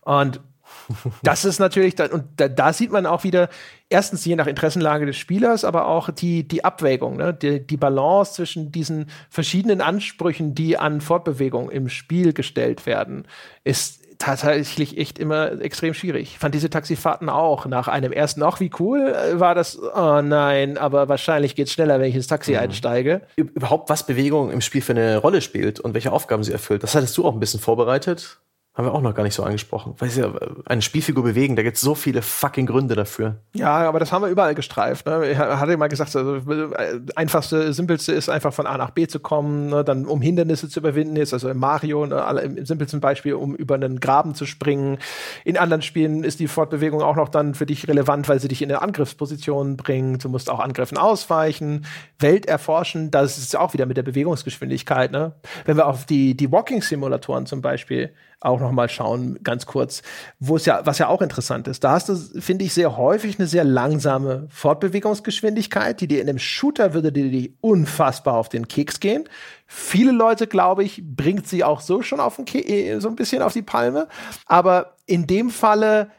[0.00, 0.40] Und
[1.22, 3.48] das ist natürlich, da, und da, da, sieht man auch wieder,
[3.88, 7.34] erstens je nach Interessenlage des Spielers, aber auch die, die Abwägung, ne?
[7.34, 13.26] die, die Balance zwischen diesen verschiedenen Ansprüchen, die an Fortbewegung im Spiel gestellt werden,
[13.64, 16.32] ist tatsächlich echt immer extrem schwierig.
[16.32, 20.20] Ich fand diese Taxifahrten auch nach einem ersten, auch wie cool äh, war das, oh
[20.22, 22.58] nein, aber wahrscheinlich geht es schneller, wenn ich ins Taxi mhm.
[22.58, 23.22] einsteige.
[23.36, 26.94] Überhaupt, was Bewegung im Spiel für eine Rolle spielt und welche Aufgaben sie erfüllt, das
[26.94, 28.40] hattest du auch ein bisschen vorbereitet.
[28.78, 29.94] Haben wir auch noch gar nicht so angesprochen.
[29.98, 30.32] Weil ja
[30.64, 33.34] eine Spielfigur bewegen, da gibt es so viele fucking Gründe dafür.
[33.52, 35.04] Ja, aber das haben wir überall gestreift.
[35.04, 35.32] Ne?
[35.32, 36.40] Ich hatte mal gesagt, also,
[37.16, 39.82] einfachste, simpelste ist einfach von A nach B zu kommen, ne?
[39.82, 42.24] dann um Hindernisse zu überwinden, jetzt also im Mario, ne?
[42.40, 44.98] im simpelsten Beispiel, um über einen Graben zu springen.
[45.44, 48.62] In anderen Spielen ist die Fortbewegung auch noch dann für dich relevant, weil sie dich
[48.62, 50.22] in eine Angriffsposition bringt.
[50.22, 51.84] Du musst auch Angriffen ausweichen,
[52.20, 53.10] Welt erforschen.
[53.10, 55.10] Das ist auch wieder mit der Bewegungsgeschwindigkeit.
[55.10, 55.32] Ne?
[55.64, 60.02] Wenn wir auf die, die Walking-Simulatoren zum Beispiel auch noch mal schauen, ganz kurz,
[60.38, 61.82] wo es ja, was ja auch interessant ist.
[61.82, 66.38] Da hast du, finde ich, sehr häufig eine sehr langsame Fortbewegungsgeschwindigkeit, die dir in einem
[66.38, 69.28] Shooter würde dir die unfassbar auf den Keks gehen.
[69.66, 73.16] Viele Leute, glaube ich, bringt sie auch so schon auf den Ke äh, so ein
[73.16, 74.06] bisschen auf die Palme.
[74.46, 76.10] Aber in dem Falle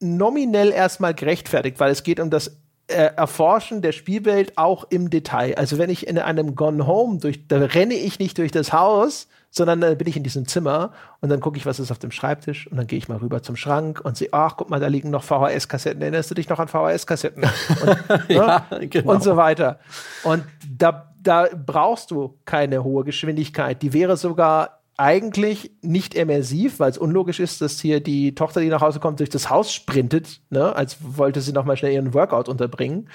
[0.00, 5.56] nominell erstmal gerechtfertigt, weil es geht um das äh, Erforschen der Spielwelt auch im Detail.
[5.56, 9.28] Also wenn ich in einem Gone Home durch, da renne ich nicht durch das Haus,
[9.58, 12.10] sondern dann bin ich in diesem Zimmer und dann gucke ich, was ist auf dem
[12.10, 14.86] Schreibtisch und dann gehe ich mal rüber zum Schrank und sehe, ach, guck mal, da
[14.86, 16.00] liegen noch VHS-Kassetten.
[16.00, 17.42] Erinnerst du dich noch an VHS-Kassetten?
[17.82, 18.88] Und, ja, ne?
[18.88, 19.12] genau.
[19.12, 19.78] und so weiter.
[20.24, 23.82] Und da, da brauchst du keine hohe Geschwindigkeit.
[23.82, 28.68] Die wäre sogar eigentlich nicht immersiv, weil es unlogisch ist, dass hier die Tochter, die
[28.68, 32.14] nach Hause kommt, durch das Haus sprintet, ne, als wollte sie noch mal schnell ihren
[32.14, 33.08] Workout unterbringen.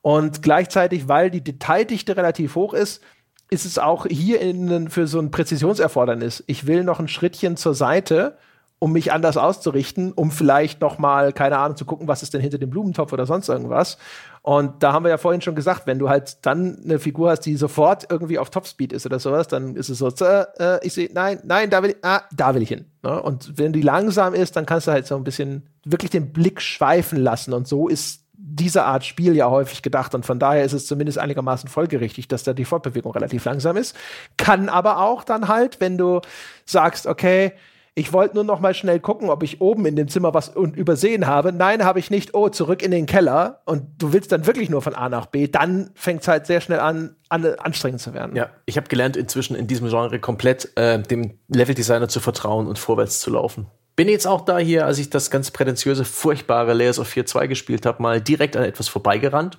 [0.00, 3.02] Und gleichzeitig, weil die Detaildichte relativ hoch ist,
[3.50, 6.44] ist es auch hier in, für so ein Präzisionserfordernis.
[6.46, 8.36] Ich will noch ein Schrittchen zur Seite,
[8.80, 12.40] um mich anders auszurichten, um vielleicht noch mal, keine Ahnung, zu gucken, was ist denn
[12.40, 13.98] hinter dem Blumentopf oder sonst irgendwas.
[14.42, 17.40] Und da haben wir ja vorhin schon gesagt, wenn du halt dann eine Figur hast,
[17.40, 21.10] die sofort irgendwie auf Topspeed ist oder sowas, dann ist es so, äh, ich sehe,
[21.12, 22.86] nein, nein, da will ich, ah, da will ich hin.
[23.02, 23.20] Ne?
[23.20, 26.60] Und wenn die langsam ist, dann kannst du halt so ein bisschen wirklich den Blick
[26.60, 27.52] schweifen lassen.
[27.54, 31.18] Und so ist diese Art Spiel ja häufig gedacht und von daher ist es zumindest
[31.18, 33.96] einigermaßen folgerichtig, dass da die Fortbewegung relativ langsam ist.
[34.36, 36.20] Kann aber auch dann halt, wenn du
[36.64, 37.52] sagst, okay,
[37.98, 41.26] ich wollte nur noch mal schnell gucken, ob ich oben in dem Zimmer was übersehen
[41.26, 41.52] habe.
[41.52, 42.32] Nein, habe ich nicht.
[42.32, 43.62] Oh, zurück in den Keller.
[43.64, 45.48] Und du willst dann wirklich nur von A nach B.
[45.48, 48.36] Dann fängt es halt sehr schnell an, an, anstrengend zu werden.
[48.36, 52.78] Ja, ich habe gelernt, inzwischen in diesem Genre komplett äh, dem Leveldesigner zu vertrauen und
[52.78, 53.66] vorwärts zu laufen.
[53.98, 57.84] Bin jetzt auch da hier, als ich das ganz prätentiöse, furchtbare Layers of 4.2 gespielt
[57.84, 59.58] habe, mal direkt an etwas vorbeigerannt.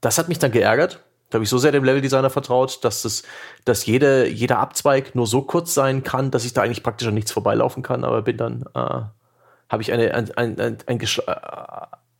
[0.00, 1.02] Das hat mich dann geärgert.
[1.28, 3.24] Da habe ich so sehr dem Leveldesigner vertraut, dass das,
[3.64, 7.14] dass jede, jeder Abzweig nur so kurz sein kann, dass ich da eigentlich praktisch an
[7.14, 8.04] nichts vorbeilaufen kann.
[8.04, 11.36] Aber bin dann, äh, habe ich eine, ein, ein, ein, ein, äh,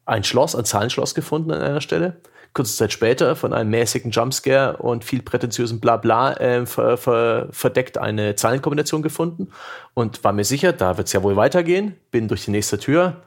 [0.07, 2.17] ein Schloss, ein Zahlenschloss gefunden an einer Stelle
[2.55, 7.99] kurze Zeit später von einem mäßigen Jumpscare und viel prätentiösen Blabla äh, ver, ver, verdeckt
[7.99, 9.49] eine Zahlenkombination gefunden
[9.93, 11.97] und war mir sicher, da wird es ja wohl weitergehen.
[12.13, 13.23] Bin durch die nächste Tür,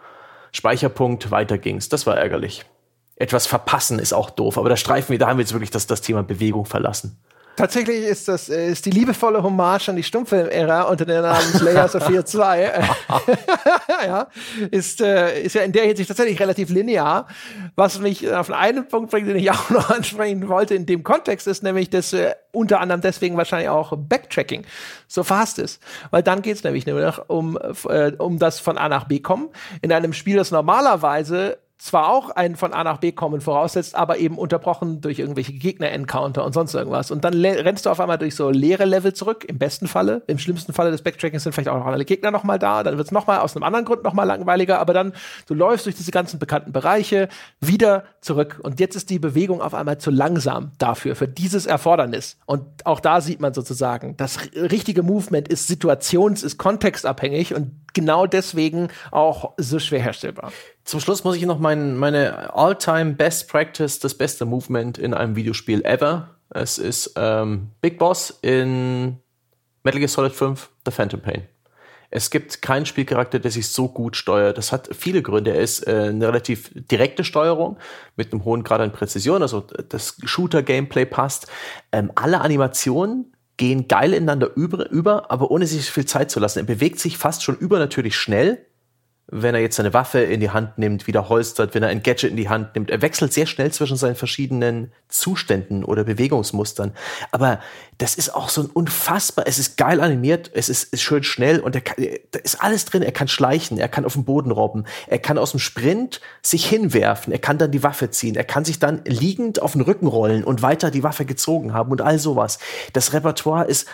[0.54, 1.90] Speicherpunkt, weiter ging's.
[1.90, 2.66] Das war ärgerlich.
[3.18, 5.88] Etwas verpassen ist auch doof, aber da streifen wir, da haben wir jetzt wirklich das,
[5.88, 7.20] das Thema Bewegung verlassen.
[7.58, 11.96] Tatsächlich ist das äh, ist die liebevolle Hommage an die Stummfilm-Ära unter dem Namen Layers
[11.96, 12.88] of Fear 2.
[14.06, 14.28] ja,
[14.70, 17.26] ist, äh, ist ja in der Hinsicht tatsächlich relativ linear.
[17.76, 21.48] Was mich auf einen Punkt bringt, den ich auch noch ansprechen wollte in dem Kontext,
[21.48, 24.64] ist nämlich, dass äh, unter anderem deswegen wahrscheinlich auch Backtracking
[25.08, 25.82] so fast ist.
[26.12, 27.58] Weil dann geht es nämlich nur noch um,
[27.90, 29.50] äh, um das von A nach B kommen.
[29.82, 34.18] In einem Spiel, das normalerweise zwar auch ein von A nach B kommen voraussetzt, aber
[34.18, 37.12] eben unterbrochen durch irgendwelche Gegner-Encounter und sonst irgendwas.
[37.12, 40.24] Und dann rennst du auf einmal durch so leere Level zurück, im besten Falle.
[40.28, 42.82] Im schlimmsten Falle des Backtrackings sind vielleicht auch noch alle Gegner noch mal da.
[42.82, 44.80] Dann wird es noch mal aus einem anderen Grund noch mal langweiliger.
[44.80, 45.14] Aber dann,
[45.46, 47.30] du läufst durch diese ganzen bekannten Bereiche
[47.60, 48.60] wieder zurück.
[48.64, 52.38] Und jetzt ist die Bewegung auf einmal zu langsam dafür, für dieses Erfordernis.
[52.48, 58.28] Und auch da sieht man sozusagen, das richtige Movement ist situations-, ist kontextabhängig und genau
[58.28, 60.52] deswegen auch so schwer herstellbar.
[60.84, 65.36] Zum Schluss muss ich noch mein, meine All-Time Best Practice, das beste Movement in einem
[65.36, 66.36] Videospiel ever.
[66.52, 69.18] Es ist ähm, Big Boss in
[69.84, 71.48] Metal Gear Solid 5, The Phantom Pain.
[72.12, 74.60] Es gibt keinen Spielcharakter, der sich so gut steuert.
[74.60, 75.52] Das hat viele Gründe.
[75.52, 77.78] Er ist äh, eine relativ direkte Steuerung
[78.16, 79.42] mit einem hohen Grad an Präzision.
[79.42, 81.48] Also das Shooter-Gameplay passt.
[81.92, 86.60] Ähm, alle Animationen gehen geil ineinander über, über, aber ohne sich viel Zeit zu lassen.
[86.60, 88.66] Er bewegt sich fast schon übernatürlich schnell
[89.30, 92.32] wenn er jetzt seine Waffe in die Hand nimmt, wieder holstert, wenn er ein Gadget
[92.32, 92.90] in die Hand nimmt.
[92.90, 96.94] Er wechselt sehr schnell zwischen seinen verschiedenen Zuständen oder Bewegungsmustern.
[97.32, 97.60] Aber
[97.98, 101.60] das ist auch so ein unfassbar, es ist geil animiert, es ist, ist schön schnell
[101.60, 103.02] und er kann, da ist alles drin.
[103.02, 106.66] Er kann schleichen, er kann auf den Boden robben, er kann aus dem Sprint sich
[106.66, 110.08] hinwerfen, er kann dann die Waffe ziehen, er kann sich dann liegend auf den Rücken
[110.08, 112.60] rollen und weiter die Waffe gezogen haben und all sowas.
[112.94, 113.88] Das Repertoire ist,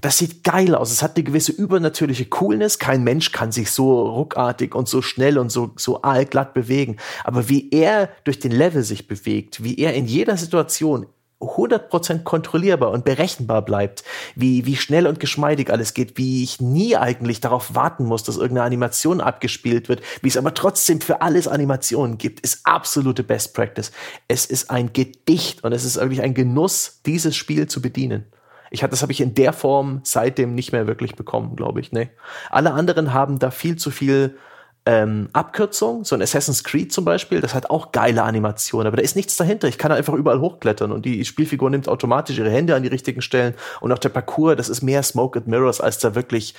[0.00, 0.90] das sieht geil aus.
[0.90, 2.80] Es hat eine gewisse übernatürliche Coolness.
[2.80, 6.96] Kein Mensch kann sich so ruck ruckartig und so schnell und so, so allglatt bewegen.
[7.24, 11.06] Aber wie er durch den Level sich bewegt, wie er in jeder Situation
[11.40, 14.04] 100% kontrollierbar und berechenbar bleibt,
[14.36, 18.36] wie, wie schnell und geschmeidig alles geht, wie ich nie eigentlich darauf warten muss, dass
[18.36, 23.54] irgendeine Animation abgespielt wird, wie es aber trotzdem für alles Animationen gibt, ist absolute Best
[23.54, 23.90] Practice.
[24.28, 28.26] Es ist ein Gedicht und es ist wirklich ein Genuss, dieses Spiel zu bedienen.
[28.72, 31.92] Ich hatte, das habe ich in der Form seitdem nicht mehr wirklich bekommen, glaube ich.
[31.92, 32.10] Nee.
[32.50, 34.36] Alle anderen haben da viel zu viel
[34.84, 39.02] ähm, Abkürzung, so ein Assassin's Creed zum Beispiel, das hat auch geile Animationen, aber da
[39.02, 39.68] ist nichts dahinter.
[39.68, 43.22] Ich kann einfach überall hochklettern und die Spielfigur nimmt automatisch ihre Hände an die richtigen
[43.22, 46.54] Stellen und auch der Parcours, das ist mehr Smoke and Mirrors, als da wirklich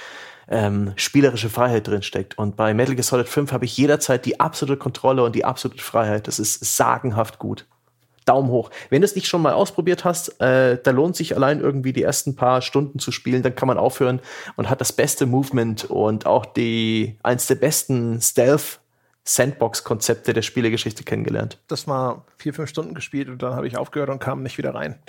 [0.48, 2.38] ähm, spielerische Freiheit drin steckt.
[2.38, 5.82] Und bei Metal Gear Solid 5 habe ich jederzeit die absolute Kontrolle und die absolute
[5.82, 6.28] Freiheit.
[6.28, 7.66] Das ist sagenhaft gut.
[8.26, 8.70] Daumen hoch.
[8.90, 12.04] Wenn du es nicht schon mal ausprobiert hast, äh, da lohnt sich allein irgendwie die
[12.04, 14.20] ersten paar Stunden zu spielen, dann kann man aufhören
[14.56, 18.80] und hat das beste Movement und auch die eins der besten Stealth
[19.26, 21.58] Sandbox-Konzepte der Spielegeschichte kennengelernt.
[21.68, 24.76] Das mal vier, fünf Stunden gespielt und dann habe ich aufgehört und kam nicht wieder
[24.76, 25.00] rein.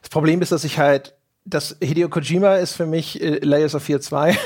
[0.00, 1.17] Das Problem ist, dass ich halt
[1.48, 4.36] das Hideo Kojima ist für mich äh, Layers of Fear 2.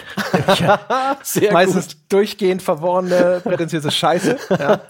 [1.22, 1.96] Sehr meistens gut.
[2.08, 4.38] durchgehend verworrene, prätentiöse Scheiße.
[4.50, 4.80] Ja.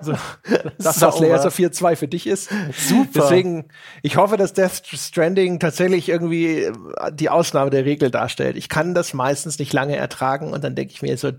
[0.00, 0.12] So,
[0.78, 2.50] das, was Layers of Fear 2 für dich ist.
[2.76, 3.10] Super.
[3.14, 3.66] Deswegen,
[4.02, 6.72] ich hoffe, dass Death Stranding tatsächlich irgendwie äh,
[7.12, 8.56] die Ausnahme der Regel darstellt.
[8.56, 11.30] Ich kann das meistens nicht lange ertragen und dann denke ich mir so,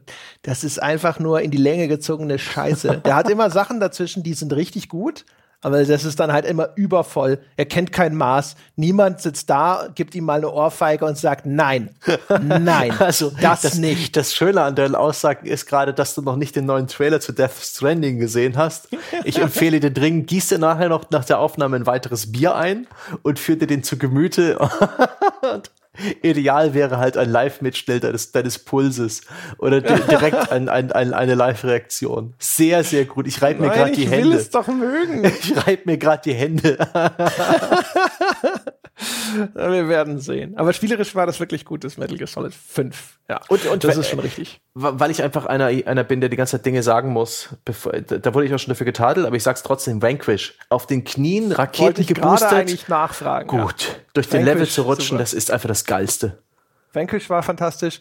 [0.41, 3.01] das ist einfach nur in die Länge gezogene Scheiße.
[3.03, 5.25] Der hat immer Sachen dazwischen, die sind richtig gut
[5.67, 7.39] aber das ist dann halt immer übervoll.
[7.57, 8.55] Er kennt kein Maß.
[8.77, 11.89] Niemand sitzt da, gibt ihm mal eine Ohrfeige und sagt Nein,
[12.41, 14.15] nein, also das, das nicht.
[14.15, 17.33] Das Schöne an der Aussage ist gerade, dass du noch nicht den neuen Trailer zu
[17.33, 18.87] Death Stranding gesehen hast.
[19.25, 22.87] Ich empfehle dir dringend, gieß dir nachher noch nach der Aufnahme ein weiteres Bier ein
[23.23, 24.57] und führ dir den zu Gemüte.
[26.21, 29.21] Ideal wäre halt ein Live-Mitschnitt deines, deines Pulses
[29.57, 32.33] oder direkt ein, ein, ein, eine Live-Reaktion.
[32.39, 33.27] Sehr, sehr gut.
[33.27, 34.17] Ich reibe mir gerade die Hände.
[34.19, 35.31] Ich will es doch mögen.
[35.39, 36.77] Ich reibe mir gerade die Hände.
[39.53, 40.57] Wir werden sehen.
[40.57, 43.19] Aber spielerisch war das wirklich gut, das Metal Gear Solid 5.
[43.29, 43.41] Ja.
[43.47, 44.59] Und, und das ist schon richtig.
[44.73, 47.49] Weil ich einfach einer, einer bin, der die ganze Zeit Dinge sagen muss.
[47.63, 50.57] Bevor, da wurde ich auch schon dafür getadelt, aber ich sag's trotzdem, Vanquish.
[50.69, 52.53] Auf den Knien, Raketen geboostert.
[52.53, 53.47] eigentlich nachfragen.
[53.47, 53.83] Gut.
[53.83, 53.93] Ja.
[54.13, 55.19] Durch den Level zu rutschen, super.
[55.19, 56.39] das ist einfach das Geilste.
[56.93, 57.99] Vanquish war fantastisch.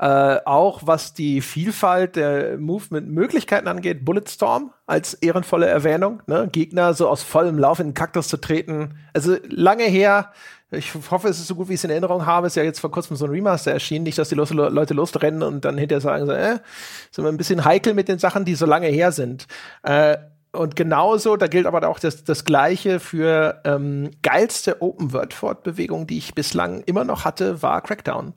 [0.00, 6.48] Äh, auch was die Vielfalt der Movement-Möglichkeiten angeht, Bulletstorm als ehrenvolle Erwähnung, ne?
[6.52, 8.96] Gegner so aus vollem Lauf in den Kaktus zu treten.
[9.12, 10.32] Also lange her,
[10.70, 12.46] ich hoffe, es ist so gut, wie ich es in Erinnerung habe.
[12.46, 14.04] Ist ja jetzt vor kurzem so ein Remaster erschienen.
[14.04, 16.58] Nicht, dass die los Leute losrennen und dann hinterher sagen, so, äh,
[17.10, 19.48] sind wir ein bisschen heikel mit den Sachen, die so lange her sind.
[19.82, 20.18] Äh,
[20.52, 26.34] und genauso, da gilt aber auch das, das Gleiche für ähm, geilste Open-World-Fortbewegung, die ich
[26.34, 28.34] bislang immer noch hatte, war Crackdown.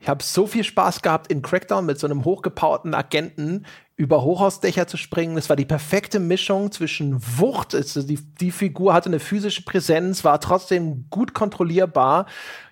[0.00, 3.66] Ich habe so viel Spaß gehabt, in Crackdown mit so einem hochgepowerten Agenten
[3.96, 5.36] über Hochhausdächer zu springen.
[5.36, 10.24] Es war die perfekte Mischung zwischen Wucht, also die, die Figur hatte eine physische Präsenz,
[10.24, 12.24] war trotzdem gut kontrollierbar,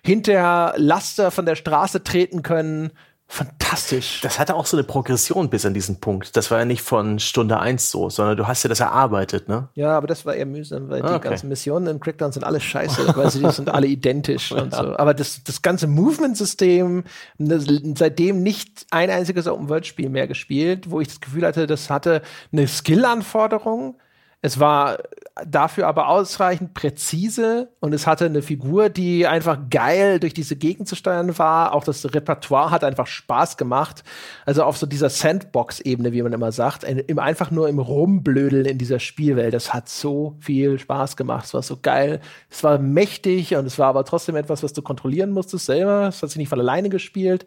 [0.03, 2.89] hinterher Laster von der Straße treten können,
[3.31, 4.21] fantastisch.
[4.21, 6.35] Das hatte auch so eine Progression bis an diesen Punkt.
[6.35, 9.69] Das war ja nicht von Stunde eins so, sondern du hast ja das erarbeitet, ne?
[9.75, 11.19] Ja, aber das war eher mühsam, weil ah, okay.
[11.19, 14.97] die ganzen Missionen in Crackdown sind alle scheiße, weil sie sind alle identisch und so.
[14.97, 17.03] Aber das, das ganze Movement-System,
[17.37, 22.67] seitdem nicht ein einziges Open-World-Spiel mehr gespielt, wo ich das Gefühl hatte, das hatte eine
[22.67, 23.95] Skill-Anforderung,
[24.41, 24.99] es war
[25.45, 30.87] dafür aber ausreichend präzise und es hatte eine Figur, die einfach geil durch diese Gegend
[30.87, 31.73] zu steuern war.
[31.73, 34.03] Auch das Repertoire hat einfach Spaß gemacht.
[34.45, 38.77] Also auf so dieser Sandbox-Ebene, wie man immer sagt, im, einfach nur im Rumblödeln in
[38.77, 39.53] dieser Spielwelt.
[39.53, 41.45] Das hat so viel Spaß gemacht.
[41.45, 42.21] Es war so geil.
[42.49, 46.07] Es war mächtig und es war aber trotzdem etwas, was du kontrollieren musstest selber.
[46.07, 47.45] Es hat sich nicht von alleine gespielt.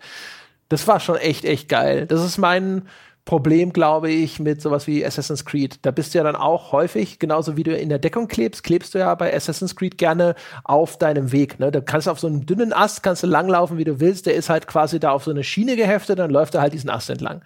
[0.68, 2.06] Das war schon echt, echt geil.
[2.06, 2.82] Das ist mein
[3.24, 5.78] Problem, glaube ich, mit sowas wie Assassin's Creed.
[5.82, 8.94] Da bist du ja dann auch häufig, genauso wie du in der Deckung klebst, klebst
[8.94, 10.34] du ja bei Assassin's Creed gerne
[10.64, 11.60] auf deinem Weg.
[11.60, 11.70] Ne?
[11.70, 14.26] Da kannst du auf so einem dünnen Ast, kannst du langlaufen, wie du willst.
[14.26, 16.90] Der ist halt quasi da auf so eine Schiene geheftet, dann läuft er halt diesen
[16.90, 17.42] Ast entlang.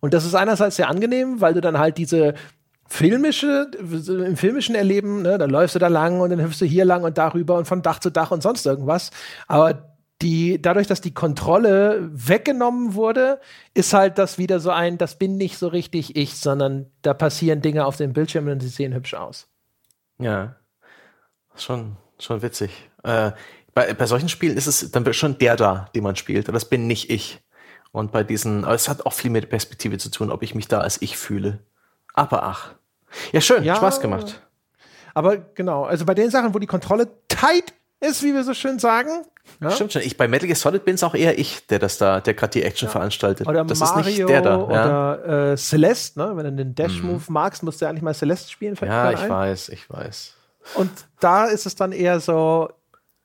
[0.00, 2.32] Und das ist einerseits sehr angenehm, weil du dann halt diese
[2.86, 6.86] filmische, im filmischen Erleben, ne, dann läufst du da lang und dann hüpfst du hier
[6.86, 9.10] lang und darüber und von Dach zu Dach und sonst irgendwas.
[9.46, 9.87] Aber
[10.22, 13.40] die, dadurch, dass die Kontrolle weggenommen wurde,
[13.74, 17.60] ist halt das wieder so ein, das bin nicht so richtig ich, sondern da passieren
[17.60, 19.48] Dinge auf dem Bildschirm und sie sehen hübsch aus.
[20.18, 20.56] Ja,
[21.54, 22.70] schon, schon witzig.
[23.04, 23.32] Äh,
[23.74, 26.68] bei, bei solchen Spielen ist es dann schon der da, den man spielt, und das
[26.68, 27.40] bin nicht ich.
[27.92, 30.68] Und bei diesen, aber es hat auch viel mit Perspektive zu tun, ob ich mich
[30.68, 31.60] da als ich fühle.
[32.12, 32.74] Aber ach.
[33.32, 34.42] Ja, schön, ja, Spaß gemacht.
[35.14, 38.78] Aber genau, also bei den Sachen, wo die Kontrolle tight ist, wie wir so schön
[38.78, 39.24] sagen.
[39.60, 39.70] Ja?
[39.70, 40.02] Stimmt schon.
[40.02, 42.52] Ich bei Metal Gear Solid bin es auch eher ich, der das da, der gerade
[42.52, 42.92] die Action ja.
[42.92, 43.46] veranstaltet.
[43.46, 44.56] Oder das Mario ist nicht der da.
[44.58, 45.52] Oder ja.
[45.52, 46.32] äh, Celeste, ne?
[46.34, 47.32] Wenn du den Dash-Move mhm.
[47.32, 48.76] magst, musst du ja eigentlich mal Celeste spielen.
[48.80, 50.34] Ja, ich weiß, ich weiß.
[50.74, 52.68] Und da ist es dann eher so,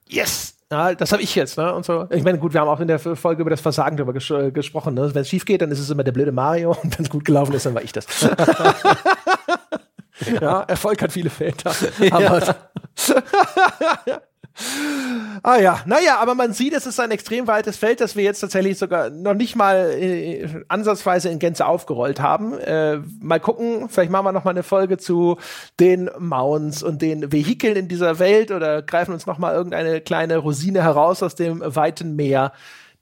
[0.08, 1.72] yes, ja, das habe ich jetzt, ne?
[1.72, 2.08] Und so.
[2.10, 4.50] Ich meine, gut, wir haben auch in der Folge über das Versagen darüber ges äh,
[4.52, 4.96] gesprochen.
[4.96, 5.14] Ne?
[5.14, 6.76] Wenn es schief geht, dann ist es immer der blöde Mario.
[6.84, 8.08] Und wenn es gut gelaufen ist, dann war ich das.
[10.42, 11.76] ja, Erfolg hat viele Väter.
[12.10, 12.56] Aber
[14.08, 14.22] ja.
[15.42, 18.40] Ah ja, naja, aber man sieht, es ist ein extrem weites Feld, das wir jetzt
[18.40, 22.58] tatsächlich sogar noch nicht mal äh, ansatzweise in Gänze aufgerollt haben.
[22.60, 25.38] Äh, mal gucken, vielleicht machen wir noch mal eine Folge zu
[25.80, 30.38] den Mounts und den Vehikeln in dieser Welt oder greifen uns noch mal irgendeine kleine
[30.38, 32.54] Rosine heraus aus dem weiten Meer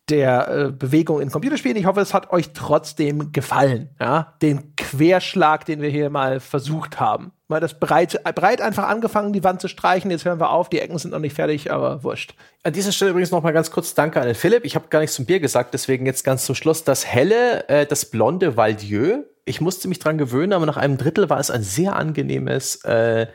[0.10, 1.78] der äh, Bewegung in Computerspielen.
[1.78, 3.90] Ich hoffe, es hat euch trotzdem gefallen.
[3.99, 4.34] Ja?
[4.41, 7.32] Den Querschlag, den wir hier mal versucht haben.
[7.52, 10.10] Mal das breit, breit einfach angefangen, die Wand zu streichen.
[10.10, 12.34] Jetzt hören wir auf, die Ecken sind noch nicht fertig, aber wurscht.
[12.64, 14.65] An dieser Stelle übrigens noch mal ganz kurz Danke an den Philipp.
[14.65, 16.84] Ich habe gar nichts zum Bier gesagt, deswegen jetzt ganz zum Schluss.
[16.84, 19.19] Das helle, äh, das blonde Valdieu.
[19.45, 23.28] Ich musste mich dran gewöhnen, aber nach einem Drittel war es ein sehr angenehmes, äh,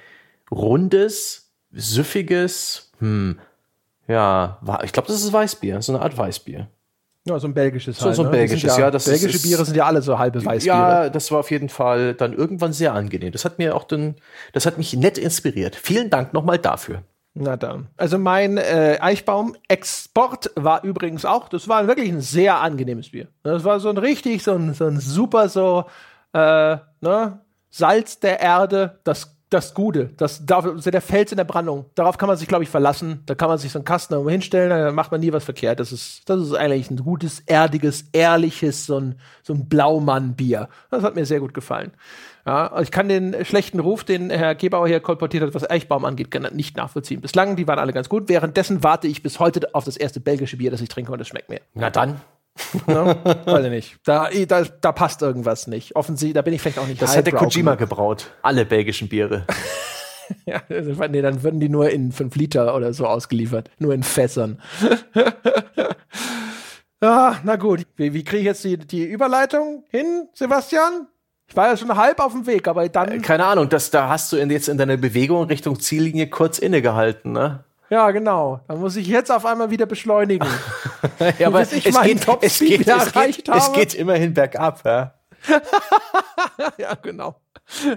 [0.51, 3.38] rundes, süffiges, hm,
[4.09, 6.68] ja, ich glaube, das ist Weißbier, so eine Art Weißbier.
[7.27, 7.98] Ja, so ein belgisches.
[7.98, 8.32] So, halt, so ein ne?
[8.32, 8.90] belgisches, ja, ja.
[8.90, 10.77] Das belgische ist, Biere sind ja alle so halbe Weißbiere.
[10.77, 13.32] Ja, das war auf jeden Fall dann irgendwann sehr angenehm.
[13.32, 14.15] Das hat mir auch dann,
[14.53, 15.74] das hat mich nett inspiriert.
[15.74, 17.03] Vielen Dank nochmal dafür.
[17.35, 17.89] Na dann.
[17.98, 23.28] Also mein äh, Eichbaum-Export war übrigens auch, das war wirklich ein sehr angenehmes Bier.
[23.43, 25.85] Das war so ein richtig, so ein, so ein super so,
[26.32, 31.86] äh, ne, Salz der Erde, das das Gute, das, der Fels in der Brandung.
[31.94, 33.23] Darauf kann man sich, glaube ich, verlassen.
[33.27, 35.78] Da kann man sich so einen Kasten irgendwo hinstellen, dann macht man nie was verkehrt.
[35.78, 39.14] Das ist, das ist eigentlich ein gutes, erdiges, ehrliches, so ein,
[39.44, 40.68] so ein Blaumann-Bier.
[40.90, 41.93] Das hat mir sehr gut gefallen.
[42.44, 46.35] Ja, ich kann den schlechten Ruf, den Herr Gebauer hier kolportiert hat, was Eichbaum angeht,
[46.52, 47.20] nicht nachvollziehen.
[47.20, 48.28] Bislang, die waren alle ganz gut.
[48.28, 51.28] Währenddessen warte ich bis heute auf das erste belgische Bier, das ich trinke und das
[51.28, 51.60] schmeckt mir.
[51.74, 52.20] Na dann.
[52.87, 53.16] Ne?
[53.45, 53.97] Weiß ich nicht.
[54.05, 55.97] Da, da, da passt irgendwas nicht.
[55.97, 57.91] Offensichtlich, da bin ich vielleicht auch nicht Das hätte Kojima genug.
[57.91, 58.31] gebraut.
[58.43, 59.47] Alle belgischen Biere.
[60.47, 63.70] ja, nee, dann würden die nur in 5 Liter oder so ausgeliefert.
[63.78, 64.61] Nur in Fässern.
[67.01, 67.87] ah, na gut.
[67.97, 71.09] Wie, wie kriege ich jetzt die, die Überleitung hin, Sebastian?
[71.49, 73.12] Ich war ja schon halb auf dem Weg, aber dann.
[73.12, 76.59] Äh, keine Ahnung, das, da hast du in, jetzt in deiner Bewegung Richtung Ziellinie kurz
[76.59, 77.65] innegehalten, ne?
[77.88, 78.60] Ja, genau.
[78.68, 80.48] Da muss ich jetzt auf einmal wieder beschleunigen.
[81.38, 82.58] ja, aber es geht, es, geht, es,
[83.12, 85.14] geht, es geht immerhin bergab, ja.
[86.78, 87.40] ja, genau.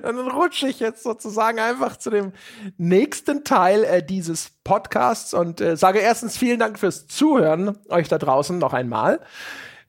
[0.02, 2.34] dann rutsche ich jetzt sozusagen einfach zu dem
[2.78, 8.18] nächsten Teil äh, dieses Podcasts und äh, sage erstens vielen Dank fürs Zuhören, euch da
[8.18, 9.20] draußen noch einmal.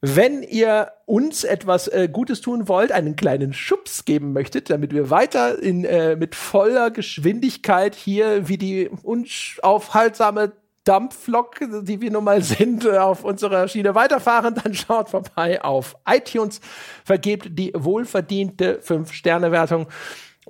[0.03, 5.11] Wenn ihr uns etwas äh, Gutes tun wollt, einen kleinen Schubs geben möchtet, damit wir
[5.11, 10.53] weiter in, äh, mit voller Geschwindigkeit hier wie die unaufhaltsame
[10.85, 15.95] Dampflok, die wir nun mal sind, äh, auf unserer Schiene weiterfahren, dann schaut vorbei auf
[16.09, 16.63] iTunes,
[17.05, 19.87] vergebt die wohlverdiente 5-Sterne-Wertung.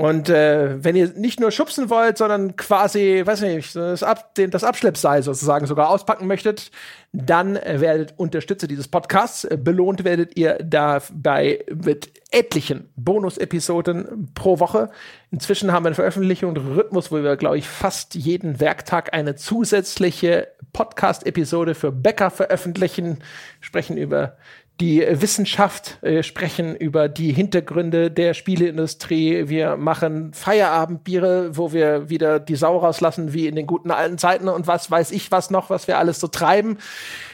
[0.00, 4.50] Und äh, wenn ihr nicht nur schubsen wollt, sondern quasi, weiß nicht, das, Ab den,
[4.50, 6.70] das Abschleppseil sozusagen sogar auspacken möchtet,
[7.12, 9.46] dann werdet Unterstützer dieses Podcasts.
[9.58, 14.88] Belohnt werdet ihr dabei mit etlichen Bonus-Episoden pro Woche.
[15.32, 21.74] Inzwischen haben wir einen Veröffentlichungsrhythmus, wo wir, glaube ich, fast jeden Werktag eine zusätzliche Podcast-Episode
[21.74, 23.18] für Bäcker veröffentlichen,
[23.60, 24.38] sprechen über
[24.80, 29.48] die Wissenschaft, äh, sprechen über die Hintergründe der Spieleindustrie.
[29.48, 34.48] Wir machen Feierabendbiere, wo wir wieder die Sau rauslassen, wie in den guten alten Zeiten
[34.48, 36.78] und was weiß ich was noch, was wir alles so treiben.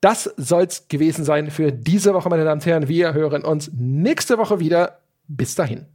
[0.00, 2.88] Das soll's gewesen sein für diese Woche, meine Damen und Herren.
[2.88, 4.98] Wir hören uns nächste Woche wieder.
[5.28, 5.86] Bis dahin.